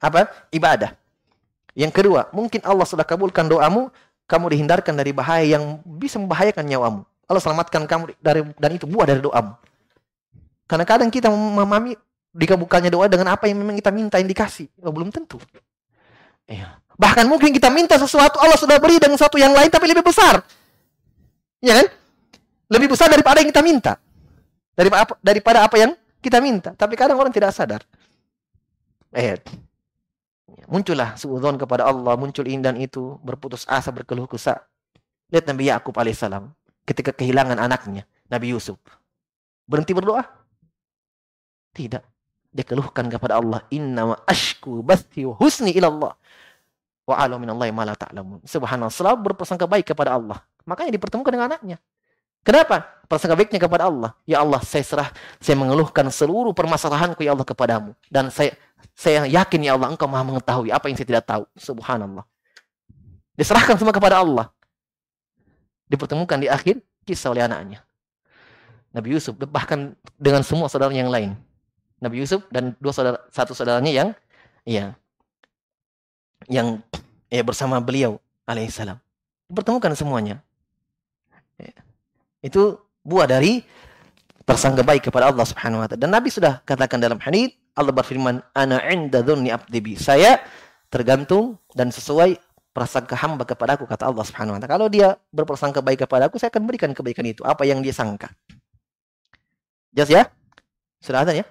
apa? 0.00 0.28
Ibadah. 0.52 0.92
Yang 1.72 1.92
kedua, 2.02 2.28
mungkin 2.36 2.60
Allah 2.66 2.84
sudah 2.84 3.06
kabulkan 3.06 3.48
doamu, 3.48 3.88
kamu 4.28 4.52
dihindarkan 4.52 4.92
dari 4.92 5.12
bahaya 5.16 5.56
yang 5.56 5.80
bisa 5.84 6.20
membahayakan 6.20 6.64
nyawamu. 6.68 7.02
Allah 7.30 7.42
selamatkan 7.42 7.86
kamu 7.86 8.04
dari 8.18 8.42
dan 8.58 8.70
itu 8.74 8.84
buah 8.84 9.06
dari 9.08 9.22
doamu. 9.22 9.54
Karena 10.68 10.84
kadang 10.84 11.10
kita 11.10 11.30
memahami 11.30 11.96
dikabulkannya 12.30 12.90
doa 12.92 13.06
dengan 13.10 13.34
apa 13.34 13.50
yang 13.50 13.58
memang 13.58 13.74
kita 13.78 13.90
minta 13.90 14.16
yang 14.20 14.28
dikasih. 14.28 14.68
Oh, 14.82 14.92
belum 14.92 15.10
tentu. 15.10 15.40
Iya. 16.46 16.78
Bahkan 17.00 17.24
mungkin 17.24 17.48
kita 17.56 17.72
minta 17.72 17.96
sesuatu 17.96 18.36
Allah 18.36 18.60
sudah 18.60 18.76
beri 18.76 19.00
dengan 19.00 19.16
sesuatu 19.16 19.40
yang 19.40 19.56
lain 19.56 19.72
tapi 19.72 19.88
lebih 19.88 20.04
besar. 20.04 20.44
Ya 21.64 21.80
kan? 21.80 21.88
Lebih 22.68 22.92
besar 22.92 23.08
daripada 23.08 23.40
yang 23.40 23.48
kita 23.48 23.64
minta 23.64 23.96
daripada 24.80 25.00
apa, 25.04 25.14
daripada 25.20 25.58
apa 25.60 25.76
yang 25.76 25.92
kita 26.24 26.40
minta. 26.40 26.72
Tapi 26.72 26.96
kadang 26.96 27.20
orang 27.20 27.32
tidak 27.32 27.52
sadar. 27.52 27.84
Eh, 29.12 29.36
muncullah 30.70 31.18
suudzon 31.20 31.60
kepada 31.60 31.84
Allah, 31.84 32.16
muncul 32.16 32.48
indan 32.48 32.80
itu, 32.80 33.20
berputus 33.20 33.68
asa, 33.68 33.92
berkeluh 33.92 34.24
kesah. 34.24 34.64
Lihat 35.28 35.44
Nabi 35.44 35.68
Yakub 35.68 35.92
alaihissalam 35.94 36.48
ketika 36.88 37.12
kehilangan 37.12 37.60
anaknya, 37.60 38.08
Nabi 38.32 38.56
Yusuf. 38.56 38.80
Berhenti 39.68 39.92
berdoa? 39.94 40.24
Tidak. 41.70 42.02
Dia 42.50 42.66
keluhkan 42.66 43.06
kepada 43.06 43.38
Allah, 43.38 43.62
"Inna 43.70 44.10
ma 44.10 44.16
ashku 44.26 44.82
bathi 44.82 45.22
wa 45.22 45.38
husni 45.38 45.70
ila 45.78 45.86
Allah." 45.86 46.12
Wa 47.04 47.16
alu 47.20 47.40
minallahi. 47.40 47.72
Subhanallah, 48.44 48.92
selalu 48.92 49.32
berprasangka 49.32 49.66
baik 49.66 49.92
kepada 49.94 50.14
Allah. 50.14 50.42
Makanya 50.68 50.94
dipertemukan 50.94 51.32
dengan 51.32 51.50
anaknya. 51.50 51.78
Kenapa? 52.40 52.88
Prasangka 53.04 53.36
baiknya 53.36 53.60
kepada 53.60 53.90
Allah. 53.90 54.16
Ya 54.24 54.40
Allah, 54.40 54.64
saya 54.64 54.80
serah, 54.80 55.08
saya 55.42 55.56
mengeluhkan 55.60 56.08
seluruh 56.08 56.56
permasalahanku 56.56 57.20
ya 57.20 57.36
Allah 57.36 57.44
kepadamu. 57.44 57.92
Dan 58.08 58.32
saya 58.32 58.56
saya 58.96 59.28
yakin 59.28 59.60
ya 59.60 59.76
Allah, 59.76 59.92
engkau 59.92 60.08
maha 60.08 60.24
mengetahui 60.24 60.72
apa 60.72 60.88
yang 60.88 60.96
saya 60.96 61.08
tidak 61.08 61.24
tahu. 61.28 61.44
Subhanallah. 61.58 62.24
Diserahkan 63.36 63.76
semua 63.76 63.92
kepada 63.92 64.24
Allah. 64.24 64.48
Dipertemukan 65.90 66.38
di 66.40 66.48
akhir 66.48 66.80
kisah 67.04 67.28
oleh 67.34 67.44
anaknya. 67.44 67.84
Nabi 68.90 69.14
Yusuf, 69.14 69.36
bahkan 69.36 69.94
dengan 70.16 70.40
semua 70.40 70.66
saudara 70.72 70.90
yang 70.94 71.12
lain. 71.12 71.36
Nabi 72.00 72.24
Yusuf 72.24 72.42
dan 72.48 72.72
dua 72.80 72.96
saudara, 72.96 73.20
satu 73.28 73.52
saudaranya 73.52 73.92
yang 73.92 74.08
ya 74.64 74.96
yang 76.48 76.80
ya 77.28 77.42
bersama 77.44 77.82
beliau 77.82 78.16
alaihissalam. 78.46 78.96
Dipertemukan 79.50 79.92
semuanya. 79.98 80.40
Ya. 81.58 81.74
Itu 82.40 82.80
buah 83.04 83.26
dari 83.26 83.66
tersangka 84.46 84.86
baik 84.86 85.10
kepada 85.10 85.28
Allah 85.28 85.44
Subhanahu 85.44 85.82
wa 85.82 85.86
taala. 85.90 86.00
Dan 86.00 86.10
Nabi 86.14 86.32
sudah 86.32 86.62
katakan 86.64 87.02
dalam 87.02 87.20
hadis 87.20 87.52
Allah 87.76 87.92
berfirman, 87.92 88.40
"Ana 88.54 88.80
'inda 88.88 89.22
dzunni 89.22 89.52
'abdi 89.52 89.94
Saya 89.94 90.40
tergantung 90.90 91.58
dan 91.76 91.94
sesuai 91.94 92.34
prasangka 92.70 93.18
hamba 93.18 93.42
kepadaku 93.46 93.86
kata 93.86 94.10
Allah 94.10 94.24
Subhanahu 94.26 94.56
wa 94.56 94.60
taala. 94.62 94.72
Kalau 94.72 94.86
dia 94.90 95.18
berprasangka 95.34 95.82
baik 95.82 96.06
kepadaku, 96.06 96.38
saya 96.38 96.50
akan 96.54 96.66
berikan 96.66 96.90
kebaikan 96.94 97.26
itu 97.26 97.42
apa 97.42 97.66
yang 97.66 97.82
dia 97.82 97.94
sangka. 97.94 98.30
Jelas 99.90 100.10
ya? 100.10 100.22
Sudah 101.02 101.26
ada 101.26 101.34
ya? 101.34 101.46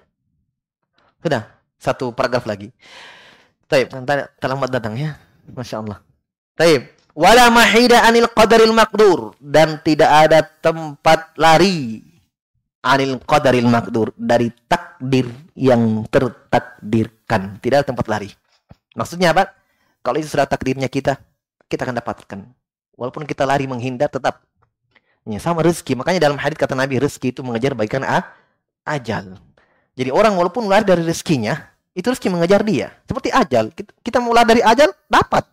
Sudah. 1.20 1.42
Satu 1.80 2.12
paragraf 2.12 2.44
lagi. 2.44 2.72
Taib, 3.70 3.86
terlambat 4.42 4.68
datang 4.74 4.98
ya. 4.98 5.14
Masya 5.54 5.78
Allah. 5.78 6.02
Taib. 6.58 6.90
Wala 7.14 7.46
mahida 7.54 8.02
anil 8.02 8.26
qadaril 8.26 8.74
makdur 8.74 9.38
dan 9.38 9.78
tidak 9.82 10.10
ada 10.10 10.42
tempat 10.42 11.34
lari 11.38 12.02
anil 12.82 13.18
qadaril 13.22 13.66
makdur 13.70 14.10
dari 14.18 14.50
takdir 14.66 15.30
yang 15.54 16.02
tertakdirkan. 16.10 17.62
Tidak 17.62 17.76
ada 17.82 17.86
tempat 17.86 18.06
lari. 18.10 18.30
Maksudnya 18.98 19.30
apa? 19.30 19.54
Kalau 20.02 20.18
itu 20.18 20.34
sudah 20.34 20.50
takdirnya 20.50 20.90
kita 20.90 21.18
kita 21.70 21.86
akan 21.86 21.98
dapatkan. 22.02 22.40
Walaupun 22.98 23.22
kita 23.22 23.46
lari 23.46 23.70
menghindar 23.70 24.10
tetap. 24.10 24.42
Ya, 25.28 25.38
sama 25.38 25.62
rezeki. 25.62 25.94
Makanya 25.94 26.26
dalam 26.26 26.40
hadis 26.42 26.58
kata 26.58 26.74
Nabi 26.74 26.98
rezeki 26.98 27.38
itu 27.38 27.40
mengejar 27.46 27.78
bagikan 27.78 28.02
ajal. 28.82 29.38
Jadi 29.94 30.10
orang 30.10 30.34
walaupun 30.34 30.66
lari 30.66 30.82
dari 30.82 31.04
rezekinya 31.04 31.70
itu 31.94 32.06
rezeki 32.06 32.28
mengejar 32.30 32.62
dia 32.62 32.94
seperti 33.04 33.34
ajal 33.34 33.70
kita, 33.74 34.18
lari 34.22 34.46
dari 34.46 34.62
ajal 34.62 34.90
dapat 35.10 35.44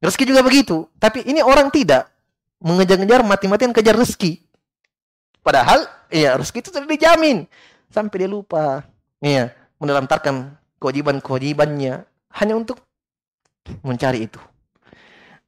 Rezeki 0.00 0.32
juga 0.32 0.40
begitu. 0.40 0.88
Tapi 0.96 1.28
ini 1.28 1.44
orang 1.44 1.68
tidak 1.68 2.08
mengejar-ngejar 2.64 3.20
mati-matian 3.20 3.72
kejar 3.76 3.92
rezeki. 3.92 4.40
Padahal 5.44 5.84
iya 6.08 6.40
rezeki 6.40 6.58
itu 6.64 6.68
sudah 6.72 6.88
dijamin. 6.88 7.44
Sampai 7.92 8.24
dia 8.24 8.30
lupa. 8.32 8.88
Iya, 9.20 9.52
menelantarkan 9.76 10.56
kewajiban-kewajibannya 10.80 12.08
hanya 12.40 12.54
untuk 12.56 12.80
mencari 13.84 14.24
itu. 14.24 14.40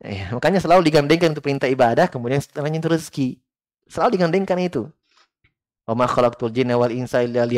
Iya, 0.04 0.36
makanya 0.36 0.60
selalu 0.60 0.92
digandengkan 0.92 1.32
untuk 1.32 1.46
perintah 1.48 1.70
ibadah, 1.70 2.10
kemudian 2.12 2.42
setelahnya 2.42 2.84
itu 2.84 2.90
rezeki. 2.92 3.28
Selalu 3.88 4.20
digandengkan 4.20 4.58
itu. 4.60 4.84
Wa 5.88 5.96
ma 5.96 6.04
khalaqtul 6.04 6.52
jinna 6.52 6.76
wal 6.76 6.92
insa 6.92 7.24
illa. 7.24 7.48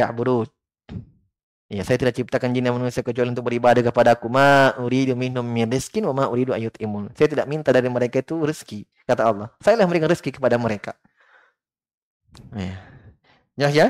Ya, 1.74 1.82
saya 1.82 1.98
tidak 1.98 2.14
ciptakan 2.14 2.54
jin 2.54 2.62
dan 2.62 2.78
manusia 2.78 3.02
kecuali 3.02 3.34
untuk 3.34 3.50
beribadah 3.50 3.82
kepada 3.82 4.14
aku. 4.14 4.30
Ma 4.30 4.70
uridu 4.78 5.18
minhum 5.18 5.42
min 5.42 5.66
rizkin 5.66 6.06
wa 6.06 6.14
ma 6.14 6.24
uridu 6.30 6.54
ayut 6.54 6.70
imun. 6.78 7.10
Saya 7.18 7.26
tidak 7.26 7.50
minta 7.50 7.74
dari 7.74 7.90
mereka 7.90 8.22
itu 8.22 8.38
rezeki, 8.38 8.86
kata 9.10 9.26
Allah. 9.26 9.50
Saya 9.58 9.74
lah 9.74 9.90
memberikan 9.90 10.06
rezeki 10.06 10.38
kepada 10.38 10.54
mereka. 10.54 10.94
Ya. 12.54 12.78
Ya, 13.58 13.68
ya. 13.74 13.86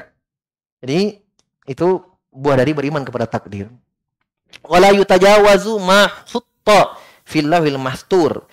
Jadi 0.80 1.20
itu 1.68 2.00
buah 2.32 2.56
dari 2.56 2.72
beriman 2.72 3.04
kepada 3.04 3.28
takdir. 3.28 3.68
Wala 4.64 4.88
yutajawazu 4.96 5.76
ma 5.84 6.08
hutta 6.24 6.96
fil 7.28 7.52
mastur. 7.76 8.48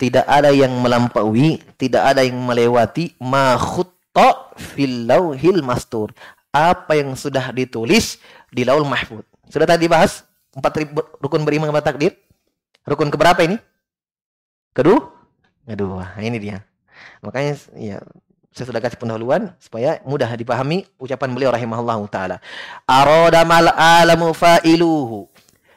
Tidak 0.00 0.24
ada 0.24 0.48
yang 0.48 0.72
melampaui, 0.80 1.60
tidak 1.76 2.16
ada 2.16 2.24
yang 2.24 2.40
melewati 2.40 3.12
ma 3.20 3.60
khutta 3.60 4.56
fil 4.56 5.04
lawhil 5.04 5.60
mastur. 5.60 6.16
Apa 6.50 6.98
yang 6.98 7.14
sudah 7.14 7.54
ditulis 7.54 8.18
di 8.50 8.66
Laul 8.66 8.82
Mahfud. 8.82 9.22
Sudah 9.46 9.66
tadi 9.66 9.86
bahas 9.86 10.26
empat 10.54 10.82
rukun 11.22 11.46
beriman 11.46 11.70
kepada 11.70 11.94
takdir. 11.94 12.18
Rukun 12.82 13.10
keberapa 13.10 13.38
ini? 13.46 13.56
Kedua? 14.74 14.98
Kedua. 15.66 16.18
Nah, 16.18 16.24
ini 16.26 16.38
dia. 16.42 16.58
Makanya 17.22 17.54
ya 17.78 17.98
saya 18.50 18.66
sudah 18.66 18.82
kasih 18.82 18.98
pendahuluan 18.98 19.54
supaya 19.62 20.02
mudah 20.02 20.34
dipahami 20.34 20.82
ucapan 20.98 21.30
beliau 21.30 21.54
rahimahullahu 21.54 22.10
taala. 22.10 22.42
Arada 22.82 23.46
mal 23.46 23.70
alamu 23.70 24.34
fa'iluhu. 24.34 25.30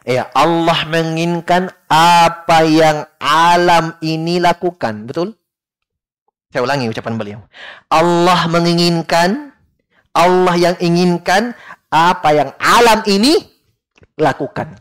Ya, 0.03 0.27
Allah 0.35 0.83
menginginkan 0.89 1.71
apa 1.87 2.65
yang 2.67 3.07
alam 3.21 3.95
ini 4.03 4.41
lakukan. 4.41 5.07
Betul? 5.07 5.37
Saya 6.51 6.65
ulangi 6.65 6.91
ucapan 6.91 7.13
beliau. 7.15 7.39
Allah 7.87 8.49
menginginkan 8.51 9.52
Allah 10.13 10.55
yang 10.55 10.75
inginkan 10.77 11.57
apa 11.89 12.29
yang 12.33 12.49
alam 12.61 13.01
ini 13.09 13.37
lakukan. 14.17 14.77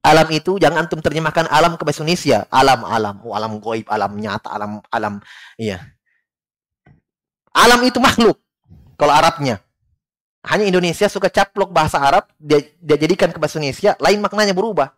Alam 0.00 0.28
itu 0.32 0.56
jangan 0.56 0.88
antum 0.88 1.04
terjemahkan 1.04 1.50
alam 1.52 1.76
ke 1.76 1.84
bahasa 1.84 2.00
Indonesia. 2.00 2.48
Alam, 2.48 2.80
alam, 2.86 3.16
oh, 3.28 3.36
alam 3.36 3.60
goib, 3.60 3.84
alam 3.92 4.16
nyata, 4.16 4.48
alam, 4.48 4.80
alam, 4.88 5.20
iya. 5.60 5.84
Alam 7.52 7.84
itu 7.84 8.00
makhluk. 8.00 8.40
Kalau 8.96 9.12
Arabnya. 9.12 9.60
Hanya 10.48 10.64
Indonesia 10.64 11.10
suka 11.12 11.28
caplok 11.28 11.74
bahasa 11.74 12.00
Arab, 12.00 12.24
dia, 12.40 12.62
dia 12.80 12.96
jadikan 12.96 13.28
ke 13.28 13.36
bahasa 13.36 13.60
Indonesia, 13.60 13.98
lain 14.00 14.22
maknanya 14.22 14.54
berubah. 14.56 14.96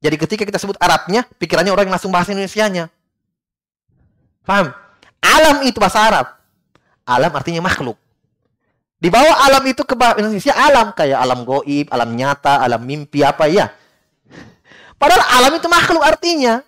Jadi 0.00 0.16
ketika 0.16 0.42
kita 0.46 0.56
sebut 0.56 0.78
Arabnya, 0.80 1.26
pikirannya 1.36 1.74
orang 1.74 1.90
yang 1.90 1.98
langsung 1.98 2.14
bahasa 2.14 2.32
Indonesianya. 2.32 2.88
Paham? 4.46 4.72
Alam 5.20 5.66
itu 5.66 5.76
bahasa 5.82 6.00
Arab. 6.00 6.26
Alam 7.02 7.34
artinya 7.34 7.60
makhluk. 7.60 7.98
Di 9.06 9.14
bawah 9.14 9.38
alam 9.46 9.62
itu 9.70 9.86
ke 9.86 9.94
Indonesia 10.18 10.50
alam 10.50 10.90
kayak 10.90 11.14
alam 11.22 11.46
goib, 11.46 11.86
alam 11.94 12.10
nyata, 12.18 12.58
alam 12.58 12.82
mimpi 12.82 13.22
apa 13.22 13.46
ya. 13.46 13.70
Padahal 14.98 15.22
alam 15.30 15.54
itu 15.54 15.70
makhluk 15.70 16.02
artinya. 16.02 16.58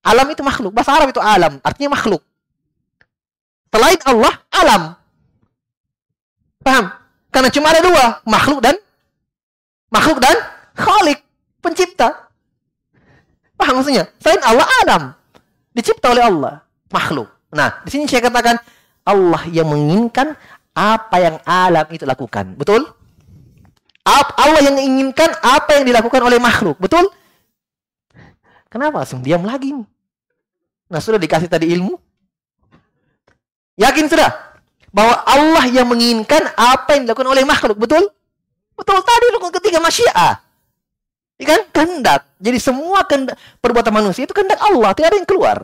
Alam 0.00 0.24
itu 0.32 0.40
makhluk. 0.40 0.72
Bahasa 0.72 0.96
Arab 0.96 1.12
itu 1.12 1.20
alam, 1.20 1.60
artinya 1.60 1.92
makhluk. 1.92 2.24
Selain 3.68 4.00
Allah, 4.08 4.32
alam. 4.48 4.82
Paham? 6.64 6.96
Karena 7.28 7.48
cuma 7.52 7.76
ada 7.76 7.80
dua, 7.84 8.04
makhluk 8.24 8.64
dan 8.64 8.80
makhluk 9.92 10.24
dan 10.24 10.32
khalik, 10.80 11.20
pencipta. 11.60 12.24
Paham 13.52 13.84
maksudnya? 13.84 14.08
Selain 14.16 14.40
Allah 14.48 14.64
Adam 14.80 15.02
dicipta 15.76 16.08
oleh 16.08 16.24
Allah, 16.24 16.64
makhluk. 16.88 17.28
Nah, 17.52 17.84
di 17.84 17.92
sini 17.92 18.08
saya 18.08 18.24
katakan 18.24 18.56
Allah 19.04 19.44
yang 19.52 19.68
menginginkan 19.68 20.32
apa 20.78 21.16
yang 21.18 21.36
alam 21.42 21.86
itu 21.90 22.06
lakukan. 22.06 22.54
Betul? 22.54 22.86
Allah 24.08 24.62
yang 24.64 24.78
menginginkan 24.78 25.34
apa 25.42 25.76
yang 25.76 25.84
dilakukan 25.84 26.22
oleh 26.22 26.38
makhluk. 26.38 26.78
Betul? 26.78 27.10
Kenapa 28.70 29.02
langsung 29.02 29.20
diam 29.20 29.42
lagi? 29.42 29.74
Nah, 30.88 31.00
sudah 31.02 31.20
dikasih 31.20 31.50
tadi 31.50 31.68
ilmu? 31.74 31.98
Yakin 33.76 34.06
sudah? 34.08 34.30
Bahwa 34.88 35.20
Allah 35.28 35.68
yang 35.68 35.84
menginginkan 35.90 36.48
apa 36.56 36.96
yang 36.96 37.04
dilakukan 37.04 37.28
oleh 37.28 37.44
makhluk. 37.44 37.76
Betul? 37.76 38.08
Betul 38.78 39.02
tadi 39.02 39.26
rukun 39.34 39.52
ketiga 39.60 39.82
masyiah. 39.82 40.40
Kan 41.38 41.62
kehendak. 41.70 42.26
Jadi 42.40 42.58
semua 42.62 43.04
kehendak 43.04 43.36
perbuatan 43.60 43.92
manusia 43.92 44.24
itu 44.24 44.32
kehendak 44.32 44.58
Allah, 44.62 44.94
tidak 44.96 45.12
ada 45.12 45.18
yang 45.20 45.28
keluar. 45.28 45.56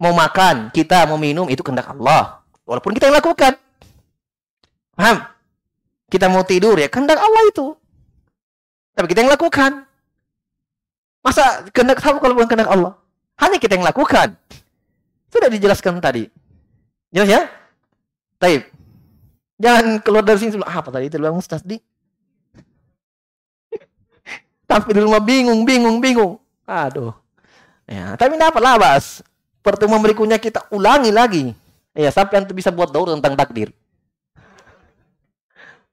Mau 0.00 0.12
makan, 0.16 0.72
kita 0.72 1.04
mau 1.08 1.20
minum 1.20 1.48
itu 1.48 1.60
kehendak 1.60 1.88
Allah. 1.92 2.39
Walaupun 2.70 2.94
kita 2.94 3.10
yang 3.10 3.18
lakukan. 3.18 3.58
Paham? 4.94 5.26
Kita 6.06 6.30
mau 6.30 6.46
tidur 6.46 6.78
ya 6.78 6.86
kehendak 6.86 7.18
Allah 7.18 7.42
itu. 7.50 7.74
Tapi 8.94 9.10
kita 9.10 9.26
yang 9.26 9.34
lakukan. 9.34 9.82
Masa 11.26 11.66
kehendak 11.74 11.98
kamu 11.98 12.22
kalau 12.22 12.38
bukan 12.38 12.46
kehendak 12.46 12.70
Allah? 12.70 12.94
Hanya 13.42 13.58
kita 13.58 13.74
yang 13.74 13.82
lakukan. 13.82 14.38
Sudah 15.34 15.50
dijelaskan 15.50 15.98
tadi. 15.98 16.30
Jelas 17.10 17.26
ya? 17.26 17.42
Taib. 18.38 18.70
Jangan 19.58 19.98
keluar 20.06 20.22
dari 20.22 20.38
sini 20.38 20.54
sebelum 20.54 20.70
apa 20.70 20.94
tadi 20.94 21.10
itu 21.10 21.18
bilang 21.18 21.42
Ustaz 21.42 21.66
di. 21.66 21.74
Tapi 24.70 24.94
di 24.94 25.02
rumah 25.02 25.18
bingung, 25.18 25.66
bingung, 25.66 25.98
bingung. 25.98 26.38
Aduh. 26.70 27.10
Ya, 27.90 28.14
tapi 28.14 28.38
tidak 28.38 28.54
apa 28.54 28.62
lah, 28.62 28.78
Bas 28.78 29.18
pertemuan 29.60 30.00
berikutnya 30.00 30.40
kita 30.40 30.66
ulangi 30.72 31.12
lagi. 31.12 31.44
Ya, 31.94 32.10
sampai 32.14 32.42
nanti 32.42 32.54
bisa 32.54 32.70
buat 32.70 32.94
daur 32.94 33.10
tentang 33.10 33.34
takdir. 33.34 33.74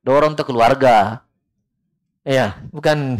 Dorong 0.06 0.38
untuk 0.38 0.48
keluarga. 0.48 1.26
Ya, 2.28 2.60
bukan 2.70 3.18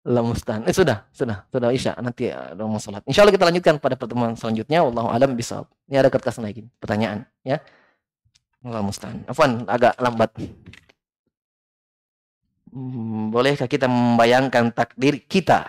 Lamustan. 0.00 0.64
Eh 0.64 0.72
sudah, 0.72 1.04
sudah, 1.12 1.44
sudah 1.52 1.68
Isya. 1.68 1.92
Nanti 2.00 2.32
uh, 2.32 2.56
mau 2.64 2.80
salat. 2.80 3.04
Insya 3.04 3.20
Allah 3.20 3.36
kita 3.36 3.44
lanjutkan 3.44 3.76
pada 3.76 4.00
pertemuan 4.00 4.32
selanjutnya. 4.32 4.80
Wallahu 4.80 5.12
alam 5.12 5.36
bisa. 5.36 5.68
Ini 5.92 6.00
ada 6.00 6.08
kertas 6.08 6.40
lagi, 6.40 6.64
pertanyaan, 6.80 7.28
ya. 7.44 7.60
Allah 8.64 8.80
mustan. 8.80 9.20
Afwan, 9.28 9.68
agak 9.68 10.00
lambat. 10.00 10.32
Hmm, 12.72 13.28
bolehkah 13.28 13.68
kita 13.68 13.84
membayangkan 13.92 14.72
takdir 14.72 15.20
kita? 15.20 15.68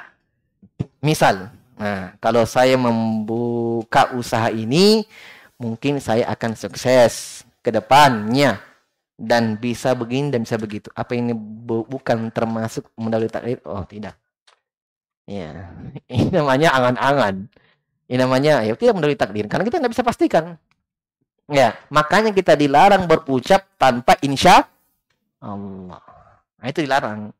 Misal, 1.03 1.51
Nah, 1.79 2.13
kalau 2.19 2.43
saya 2.43 2.75
membuka 2.75 4.11
usaha 4.17 4.51
ini, 4.51 5.07
mungkin 5.61 6.01
saya 6.01 6.27
akan 6.31 6.57
sukses 6.57 7.45
ke 7.61 7.69
depannya 7.69 8.57
dan 9.21 9.53
bisa 9.55 9.93
begini 9.93 10.33
dan 10.33 10.41
bisa 10.41 10.57
begitu. 10.57 10.89
Apa 10.97 11.13
ini 11.13 11.37
bu 11.37 11.85
bukan 11.85 12.33
termasuk 12.33 12.89
mendalui 12.97 13.29
takdir? 13.29 13.61
Oh, 13.65 13.85
tidak. 13.85 14.17
Ya, 15.29 15.69
ini 16.11 16.33
namanya 16.33 16.73
angan-angan. 16.73 17.45
Ini 18.11 18.17
namanya 18.19 18.65
ya 18.65 18.75
tidak 18.75 18.97
mendalui 18.97 19.15
takdir 19.15 19.45
karena 19.47 19.63
kita 19.63 19.79
nggak 19.79 19.93
bisa 19.93 20.03
pastikan. 20.03 20.57
Ya, 21.51 21.75
makanya 21.91 22.31
kita 22.31 22.55
dilarang 22.55 23.05
berucap 23.05 23.67
tanpa 23.75 24.15
insya 24.23 24.65
Allah. 25.43 26.01
Nah, 26.61 26.67
itu 26.69 26.85
dilarang. 26.85 27.33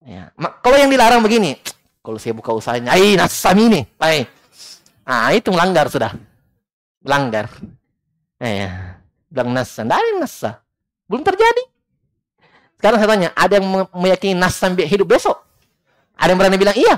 Ya, 0.00 0.32
kalau 0.64 0.76
yang 0.80 0.88
dilarang 0.88 1.20
begini, 1.20 1.56
kalau 2.00 2.16
saya 2.16 2.32
buka 2.32 2.50
usahanya, 2.56 2.96
ai 2.96 3.16
nasam 3.16 3.56
ini, 3.60 3.84
ai. 4.00 4.24
Ah, 5.04 5.32
itu 5.36 5.52
melanggar 5.52 5.88
sudah. 5.92 6.16
Melanggar. 7.04 7.52
Eh, 8.40 8.72
bilang 9.28 9.52
nasa, 9.52 9.84
tidak 9.84 10.00
ada 10.00 10.10
nasa. 10.16 10.50
Belum 11.04 11.20
terjadi. 11.20 11.62
Sekarang 12.80 12.96
saya 12.96 13.10
tanya, 13.12 13.28
ada 13.36 13.60
yang 13.60 13.66
meyakini 13.92 14.32
nas 14.32 14.56
sampai 14.56 14.88
hidup 14.88 15.12
besok? 15.12 15.36
Ada 16.16 16.32
yang 16.32 16.40
berani 16.40 16.56
bilang 16.56 16.76
iya? 16.76 16.96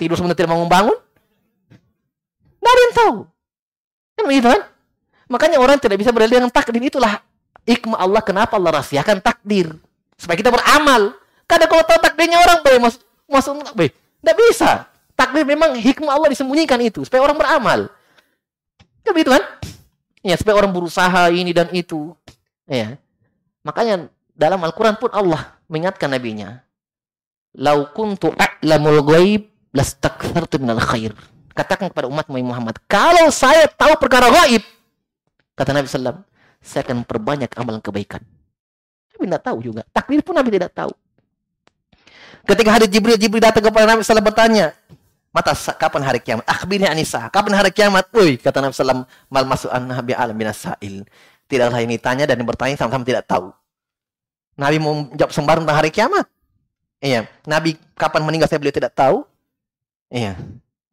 Tidur 0.00 0.16
sebentar 0.16 0.32
tidak 0.32 0.56
mau 0.56 0.64
bangun? 0.64 0.96
Tidak 1.68 2.70
ada 2.72 2.80
yang 2.80 2.94
tahu. 2.96 3.16
Kan 4.16 4.24
begitu 4.24 4.48
kan? 4.48 4.62
Makanya 5.28 5.56
orang 5.60 5.76
tidak 5.76 6.00
bisa 6.00 6.12
berdalil 6.12 6.40
dengan 6.40 6.52
takdir. 6.52 6.80
Itulah 6.80 7.20
hikmah 7.68 8.00
Allah. 8.00 8.22
Kenapa 8.24 8.56
Allah 8.56 8.80
rahasiakan 8.80 9.20
takdir? 9.20 9.76
Supaya 10.16 10.36
kita 10.40 10.48
beramal. 10.48 11.16
Kadang 11.44 11.68
kalau 11.68 11.84
tahu 11.84 11.98
takdirnya 12.00 12.40
orang, 12.40 12.64
boleh 12.64 12.78
masuk, 12.80 13.00
masuk, 13.28 13.52
boleh. 13.76 13.92
Tidak 14.22 14.36
bisa. 14.38 14.86
Takdir 15.18 15.42
memang 15.42 15.74
hikmah 15.74 16.14
Allah 16.14 16.30
disembunyikan 16.30 16.78
itu. 16.78 17.02
Supaya 17.02 17.26
orang 17.26 17.36
beramal. 17.36 17.80
Kan 19.02 19.12
begitu 19.12 19.34
kan? 19.34 19.42
Ya, 20.22 20.38
supaya 20.38 20.54
orang 20.62 20.70
berusaha 20.70 21.28
ini 21.34 21.50
dan 21.50 21.66
itu. 21.74 22.14
Ya. 22.70 22.96
Makanya 23.66 24.06
dalam 24.32 24.62
Al-Quran 24.62 24.94
pun 24.94 25.10
Allah 25.10 25.58
mengingatkan 25.66 26.06
nabinya. 26.06 26.62
Lau 27.52 27.90
kuntu 27.90 28.32
a'lamul 28.38 29.02
ghaib 29.02 29.50
lastakthartu 29.74 30.62
minal 30.62 30.80
khair. 30.80 31.12
Katakan 31.52 31.92
kepada 31.92 32.08
umat 32.08 32.24
Muhammad, 32.32 32.80
kalau 32.88 33.28
saya 33.28 33.68
tahu 33.68 33.92
perkara 34.00 34.32
gaib, 34.32 34.64
kata 35.52 35.76
Nabi 35.76 35.84
SAW, 35.84 36.24
saya 36.64 36.80
akan 36.80 37.04
perbanyak 37.04 37.52
amalan 37.60 37.82
kebaikan. 37.84 38.24
Nabi 39.12 39.28
tidak 39.28 39.44
tahu 39.44 39.58
juga. 39.60 39.82
Takdir 39.92 40.24
pun 40.24 40.32
Nabi 40.32 40.48
tidak 40.48 40.72
tahu. 40.72 40.92
Ketika 42.42 42.70
hari 42.74 42.86
Jibril, 42.90 43.16
Jibril 43.18 43.42
datang 43.42 43.62
kepada 43.62 43.86
Nabi 43.86 44.02
SAW 44.02 44.22
bertanya, 44.22 44.74
Mata 45.32 45.56
kapan 45.56 46.04
hari 46.04 46.20
kiamat? 46.20 46.44
Akhbirni 46.44 46.84
anisa. 46.84 47.24
Kapan 47.32 47.56
hari 47.56 47.72
kiamat? 47.72 48.04
Woi, 48.12 48.36
kata 48.36 48.60
Nabi 48.60 48.76
SAW, 48.76 49.08
mal 49.32 49.44
masuk 49.48 49.72
an 49.72 49.88
nabi 49.88 50.12
alam 50.12 50.36
binasail. 50.36 51.08
Tidaklah 51.48 51.80
ini 51.80 51.96
tanya 51.96 52.28
dan 52.28 52.36
bertanya 52.44 52.76
sama-sama 52.76 53.00
tidak 53.00 53.24
tahu. 53.24 53.48
Nabi 54.60 54.76
mau 54.76 55.08
jawab 55.16 55.32
sembarang 55.32 55.64
tentang 55.64 55.78
hari 55.80 55.88
kiamat. 55.88 56.28
Iya. 57.00 57.24
Nabi 57.48 57.80
kapan 57.96 58.28
meninggal 58.28 58.52
saya 58.52 58.60
beliau 58.60 58.76
tidak 58.76 58.92
tahu. 58.92 59.24
Iya. 60.12 60.36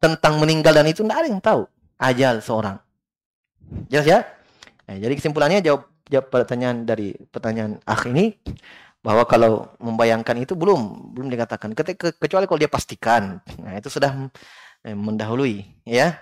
Tentang 0.00 0.40
meninggal 0.40 0.72
dan 0.72 0.88
itu 0.88 1.04
tidak 1.04 1.20
ada 1.20 1.28
yang 1.28 1.42
tahu. 1.44 1.68
Ajal 2.00 2.40
seorang. 2.40 2.80
Jelas 3.92 4.08
ya? 4.08 4.18
Nah, 4.88 4.96
jadi 4.96 5.12
kesimpulannya 5.20 5.60
jawab 5.60 5.84
jawab 6.08 6.26
pertanyaan 6.32 6.88
dari 6.88 7.12
pertanyaan 7.28 7.76
akh 7.84 8.08
ini 8.10 8.34
bahwa 9.00 9.24
kalau 9.24 9.72
membayangkan 9.80 10.36
itu 10.40 10.52
belum 10.52 11.12
belum 11.16 11.28
dikatakan. 11.32 11.72
Ketika 11.72 12.12
kecuali 12.16 12.44
kalau 12.44 12.60
dia 12.60 12.70
pastikan. 12.70 13.40
Nah 13.60 13.72
itu 13.76 13.88
sudah 13.88 14.28
eh, 14.84 14.96
mendahului 14.96 15.64
ya. 15.88 16.20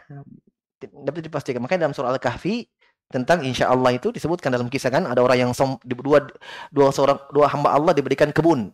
Dapat 0.78 1.26
dipastikan. 1.26 1.58
Makanya 1.58 1.90
dalam 1.90 1.94
surah 1.94 2.14
al-kahfi 2.14 2.70
tentang 3.10 3.42
insya 3.42 3.72
Allah 3.72 3.96
itu 3.96 4.14
disebutkan 4.14 4.52
dalam 4.52 4.68
kisah 4.70 4.92
kan 4.92 5.08
ada 5.08 5.24
orang 5.24 5.48
yang 5.48 5.52
som, 5.56 5.80
dua 5.82 6.28
dua 6.70 6.92
seorang 6.92 7.18
dua 7.34 7.50
hamba 7.50 7.74
Allah 7.74 7.92
diberikan 7.96 8.30
kebun. 8.30 8.70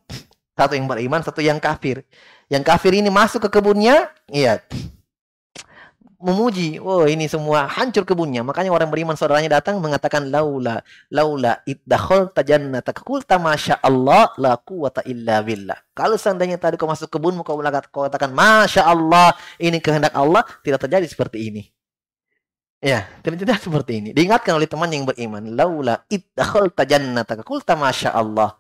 Satu 0.55 0.77
yang 0.79 0.87
beriman 0.87 1.25
satu 1.25 1.41
yang 1.43 1.59
kafir. 1.59 2.05
Yang 2.53 2.63
kafir 2.69 2.93
ini 2.95 3.09
masuk 3.09 3.49
ke 3.49 3.59
kebunnya 3.59 4.13
iya 4.29 4.61
memuji, 6.25 6.81
oh 6.81 7.05
ini 7.05 7.29
semua 7.29 7.69
hancur 7.69 8.09
kebunnya. 8.09 8.41
Makanya 8.41 8.73
orang 8.73 8.89
beriman 8.89 9.13
saudaranya 9.13 9.61
datang 9.61 9.77
mengatakan 9.77 10.33
laula 10.33 10.81
laula 11.13 11.61
iddakhal 11.69 12.33
tajannata 12.33 12.97
qulta 12.97 13.37
masya 13.37 13.77
Allah 13.85 14.33
la 14.41 14.57
quwata 14.57 15.05
illa 15.05 15.45
billah. 15.45 15.77
Kalau 15.93 16.17
seandainya 16.17 16.57
tadi 16.57 16.81
kau 16.81 16.89
masuk 16.89 17.13
kebunmu 17.13 17.45
kau 17.45 17.61
katakan 17.61 18.33
masya 18.33 18.89
Allah 18.89 19.37
ini 19.61 19.77
kehendak 19.85 20.17
Allah 20.17 20.41
tidak 20.65 20.89
terjadi 20.89 21.05
seperti 21.05 21.53
ini. 21.53 21.63
Ya, 22.81 23.05
tidak 23.21 23.45
tidak 23.45 23.59
seperti 23.61 23.93
ini. 24.01 24.11
Diingatkan 24.17 24.57
oleh 24.57 24.69
teman 24.69 24.89
yang 24.93 25.05
beriman, 25.09 25.45
laula 25.53 26.05
iddakhal 26.09 26.73
tajannata 26.73 27.41
qulta 27.45 27.77
masya 27.77 28.17
Allah. 28.17 28.57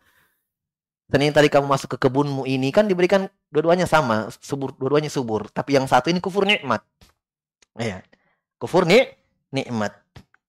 Dan 1.05 1.21
tadi 1.37 1.53
kamu 1.53 1.69
masuk 1.69 1.97
ke 1.97 2.09
kebunmu 2.09 2.49
ini 2.49 2.73
kan 2.73 2.89
diberikan 2.89 3.29
dua-duanya 3.53 3.85
sama, 3.85 4.33
subur, 4.41 4.73
dua-duanya 4.81 5.12
subur. 5.12 5.53
Tapi 5.53 5.77
yang 5.77 5.85
satu 5.85 6.09
ini 6.09 6.19
kufur 6.19 6.49
nikmat. 6.49 6.81
Ya. 7.79 8.03
Kufur 8.59 8.87
ni 8.87 9.03
nikmat. 9.51 9.95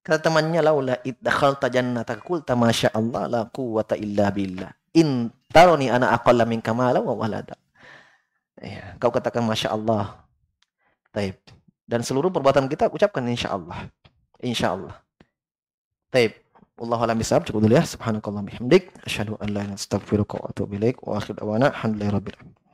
Kata 0.06 0.30
temannya 0.30 0.62
laula 0.62 1.02
iddakhalta 1.02 1.66
jannata 1.74 2.22
qulta 2.22 2.54
masya 2.54 2.94
Allah 2.94 3.26
la 3.26 3.42
quwata 3.50 3.98
illa 3.98 4.30
billah. 4.30 4.70
In 4.94 5.34
taroni 5.50 5.90
ana 5.90 6.14
aqalla 6.14 6.46
min 6.46 6.62
kamala 6.62 7.02
wa 7.02 7.18
walada. 7.18 7.58
Ya, 8.62 8.96
kau 9.02 9.10
katakan 9.10 9.44
masya 9.44 9.74
Allah. 9.74 10.24
Taib. 11.10 11.36
Dan 11.86 12.06
seluruh 12.06 12.30
perbuatan 12.30 12.70
kita 12.70 12.88
ucapkan 12.94 13.26
insya 13.26 13.58
Allah. 13.58 13.90
Insya 14.40 14.78
Allah. 14.78 15.02
Taib. 16.14 16.38
Allah 16.76 17.00
alam 17.08 17.16
bisawab 17.16 17.48
cukup 17.48 17.66
dulu 17.66 17.76
ya. 17.76 17.84
Subhanakallah 17.88 18.44
bihamdik. 18.46 18.92
Asyhadu 19.08 19.40
an 19.40 19.48
la 19.48 19.48
ilaha 19.48 19.48
illa 19.48 19.60
anta 19.74 19.80
astaghfiruka 19.80 20.38
wa 20.38 20.46
atubu 20.52 20.76
ilaik. 20.76 21.00
Wa 21.02 21.18
akhir 21.20 21.40
da'wana 21.40 21.72
alhamdulillahi 21.72 22.14
rabbil 22.14 22.36
alamin. 22.36 22.65